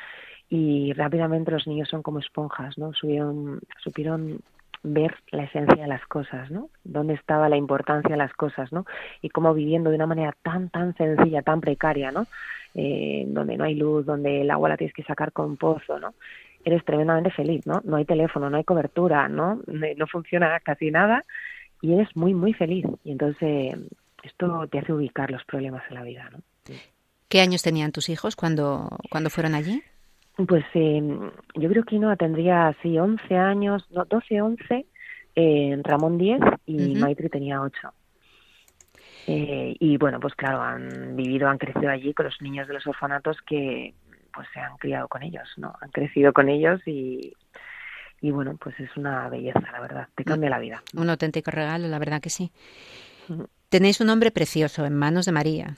Y 0.49 0.93
rápidamente 0.95 1.53
los 1.53 1.67
niños 1.67 1.89
son 1.89 2.03
como 2.03 2.19
esponjas, 2.19 2.77
¿no? 2.77 2.93
Subieron, 2.93 3.61
supieron 3.85 4.41
ver 4.83 5.15
la 5.31 5.45
esencia 5.45 5.83
de 5.83 5.89
las 5.89 6.05
cosas, 6.07 6.51
¿no? 6.51 6.71
Dónde 6.85 7.15
estaba 7.15 7.49
la 7.49 7.57
importancia 7.57 8.11
de 8.11 8.17
las 8.17 8.33
cosas, 8.35 8.73
¿no? 8.73 8.87
Y 9.23 9.31
cómo 9.31 9.55
viviendo 9.55 9.91
de 9.91 9.97
una 9.97 10.07
manera 10.07 10.35
tan, 10.43 10.71
tan 10.71 10.97
sencilla, 10.97 11.43
tan 11.43 11.61
precaria, 11.61 12.11
¿no? 12.11 12.27
Eh, 12.75 13.25
donde 13.29 13.57
no 13.57 13.65
hay 13.65 13.75
luz, 13.75 14.07
donde 14.07 14.43
el 14.43 14.51
agua 14.51 14.69
la 14.69 14.77
tienes 14.77 14.95
que 14.95 15.03
sacar 15.03 15.33
con 15.33 15.57
pozo, 15.57 15.99
¿no? 15.99 16.15
Eres 16.65 16.85
tremendamente 16.85 17.31
feliz, 17.31 17.67
¿no? 17.67 17.81
No 17.85 17.97
hay 17.97 18.05
teléfono, 18.05 18.51
no 18.51 18.57
hay 18.57 18.65
cobertura, 18.65 19.29
¿no? 19.29 19.61
No 19.97 20.07
funciona 20.07 20.59
casi 20.61 20.91
nada 20.91 21.25
y 21.81 21.95
eres 21.95 22.15
muy, 22.17 22.35
muy 22.35 22.53
feliz. 22.53 22.87
Y 23.05 23.13
entonces 23.13 23.77
esto 24.23 24.67
te 24.69 24.79
hace 24.79 24.93
ubicar 24.93 25.31
los 25.31 25.45
problemas 25.45 25.83
en 25.89 25.95
la 25.95 26.03
vida, 26.03 26.29
¿no? 26.31 26.39
¿Qué 27.29 27.41
años 27.41 27.63
tenían 27.63 27.93
tus 27.93 28.09
hijos 28.09 28.37
cuando, 28.37 28.89
cuando 29.11 29.29
fueron 29.29 29.55
allí? 29.55 29.83
Pues 30.47 30.65
eh, 30.75 31.03
yo 31.55 31.69
creo 31.69 31.83
que 31.83 31.97
Inoa 31.97 32.15
tendría 32.15 32.69
así 32.69 32.97
11 32.97 33.37
años, 33.37 33.85
no, 33.91 34.05
12, 34.05 34.41
11, 34.41 34.87
eh, 35.35 35.81
Ramón 35.83 36.17
10 36.17 36.41
y 36.67 36.95
Maitri 36.95 37.29
tenía 37.29 37.61
8. 37.61 37.93
Eh, 39.27 39.77
y 39.81 39.97
bueno, 39.97 40.21
pues 40.21 40.35
claro, 40.35 40.63
han 40.63 41.17
vivido, 41.17 41.49
han 41.49 41.59
crecido 41.59 41.91
allí 41.91 42.15
con 42.15 42.27
los 42.27 42.41
niños 42.41 42.69
de 42.69 42.75
los 42.75 42.87
orfanatos 42.87 43.37
que 43.43 43.95
pues 44.33 44.47
se 44.55 44.61
han 44.61 44.77
criado 44.77 45.09
con 45.09 45.23
ellos, 45.25 45.49
¿no? 45.57 45.75
Han 45.81 45.91
crecido 45.91 46.33
con 46.33 46.49
ellos 46.49 46.81
y, 46.87 47.35
y 48.21 48.31
bueno, 48.31 48.57
pues 48.63 48.79
es 48.79 48.97
una 48.97 49.29
belleza, 49.29 49.61
la 49.73 49.81
verdad, 49.81 50.09
te 50.15 50.25
cambia 50.25 50.51
la 50.51 50.61
vida. 50.61 50.83
Un 50.95 51.11
auténtico 51.11 51.51
regalo, 51.51 51.89
la 51.89 51.99
verdad 51.99 52.21
que 52.21 52.31
sí. 52.31 52.53
Tenéis 53.69 54.01
un 54.01 54.09
hombre 54.09 54.31
precioso 54.31 54.87
en 54.87 54.95
manos 54.95 55.27
de 55.27 55.33
María. 55.33 55.77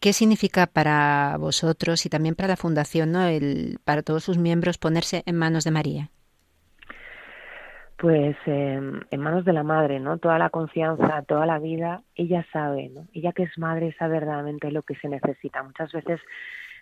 ¿Qué 0.00 0.14
significa 0.14 0.66
para 0.66 1.36
vosotros 1.38 2.06
y 2.06 2.08
también 2.08 2.34
para 2.34 2.48
la 2.48 2.56
Fundación, 2.56 3.12
¿no? 3.12 3.26
El, 3.26 3.78
para 3.84 4.02
todos 4.02 4.24
sus 4.24 4.38
miembros, 4.38 4.78
ponerse 4.78 5.22
en 5.26 5.36
manos 5.36 5.64
de 5.64 5.70
María? 5.70 6.10
Pues 7.98 8.34
em, 8.46 9.00
en 9.10 9.20
manos 9.20 9.44
de 9.44 9.52
la 9.52 9.62
madre, 9.62 10.00
¿no? 10.00 10.16
Toda 10.16 10.38
la 10.38 10.48
confianza, 10.48 11.20
toda 11.28 11.44
la 11.44 11.58
vida, 11.58 12.02
ella 12.14 12.46
sabe, 12.50 12.88
¿no? 12.88 13.08
Ella 13.12 13.32
que 13.32 13.42
es 13.42 13.58
madre 13.58 13.94
sabe 13.98 14.14
verdaderamente 14.14 14.70
lo 14.70 14.82
que 14.82 14.94
se 14.94 15.08
necesita. 15.08 15.62
Muchas 15.62 15.92
veces 15.92 16.18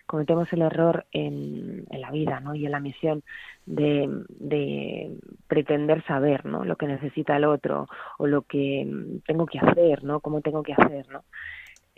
cometemos 0.05 0.51
el 0.53 0.61
error 0.61 1.05
en, 1.11 1.85
en 1.89 2.01
la 2.01 2.11
vida, 2.11 2.39
¿no? 2.39 2.55
Y 2.55 2.65
en 2.65 2.71
la 2.71 2.79
misión 2.79 3.21
de, 3.65 4.09
de, 4.29 5.17
pretender 5.47 6.05
saber, 6.05 6.45
¿no? 6.45 6.63
Lo 6.63 6.77
que 6.77 6.87
necesita 6.87 7.35
el 7.35 7.43
otro 7.43 7.89
o 8.17 8.25
lo 8.25 8.43
que 8.43 8.85
mm, 8.85 9.19
tengo 9.27 9.45
que 9.45 9.59
hacer, 9.59 10.05
¿no? 10.05 10.21
Cómo 10.21 10.39
tengo 10.39 10.63
que 10.63 10.73
hacer, 10.73 11.09
¿no? 11.09 11.25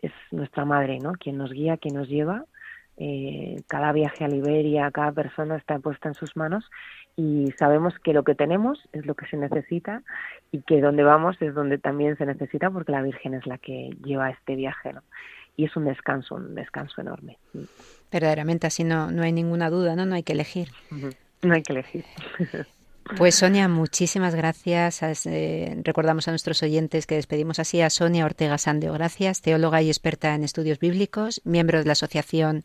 Es 0.02 0.12
nuestra 0.32 0.66
madre, 0.66 1.00
¿no? 1.00 1.14
Quien 1.14 1.38
nos 1.38 1.52
guía, 1.52 1.78
quien 1.78 1.96
nos 1.96 2.08
lleva. 2.08 2.46
Eh, 2.98 3.64
cada 3.68 3.92
viaje 3.94 4.24
a 4.24 4.28
Liberia, 4.28 4.92
cada 4.92 5.12
persona 5.12 5.56
está 5.56 5.80
puesta 5.80 6.10
en 6.10 6.14
sus 6.14 6.36
manos 6.36 6.70
y 7.16 7.52
sabemos 7.58 7.98
que 8.04 8.14
lo 8.14 8.24
que 8.24 8.36
tenemos 8.36 8.88
es 8.92 9.06
lo 9.06 9.16
que 9.16 9.26
se 9.26 9.38
necesita 9.38 10.04
y 10.52 10.62
que 10.62 10.82
donde 10.82 11.04
vamos 11.04 11.36
es 11.42 11.56
donde 11.56 11.78
también 11.78 12.18
se 12.18 12.26
necesita 12.26 12.70
porque 12.70 12.92
la 12.92 13.02
Virgen 13.02 13.34
es 13.34 13.48
la 13.48 13.58
que 13.58 13.90
lleva 14.04 14.30
este 14.30 14.56
viaje, 14.56 14.94
¿no? 14.94 15.02
Y 15.58 15.66
es 15.66 15.76
un 15.76 15.86
descanso, 15.86 16.36
un 16.36 16.54
descanso 16.54 17.02
enorme. 17.02 17.38
Verdaderamente, 18.12 18.68
así 18.68 18.84
no, 18.84 19.12
no 19.12 19.24
hay 19.24 19.32
ninguna 19.32 19.70
duda, 19.70 19.96
¿no? 19.96 20.06
No 20.06 20.16
hay 20.16 20.24
que 20.24 20.34
elegir. 20.34 20.70
No 21.42 21.54
hay 21.54 21.64
que 21.64 21.74
elegir. 21.74 22.06
Pues 23.18 23.36
Sonia, 23.36 23.68
muchísimas 23.68 24.36
gracias. 24.36 25.02
Eh, 25.26 25.76
recordamos 25.84 26.28
a 26.28 26.32
nuestros 26.32 26.62
oyentes 26.64 27.08
que 27.08 27.16
despedimos 27.16 27.60
así 27.60 27.82
a 27.82 27.90
Sonia 27.90 28.26
Ortega 28.26 28.58
Sandeo. 28.58 28.94
Gracias, 28.94 29.42
teóloga 29.42 29.82
y 29.82 29.90
experta 29.90 30.34
en 30.34 30.44
estudios 30.44 30.80
bíblicos, 30.80 31.42
miembro 31.44 31.80
de 31.80 31.86
la 31.86 31.94
asociación 31.94 32.64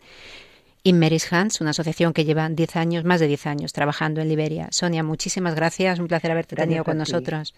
Inmeris 0.84 1.32
Hans, 1.32 1.61
una 1.61 1.70
asociación 1.70 2.12
que 2.12 2.24
lleva 2.24 2.49
10 2.49 2.76
años, 2.76 3.05
más 3.05 3.18
de 3.18 3.26
10 3.26 3.47
años, 3.49 3.72
trabajando 3.72 4.20
en 4.20 4.28
Liberia. 4.28 4.68
Sonia, 4.70 5.03
muchísimas 5.03 5.57
gracias. 5.57 5.99
Un 5.99 6.07
placer 6.07 6.30
haberte 6.30 6.55
tenido 6.55 6.84
con 6.84 6.99
nosotros. 6.99 7.55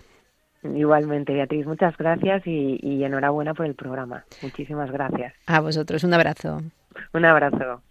Igualmente, 0.63 1.35
Beatriz, 1.35 1.67
muchas 1.67 1.97
gracias 1.97 2.47
y, 2.47 2.79
y 2.83 3.05
enhorabuena 3.05 3.55
por 3.55 3.67
el 3.67 3.75
programa. 3.75 4.25
Muchísimas 4.43 4.91
gracias. 4.91 5.35
A 5.47 5.61
vosotros, 5.61 6.05
un 6.05 6.15
abrazo. 6.15 6.63
Un 7.13 7.25
abrazo. 7.25 7.83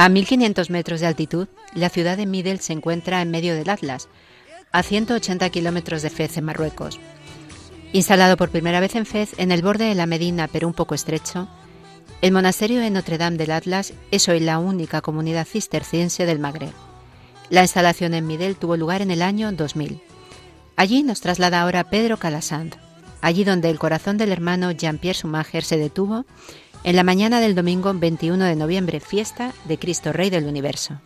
A 0.00 0.08
1500 0.08 0.70
metros 0.70 1.00
de 1.00 1.06
altitud, 1.06 1.46
la 1.74 1.90
ciudad 1.90 2.16
de 2.16 2.24
Midel 2.24 2.60
se 2.60 2.72
encuentra 2.72 3.20
en 3.20 3.30
medio 3.30 3.54
del 3.54 3.68
Atlas, 3.68 4.08
a 4.72 4.82
180 4.82 5.50
kilómetros 5.50 6.00
de 6.00 6.08
Fez, 6.08 6.38
en 6.38 6.44
Marruecos. 6.46 6.98
Instalado 7.92 8.38
por 8.38 8.48
primera 8.48 8.80
vez 8.80 8.94
en 8.94 9.04
Fez, 9.04 9.34
en 9.36 9.52
el 9.52 9.60
borde 9.60 9.84
de 9.84 9.94
la 9.94 10.06
Medina, 10.06 10.48
pero 10.48 10.66
un 10.66 10.72
poco 10.72 10.94
estrecho, 10.94 11.48
el 12.22 12.32
monasterio 12.32 12.80
de 12.80 12.88
Notre 12.88 13.18
Dame 13.18 13.36
del 13.36 13.50
Atlas 13.50 13.92
es 14.10 14.26
hoy 14.30 14.40
la 14.40 14.58
única 14.58 15.02
comunidad 15.02 15.46
cisterciense 15.46 16.24
del 16.24 16.38
Magreb. 16.38 16.72
La 17.50 17.60
instalación 17.60 18.14
en 18.14 18.26
Midel 18.26 18.56
tuvo 18.56 18.78
lugar 18.78 19.02
en 19.02 19.10
el 19.10 19.20
año 19.20 19.52
2000. 19.52 20.00
Allí 20.76 21.02
nos 21.02 21.20
traslada 21.20 21.60
ahora 21.60 21.90
Pedro 21.90 22.16
Calasand, 22.16 22.74
allí 23.20 23.44
donde 23.44 23.68
el 23.68 23.78
corazón 23.78 24.16
del 24.16 24.32
hermano 24.32 24.70
Jean-Pierre 24.70 25.18
Schumacher 25.18 25.62
se 25.62 25.76
detuvo 25.76 26.24
en 26.84 26.96
la 26.96 27.04
mañana 27.04 27.40
del 27.40 27.54
domingo 27.54 27.92
21 27.94 28.44
de 28.44 28.56
noviembre, 28.56 29.00
fiesta 29.00 29.52
de 29.64 29.78
Cristo 29.78 30.12
Rey 30.12 30.30
del 30.30 30.46
Universo. 30.46 31.00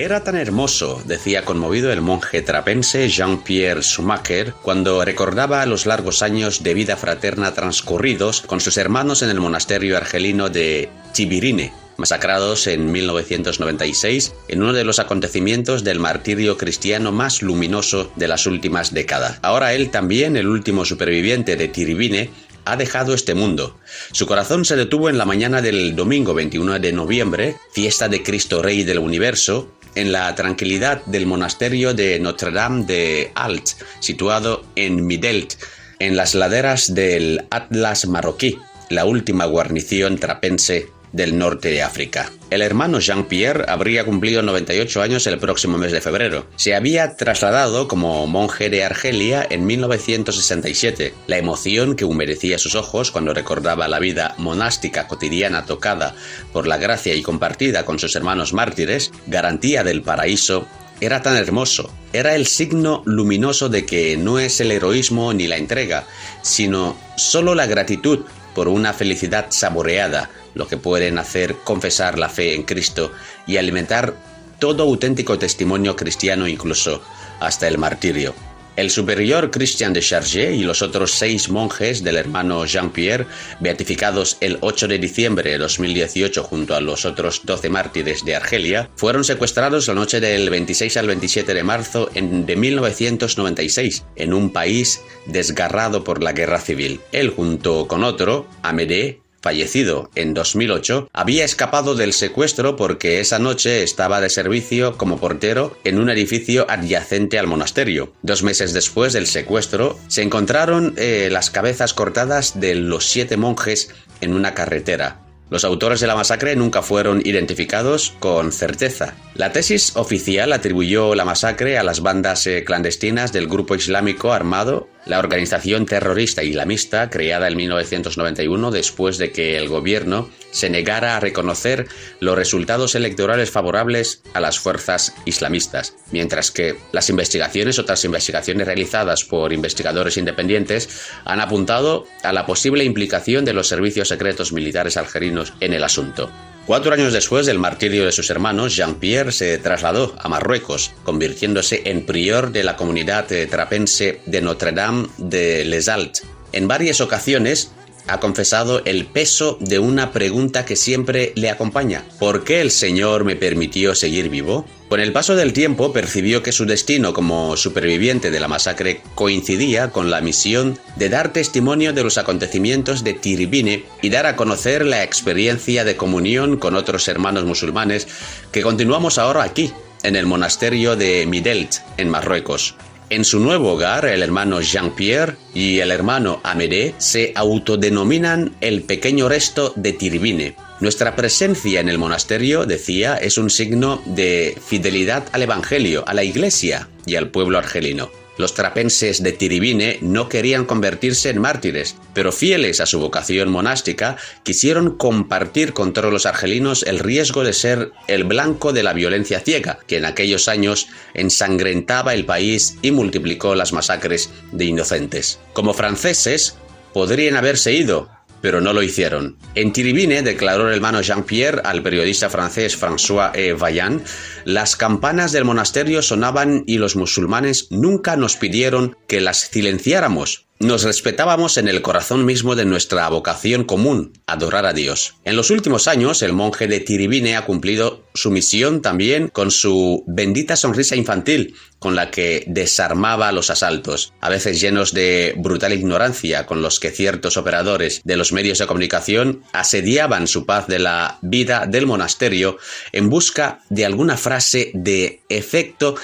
Era 0.00 0.22
tan 0.22 0.36
hermoso, 0.36 1.02
decía 1.06 1.44
conmovido 1.44 1.92
el 1.92 2.02
monje 2.02 2.40
trapense 2.40 3.08
Jean-Pierre 3.08 3.82
Schumacher 3.82 4.54
cuando 4.62 5.04
recordaba 5.04 5.66
los 5.66 5.86
largos 5.86 6.22
años 6.22 6.62
de 6.62 6.72
vida 6.72 6.96
fraterna 6.96 7.52
transcurridos 7.52 8.42
con 8.42 8.60
sus 8.60 8.76
hermanos 8.76 9.22
en 9.22 9.30
el 9.30 9.40
monasterio 9.40 9.96
argelino 9.96 10.50
de 10.50 10.88
Chibirine, 11.12 11.72
masacrados 11.98 12.66
en 12.68 12.90
1996 12.90 14.32
en 14.48 14.62
uno 14.62 14.72
de 14.72 14.84
los 14.84 15.00
acontecimientos 15.00 15.84
del 15.84 15.98
martirio 15.98 16.56
cristiano 16.56 17.12
más 17.12 17.42
luminoso 17.42 18.10
de 18.16 18.28
las 18.28 18.46
últimas 18.46 18.94
décadas. 18.94 19.38
Ahora 19.42 19.74
él 19.74 19.90
también, 19.90 20.36
el 20.36 20.48
último 20.48 20.84
superviviente 20.84 21.56
de 21.56 21.68
Tiribine, 21.68 22.30
ha 22.64 22.76
dejado 22.76 23.14
este 23.14 23.34
mundo. 23.34 23.78
Su 24.12 24.26
corazón 24.26 24.64
se 24.64 24.76
detuvo 24.76 25.10
en 25.10 25.18
la 25.18 25.24
mañana 25.24 25.60
del 25.60 25.96
domingo 25.96 26.34
21 26.34 26.78
de 26.78 26.92
noviembre, 26.92 27.56
fiesta 27.72 28.08
de 28.08 28.22
Cristo 28.22 28.62
Rey 28.62 28.84
del 28.84 28.98
Universo, 28.98 29.72
en 29.94 30.12
la 30.12 30.32
tranquilidad 30.34 31.04
del 31.06 31.26
monasterio 31.26 31.94
de 31.94 32.20
Notre 32.20 32.52
Dame 32.52 32.84
de 32.84 33.32
Alt, 33.34 33.70
situado 34.00 34.64
en 34.76 35.04
Midelt, 35.04 35.54
en 35.98 36.16
las 36.16 36.34
laderas 36.34 36.94
del 36.94 37.46
Atlas 37.50 38.06
marroquí, 38.06 38.58
la 38.90 39.04
última 39.04 39.44
guarnición 39.46 40.18
trapense 40.18 40.88
del 41.12 41.38
norte 41.38 41.70
de 41.70 41.82
África. 41.82 42.30
El 42.50 42.62
hermano 42.62 43.00
Jean-Pierre 43.00 43.64
habría 43.68 44.04
cumplido 44.04 44.42
98 44.42 45.02
años 45.02 45.26
el 45.26 45.38
próximo 45.38 45.78
mes 45.78 45.92
de 45.92 46.00
febrero. 46.00 46.46
Se 46.56 46.74
había 46.74 47.16
trasladado 47.16 47.88
como 47.88 48.26
monje 48.26 48.70
de 48.70 48.84
Argelia 48.84 49.46
en 49.48 49.66
1967. 49.66 51.14
La 51.26 51.38
emoción 51.38 51.94
que 51.96 52.04
humedecía 52.04 52.58
sus 52.58 52.74
ojos 52.74 53.10
cuando 53.10 53.34
recordaba 53.34 53.88
la 53.88 53.98
vida 53.98 54.34
monástica 54.38 55.06
cotidiana 55.08 55.66
tocada 55.66 56.14
por 56.52 56.66
la 56.66 56.78
gracia 56.78 57.14
y 57.14 57.22
compartida 57.22 57.84
con 57.84 57.98
sus 57.98 58.16
hermanos 58.16 58.52
mártires, 58.52 59.12
garantía 59.26 59.84
del 59.84 60.02
paraíso, 60.02 60.66
era 61.00 61.22
tan 61.22 61.36
hermoso, 61.36 61.92
era 62.12 62.34
el 62.34 62.46
signo 62.46 63.02
luminoso 63.04 63.68
de 63.68 63.86
que 63.86 64.16
no 64.16 64.38
es 64.38 64.60
el 64.60 64.72
heroísmo 64.72 65.32
ni 65.32 65.46
la 65.46 65.56
entrega, 65.56 66.06
sino 66.42 66.96
solo 67.16 67.54
la 67.54 67.66
gratitud 67.66 68.20
por 68.54 68.66
una 68.66 68.92
felicidad 68.92 69.46
saboreada, 69.50 70.30
lo 70.58 70.68
que 70.68 70.76
pueden 70.76 71.16
hacer 71.18 71.54
confesar 71.64 72.18
la 72.18 72.28
fe 72.28 72.54
en 72.54 72.64
Cristo 72.64 73.12
y 73.46 73.56
alimentar 73.56 74.14
todo 74.58 74.82
auténtico 74.82 75.38
testimonio 75.38 75.96
cristiano 75.96 76.46
incluso 76.48 77.00
hasta 77.40 77.68
el 77.68 77.78
martirio. 77.78 78.34
El 78.78 78.90
superior 78.90 79.50
Christian 79.50 79.92
de 79.92 80.00
Chargé 80.00 80.54
y 80.54 80.62
los 80.62 80.82
otros 80.82 81.10
seis 81.10 81.50
monjes 81.50 82.04
del 82.04 82.16
hermano 82.16 82.64
Jean-Pierre, 82.64 83.26
beatificados 83.58 84.36
el 84.40 84.58
8 84.60 84.86
de 84.86 85.00
diciembre 85.00 85.50
de 85.50 85.58
2018 85.58 86.44
junto 86.44 86.76
a 86.76 86.80
los 86.80 87.04
otros 87.04 87.40
12 87.44 87.70
mártires 87.70 88.24
de 88.24 88.36
Argelia, 88.36 88.88
fueron 88.94 89.24
secuestrados 89.24 89.88
la 89.88 89.94
noche 89.94 90.20
del 90.20 90.48
26 90.48 90.96
al 90.96 91.08
27 91.08 91.54
de 91.54 91.64
marzo 91.64 92.08
de 92.14 92.56
1996 92.56 94.04
en 94.14 94.32
un 94.32 94.52
país 94.52 95.00
desgarrado 95.26 96.04
por 96.04 96.22
la 96.22 96.30
guerra 96.30 96.60
civil. 96.60 97.00
Él 97.10 97.30
junto 97.30 97.88
con 97.88 98.04
otro, 98.04 98.46
Amédée, 98.62 99.22
fallecido 99.48 100.10
en 100.14 100.34
2008, 100.34 101.08
había 101.14 101.42
escapado 101.42 101.94
del 101.94 102.12
secuestro 102.12 102.76
porque 102.76 103.20
esa 103.20 103.38
noche 103.38 103.82
estaba 103.82 104.20
de 104.20 104.28
servicio 104.28 104.98
como 104.98 105.16
portero 105.18 105.74
en 105.84 105.98
un 105.98 106.10
edificio 106.10 106.66
adyacente 106.68 107.38
al 107.38 107.46
monasterio. 107.46 108.12
Dos 108.20 108.42
meses 108.42 108.74
después 108.74 109.14
del 109.14 109.26
secuestro, 109.26 109.98
se 110.08 110.20
encontraron 110.20 110.92
eh, 110.98 111.30
las 111.32 111.48
cabezas 111.48 111.94
cortadas 111.94 112.60
de 112.60 112.74
los 112.74 113.06
siete 113.06 113.38
monjes 113.38 113.88
en 114.20 114.34
una 114.34 114.52
carretera. 114.52 115.22
Los 115.48 115.64
autores 115.64 116.00
de 116.00 116.06
la 116.06 116.14
masacre 116.14 116.54
nunca 116.54 116.82
fueron 116.82 117.22
identificados 117.24 118.14
con 118.18 118.52
certeza. 118.52 119.14
La 119.34 119.50
tesis 119.50 119.96
oficial 119.96 120.52
atribuyó 120.52 121.14
la 121.14 121.24
masacre 121.24 121.78
a 121.78 121.82
las 121.82 122.02
bandas 122.02 122.46
eh, 122.46 122.64
clandestinas 122.64 123.32
del 123.32 123.48
grupo 123.48 123.74
islámico 123.74 124.34
armado 124.34 124.88
la 125.08 125.18
organización 125.18 125.86
terrorista 125.86 126.44
islamista 126.44 127.10
creada 127.10 127.48
en 127.48 127.56
1991 127.56 128.70
después 128.70 129.18
de 129.18 129.32
que 129.32 129.56
el 129.56 129.68
gobierno 129.68 130.30
se 130.50 130.70
negara 130.70 131.16
a 131.16 131.20
reconocer 131.20 131.88
los 132.20 132.36
resultados 132.36 132.94
electorales 132.94 133.50
favorables 133.50 134.22
a 134.34 134.40
las 134.40 134.58
fuerzas 134.58 135.14
islamistas, 135.24 135.94
mientras 136.12 136.50
que 136.50 136.76
las 136.92 137.10
investigaciones, 137.10 137.78
otras 137.78 138.04
investigaciones 138.04 138.66
realizadas 138.66 139.24
por 139.24 139.52
investigadores 139.52 140.16
independientes, 140.16 141.10
han 141.24 141.40
apuntado 141.40 142.06
a 142.22 142.32
la 142.32 142.46
posible 142.46 142.84
implicación 142.84 143.44
de 143.44 143.52
los 143.52 143.68
servicios 143.68 144.08
secretos 144.08 144.52
militares 144.52 144.96
algerinos 144.96 145.52
en 145.60 145.72
el 145.72 145.84
asunto. 145.84 146.30
Cuatro 146.68 146.92
años 146.92 147.14
después 147.14 147.46
del 147.46 147.58
martirio 147.58 148.04
de 148.04 148.12
sus 148.12 148.28
hermanos, 148.28 148.76
Jean-Pierre 148.76 149.32
se 149.32 149.56
trasladó 149.56 150.14
a 150.18 150.28
Marruecos, 150.28 150.92
convirtiéndose 151.02 151.80
en 151.86 152.04
prior 152.04 152.52
de 152.52 152.62
la 152.62 152.76
comunidad 152.76 153.26
trapense 153.50 154.20
de 154.26 154.42
Notre 154.42 154.72
Dame 154.72 155.08
de 155.16 155.64
Les 155.64 155.88
Altes. 155.88 156.26
En 156.52 156.68
varias 156.68 157.00
ocasiones 157.00 157.72
ha 158.08 158.20
confesado 158.20 158.82
el 158.84 159.06
peso 159.06 159.58
de 159.60 159.78
una 159.78 160.12
pregunta 160.12 160.64
que 160.64 160.76
siempre 160.76 161.32
le 161.36 161.50
acompaña. 161.50 162.04
¿Por 162.18 162.44
qué 162.44 162.60
el 162.60 162.70
Señor 162.70 163.24
me 163.24 163.36
permitió 163.36 163.94
seguir 163.94 164.28
vivo? 164.28 164.66
Con 164.88 165.00
el 165.00 165.12
paso 165.12 165.36
del 165.36 165.52
tiempo 165.52 165.92
percibió 165.92 166.42
que 166.42 166.50
su 166.50 166.64
destino 166.64 167.12
como 167.12 167.56
superviviente 167.58 168.30
de 168.30 168.40
la 168.40 168.48
masacre 168.48 169.02
coincidía 169.14 169.90
con 169.90 170.10
la 170.10 170.22
misión 170.22 170.78
de 170.96 171.10
dar 171.10 171.32
testimonio 171.32 171.92
de 171.92 172.02
los 172.02 172.16
acontecimientos 172.16 173.04
de 173.04 173.12
Tiribine 173.12 173.84
y 174.00 174.08
dar 174.08 174.24
a 174.24 174.34
conocer 174.34 174.86
la 174.86 175.02
experiencia 175.02 175.84
de 175.84 175.96
comunión 175.96 176.56
con 176.56 176.74
otros 176.74 177.06
hermanos 177.08 177.44
musulmanes 177.44 178.08
que 178.50 178.62
continuamos 178.62 179.18
ahora 179.18 179.42
aquí, 179.42 179.72
en 180.02 180.16
el 180.16 180.24
monasterio 180.24 180.96
de 180.96 181.26
Midelt, 181.26 181.76
en 181.98 182.08
Marruecos. 182.08 182.74
En 183.10 183.24
su 183.24 183.40
nuevo 183.40 183.72
hogar, 183.72 184.04
el 184.04 184.22
hermano 184.22 184.60
Jean-Pierre 184.60 185.36
y 185.54 185.78
el 185.78 185.90
hermano 185.90 186.40
Amédée 186.44 186.94
se 186.98 187.32
autodenominan 187.34 188.54
el 188.60 188.82
pequeño 188.82 189.30
resto 189.30 189.72
de 189.76 189.94
Tiribine. 189.94 190.56
Nuestra 190.80 191.16
presencia 191.16 191.80
en 191.80 191.88
el 191.88 191.96
monasterio, 191.96 192.66
decía, 192.66 193.16
es 193.16 193.38
un 193.38 193.48
signo 193.48 194.02
de 194.04 194.58
fidelidad 194.62 195.24
al 195.32 195.42
Evangelio, 195.42 196.04
a 196.06 196.12
la 196.12 196.22
Iglesia 196.22 196.88
y 197.06 197.16
al 197.16 197.30
pueblo 197.30 197.56
argelino. 197.56 198.10
Los 198.38 198.54
trapenses 198.54 199.22
de 199.22 199.32
Tiribine 199.32 199.98
no 200.00 200.28
querían 200.28 200.64
convertirse 200.64 201.28
en 201.28 201.40
mártires, 201.40 201.96
pero 202.14 202.30
fieles 202.30 202.80
a 202.80 202.86
su 202.86 203.00
vocación 203.00 203.50
monástica, 203.50 204.16
quisieron 204.44 204.96
compartir 204.96 205.72
con 205.72 205.92
todos 205.92 206.12
los 206.12 206.24
argelinos 206.24 206.84
el 206.84 207.00
riesgo 207.00 207.42
de 207.42 207.52
ser 207.52 207.92
el 208.06 208.22
blanco 208.22 208.72
de 208.72 208.84
la 208.84 208.92
violencia 208.92 209.40
ciega, 209.40 209.80
que 209.88 209.96
en 209.96 210.04
aquellos 210.04 210.46
años 210.46 210.88
ensangrentaba 211.14 212.14
el 212.14 212.24
país 212.24 212.76
y 212.80 212.92
multiplicó 212.92 213.56
las 213.56 213.72
masacres 213.72 214.30
de 214.52 214.66
inocentes. 214.66 215.40
Como 215.52 215.74
franceses, 215.74 216.56
podrían 216.94 217.36
haberse 217.36 217.72
ido, 217.72 218.08
pero 218.40 218.60
no 218.60 218.72
lo 218.72 218.82
hicieron. 218.82 219.36
En 219.54 219.72
Tiribine, 219.72 220.22
declaró 220.22 220.68
el 220.68 220.74
hermano 220.74 221.00
Jean-Pierre 221.00 221.62
al 221.64 221.82
periodista 221.82 222.30
francés 222.30 222.80
François 222.80 223.30
E. 223.34 223.52
Vaillant, 223.52 224.06
las 224.44 224.76
campanas 224.76 225.32
del 225.32 225.44
monasterio 225.44 226.02
sonaban 226.02 226.64
y 226.66 226.78
los 226.78 226.96
musulmanes 226.96 227.68
nunca 227.70 228.16
nos 228.16 228.36
pidieron 228.36 228.96
que 229.06 229.20
las 229.20 229.48
silenciáramos. 229.50 230.47
Nos 230.60 230.82
respetábamos 230.82 231.56
en 231.56 231.68
el 231.68 231.82
corazón 231.82 232.24
mismo 232.24 232.56
de 232.56 232.64
nuestra 232.64 233.08
vocación 233.08 233.62
común, 233.62 234.12
adorar 234.26 234.66
a 234.66 234.72
Dios. 234.72 235.14
En 235.22 235.36
los 235.36 235.52
últimos 235.52 235.86
años, 235.86 236.20
el 236.20 236.32
monje 236.32 236.66
de 236.66 236.80
Tiribine 236.80 237.36
ha 237.36 237.44
cumplido 237.44 238.02
su 238.12 238.32
misión 238.32 238.82
también 238.82 239.28
con 239.28 239.52
su 239.52 240.02
bendita 240.08 240.56
sonrisa 240.56 240.96
infantil, 240.96 241.54
con 241.78 241.94
la 241.94 242.10
que 242.10 242.42
desarmaba 242.48 243.30
los 243.30 243.50
asaltos, 243.50 244.12
a 244.20 244.28
veces 244.30 244.60
llenos 244.60 244.92
de 244.92 245.34
brutal 245.38 245.72
ignorancia 245.72 246.44
con 246.44 246.60
los 246.60 246.80
que 246.80 246.90
ciertos 246.90 247.36
operadores 247.36 248.00
de 248.02 248.16
los 248.16 248.32
medios 248.32 248.58
de 248.58 248.66
comunicación 248.66 249.44
asediaban 249.52 250.26
su 250.26 250.44
paz 250.44 250.66
de 250.66 250.80
la 250.80 251.20
vida 251.22 251.66
del 251.68 251.86
monasterio 251.86 252.58
en 252.90 253.08
busca 253.10 253.60
de 253.70 253.86
alguna 253.86 254.16
frase 254.16 254.72
de 254.74 255.20
efecto 255.28 255.94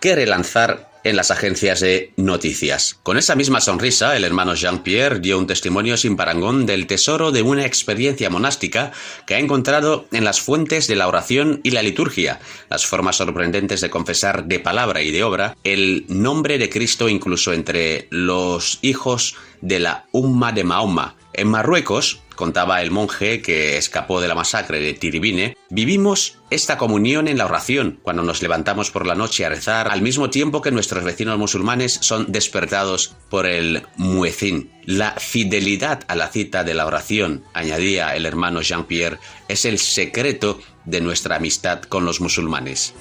que 0.00 0.16
relanzar 0.16 0.89
en 1.04 1.16
las 1.16 1.30
agencias 1.30 1.80
de 1.80 2.12
noticias. 2.16 2.98
Con 3.02 3.16
esa 3.16 3.34
misma 3.34 3.60
sonrisa, 3.60 4.16
el 4.16 4.24
hermano 4.24 4.54
Jean-Pierre 4.54 5.20
dio 5.20 5.38
un 5.38 5.46
testimonio 5.46 5.96
sin 5.96 6.16
parangón 6.16 6.66
del 6.66 6.86
tesoro 6.86 7.32
de 7.32 7.42
una 7.42 7.66
experiencia 7.66 8.30
monástica 8.30 8.92
que 9.26 9.34
ha 9.34 9.38
encontrado 9.38 10.06
en 10.12 10.24
las 10.24 10.40
fuentes 10.40 10.86
de 10.86 10.96
la 10.96 11.08
oración 11.08 11.60
y 11.62 11.70
la 11.70 11.82
liturgia, 11.82 12.40
las 12.68 12.86
formas 12.86 13.16
sorprendentes 13.16 13.80
de 13.80 13.90
confesar 13.90 14.44
de 14.44 14.60
palabra 14.60 15.02
y 15.02 15.10
de 15.10 15.24
obra 15.24 15.56
el 15.64 16.04
nombre 16.08 16.58
de 16.58 16.70
Cristo 16.70 17.08
incluso 17.08 17.52
entre 17.52 18.06
los 18.10 18.78
hijos 18.82 19.36
de 19.60 19.80
la 19.80 20.06
Umma 20.12 20.52
de 20.52 20.64
Mahoma. 20.64 21.16
En 21.32 21.48
Marruecos, 21.48 22.20
contaba 22.40 22.80
el 22.80 22.90
monje 22.90 23.42
que 23.42 23.76
escapó 23.76 24.18
de 24.18 24.26
la 24.26 24.34
masacre 24.34 24.80
de 24.80 24.94
Tiribine, 24.94 25.58
vivimos 25.68 26.38
esta 26.48 26.78
comunión 26.78 27.28
en 27.28 27.36
la 27.36 27.44
oración, 27.44 28.00
cuando 28.02 28.22
nos 28.22 28.40
levantamos 28.40 28.90
por 28.90 29.04
la 29.04 29.14
noche 29.14 29.44
a 29.44 29.50
rezar, 29.50 29.88
al 29.88 30.00
mismo 30.00 30.30
tiempo 30.30 30.62
que 30.62 30.70
nuestros 30.70 31.04
vecinos 31.04 31.36
musulmanes 31.36 31.98
son 32.00 32.32
despertados 32.32 33.14
por 33.28 33.44
el 33.44 33.82
muezín. 33.98 34.70
La 34.86 35.12
fidelidad 35.12 36.04
a 36.08 36.14
la 36.14 36.28
cita 36.28 36.64
de 36.64 36.72
la 36.72 36.86
oración, 36.86 37.44
añadía 37.52 38.16
el 38.16 38.24
hermano 38.24 38.62
Jean-Pierre, 38.62 39.18
es 39.46 39.66
el 39.66 39.78
secreto 39.78 40.58
de 40.86 41.02
nuestra 41.02 41.36
amistad 41.36 41.82
con 41.82 42.06
los 42.06 42.22
musulmanes. 42.22 42.94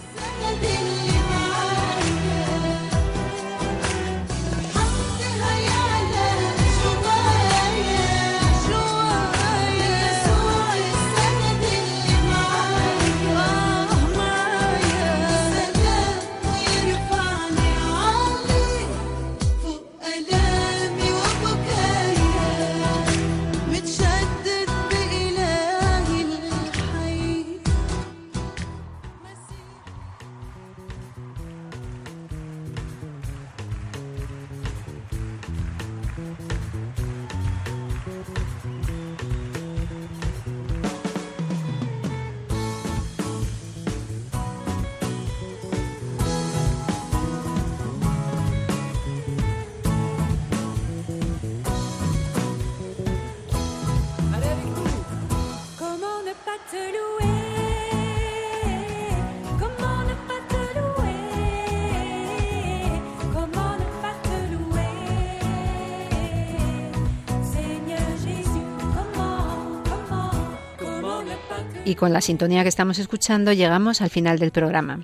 Con 72.00 72.14
la 72.14 72.22
sintonía 72.22 72.64
que 72.64 72.70
estamos 72.70 72.98
escuchando 72.98 73.52
llegamos 73.52 74.00
al 74.00 74.10
final 74.10 74.40
del 74.40 74.52
programa. 74.52 75.04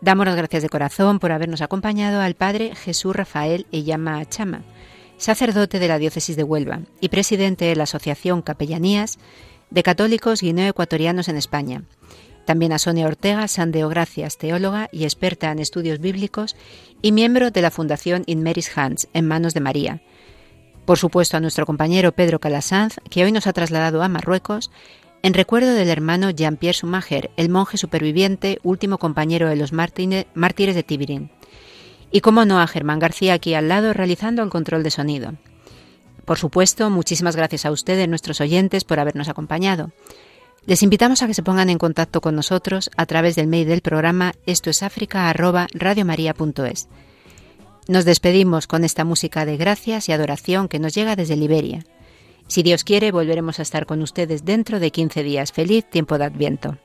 Damos 0.00 0.26
las 0.26 0.36
gracias 0.36 0.62
de 0.62 0.68
corazón 0.68 1.18
por 1.18 1.32
habernos 1.32 1.60
acompañado 1.60 2.20
al 2.20 2.36
Padre 2.36 2.76
Jesús 2.76 3.16
Rafael 3.16 3.66
Eyama 3.72 4.24
Chama, 4.26 4.62
sacerdote 5.16 5.80
de 5.80 5.88
la 5.88 5.98
Diócesis 5.98 6.36
de 6.36 6.44
Huelva 6.44 6.82
y 7.00 7.08
presidente 7.08 7.64
de 7.64 7.74
la 7.74 7.82
Asociación 7.82 8.42
Capellanías 8.42 9.18
de 9.70 9.82
Católicos 9.82 10.40
Guineo-Ecuatorianos 10.40 11.28
en 11.28 11.36
España. 11.36 11.82
También 12.44 12.72
a 12.72 12.78
Sonia 12.78 13.06
Ortega 13.06 13.48
Sandeo 13.48 13.88
Gracias, 13.88 14.38
teóloga 14.38 14.88
y 14.92 15.02
experta 15.02 15.50
en 15.50 15.58
estudios 15.58 15.98
bíblicos 15.98 16.54
y 17.02 17.10
miembro 17.10 17.50
de 17.50 17.60
la 17.60 17.72
Fundación 17.72 18.22
In 18.26 18.44
Mary's 18.44 18.70
Hands, 18.78 19.08
en 19.14 19.26
manos 19.26 19.52
de 19.52 19.60
María. 19.60 20.00
Por 20.84 20.96
supuesto 20.96 21.36
a 21.36 21.40
nuestro 21.40 21.66
compañero 21.66 22.12
Pedro 22.12 22.38
Calasanz, 22.38 22.98
que 23.10 23.24
hoy 23.24 23.32
nos 23.32 23.48
ha 23.48 23.52
trasladado 23.52 24.02
a 24.02 24.08
Marruecos 24.08 24.70
en 25.24 25.32
recuerdo 25.32 25.72
del 25.72 25.88
hermano 25.88 26.28
Jean-Pierre 26.28 26.76
Sumager, 26.76 27.30
el 27.38 27.48
monje 27.48 27.78
superviviente, 27.78 28.58
último 28.62 28.98
compañero 28.98 29.48
de 29.48 29.56
los 29.56 29.72
mártires 29.72 30.74
de 30.74 30.82
Tibirín. 30.82 31.30
Y 32.10 32.20
cómo 32.20 32.44
no 32.44 32.60
a 32.60 32.66
Germán 32.66 32.98
García 32.98 33.32
aquí 33.32 33.54
al 33.54 33.68
lado 33.68 33.94
realizando 33.94 34.42
el 34.42 34.50
control 34.50 34.82
de 34.82 34.90
sonido. 34.90 35.32
Por 36.26 36.36
supuesto, 36.36 36.90
muchísimas 36.90 37.36
gracias 37.36 37.64
a 37.64 37.70
ustedes, 37.70 38.06
nuestros 38.06 38.42
oyentes, 38.42 38.84
por 38.84 39.00
habernos 39.00 39.30
acompañado. 39.30 39.92
Les 40.66 40.82
invitamos 40.82 41.22
a 41.22 41.26
que 41.26 41.32
se 41.32 41.42
pongan 41.42 41.70
en 41.70 41.78
contacto 41.78 42.20
con 42.20 42.36
nosotros 42.36 42.90
a 42.94 43.06
través 43.06 43.34
del 43.34 43.46
mail 43.46 43.66
del 43.66 43.80
programa 43.80 44.34
esto 44.44 44.68
es 44.68 44.82
Nos 47.88 48.04
despedimos 48.04 48.66
con 48.66 48.84
esta 48.84 49.04
música 49.04 49.46
de 49.46 49.56
gracias 49.56 50.10
y 50.10 50.12
adoración 50.12 50.68
que 50.68 50.78
nos 50.78 50.94
llega 50.94 51.16
desde 51.16 51.36
Liberia. 51.36 51.82
Si 52.46 52.62
Dios 52.62 52.84
quiere, 52.84 53.10
volveremos 53.10 53.58
a 53.58 53.62
estar 53.62 53.86
con 53.86 54.02
ustedes 54.02 54.44
dentro 54.44 54.78
de 54.78 54.90
15 54.90 55.22
días. 55.22 55.52
Feliz 55.52 55.88
tiempo 55.88 56.18
de 56.18 56.24
Adviento. 56.24 56.78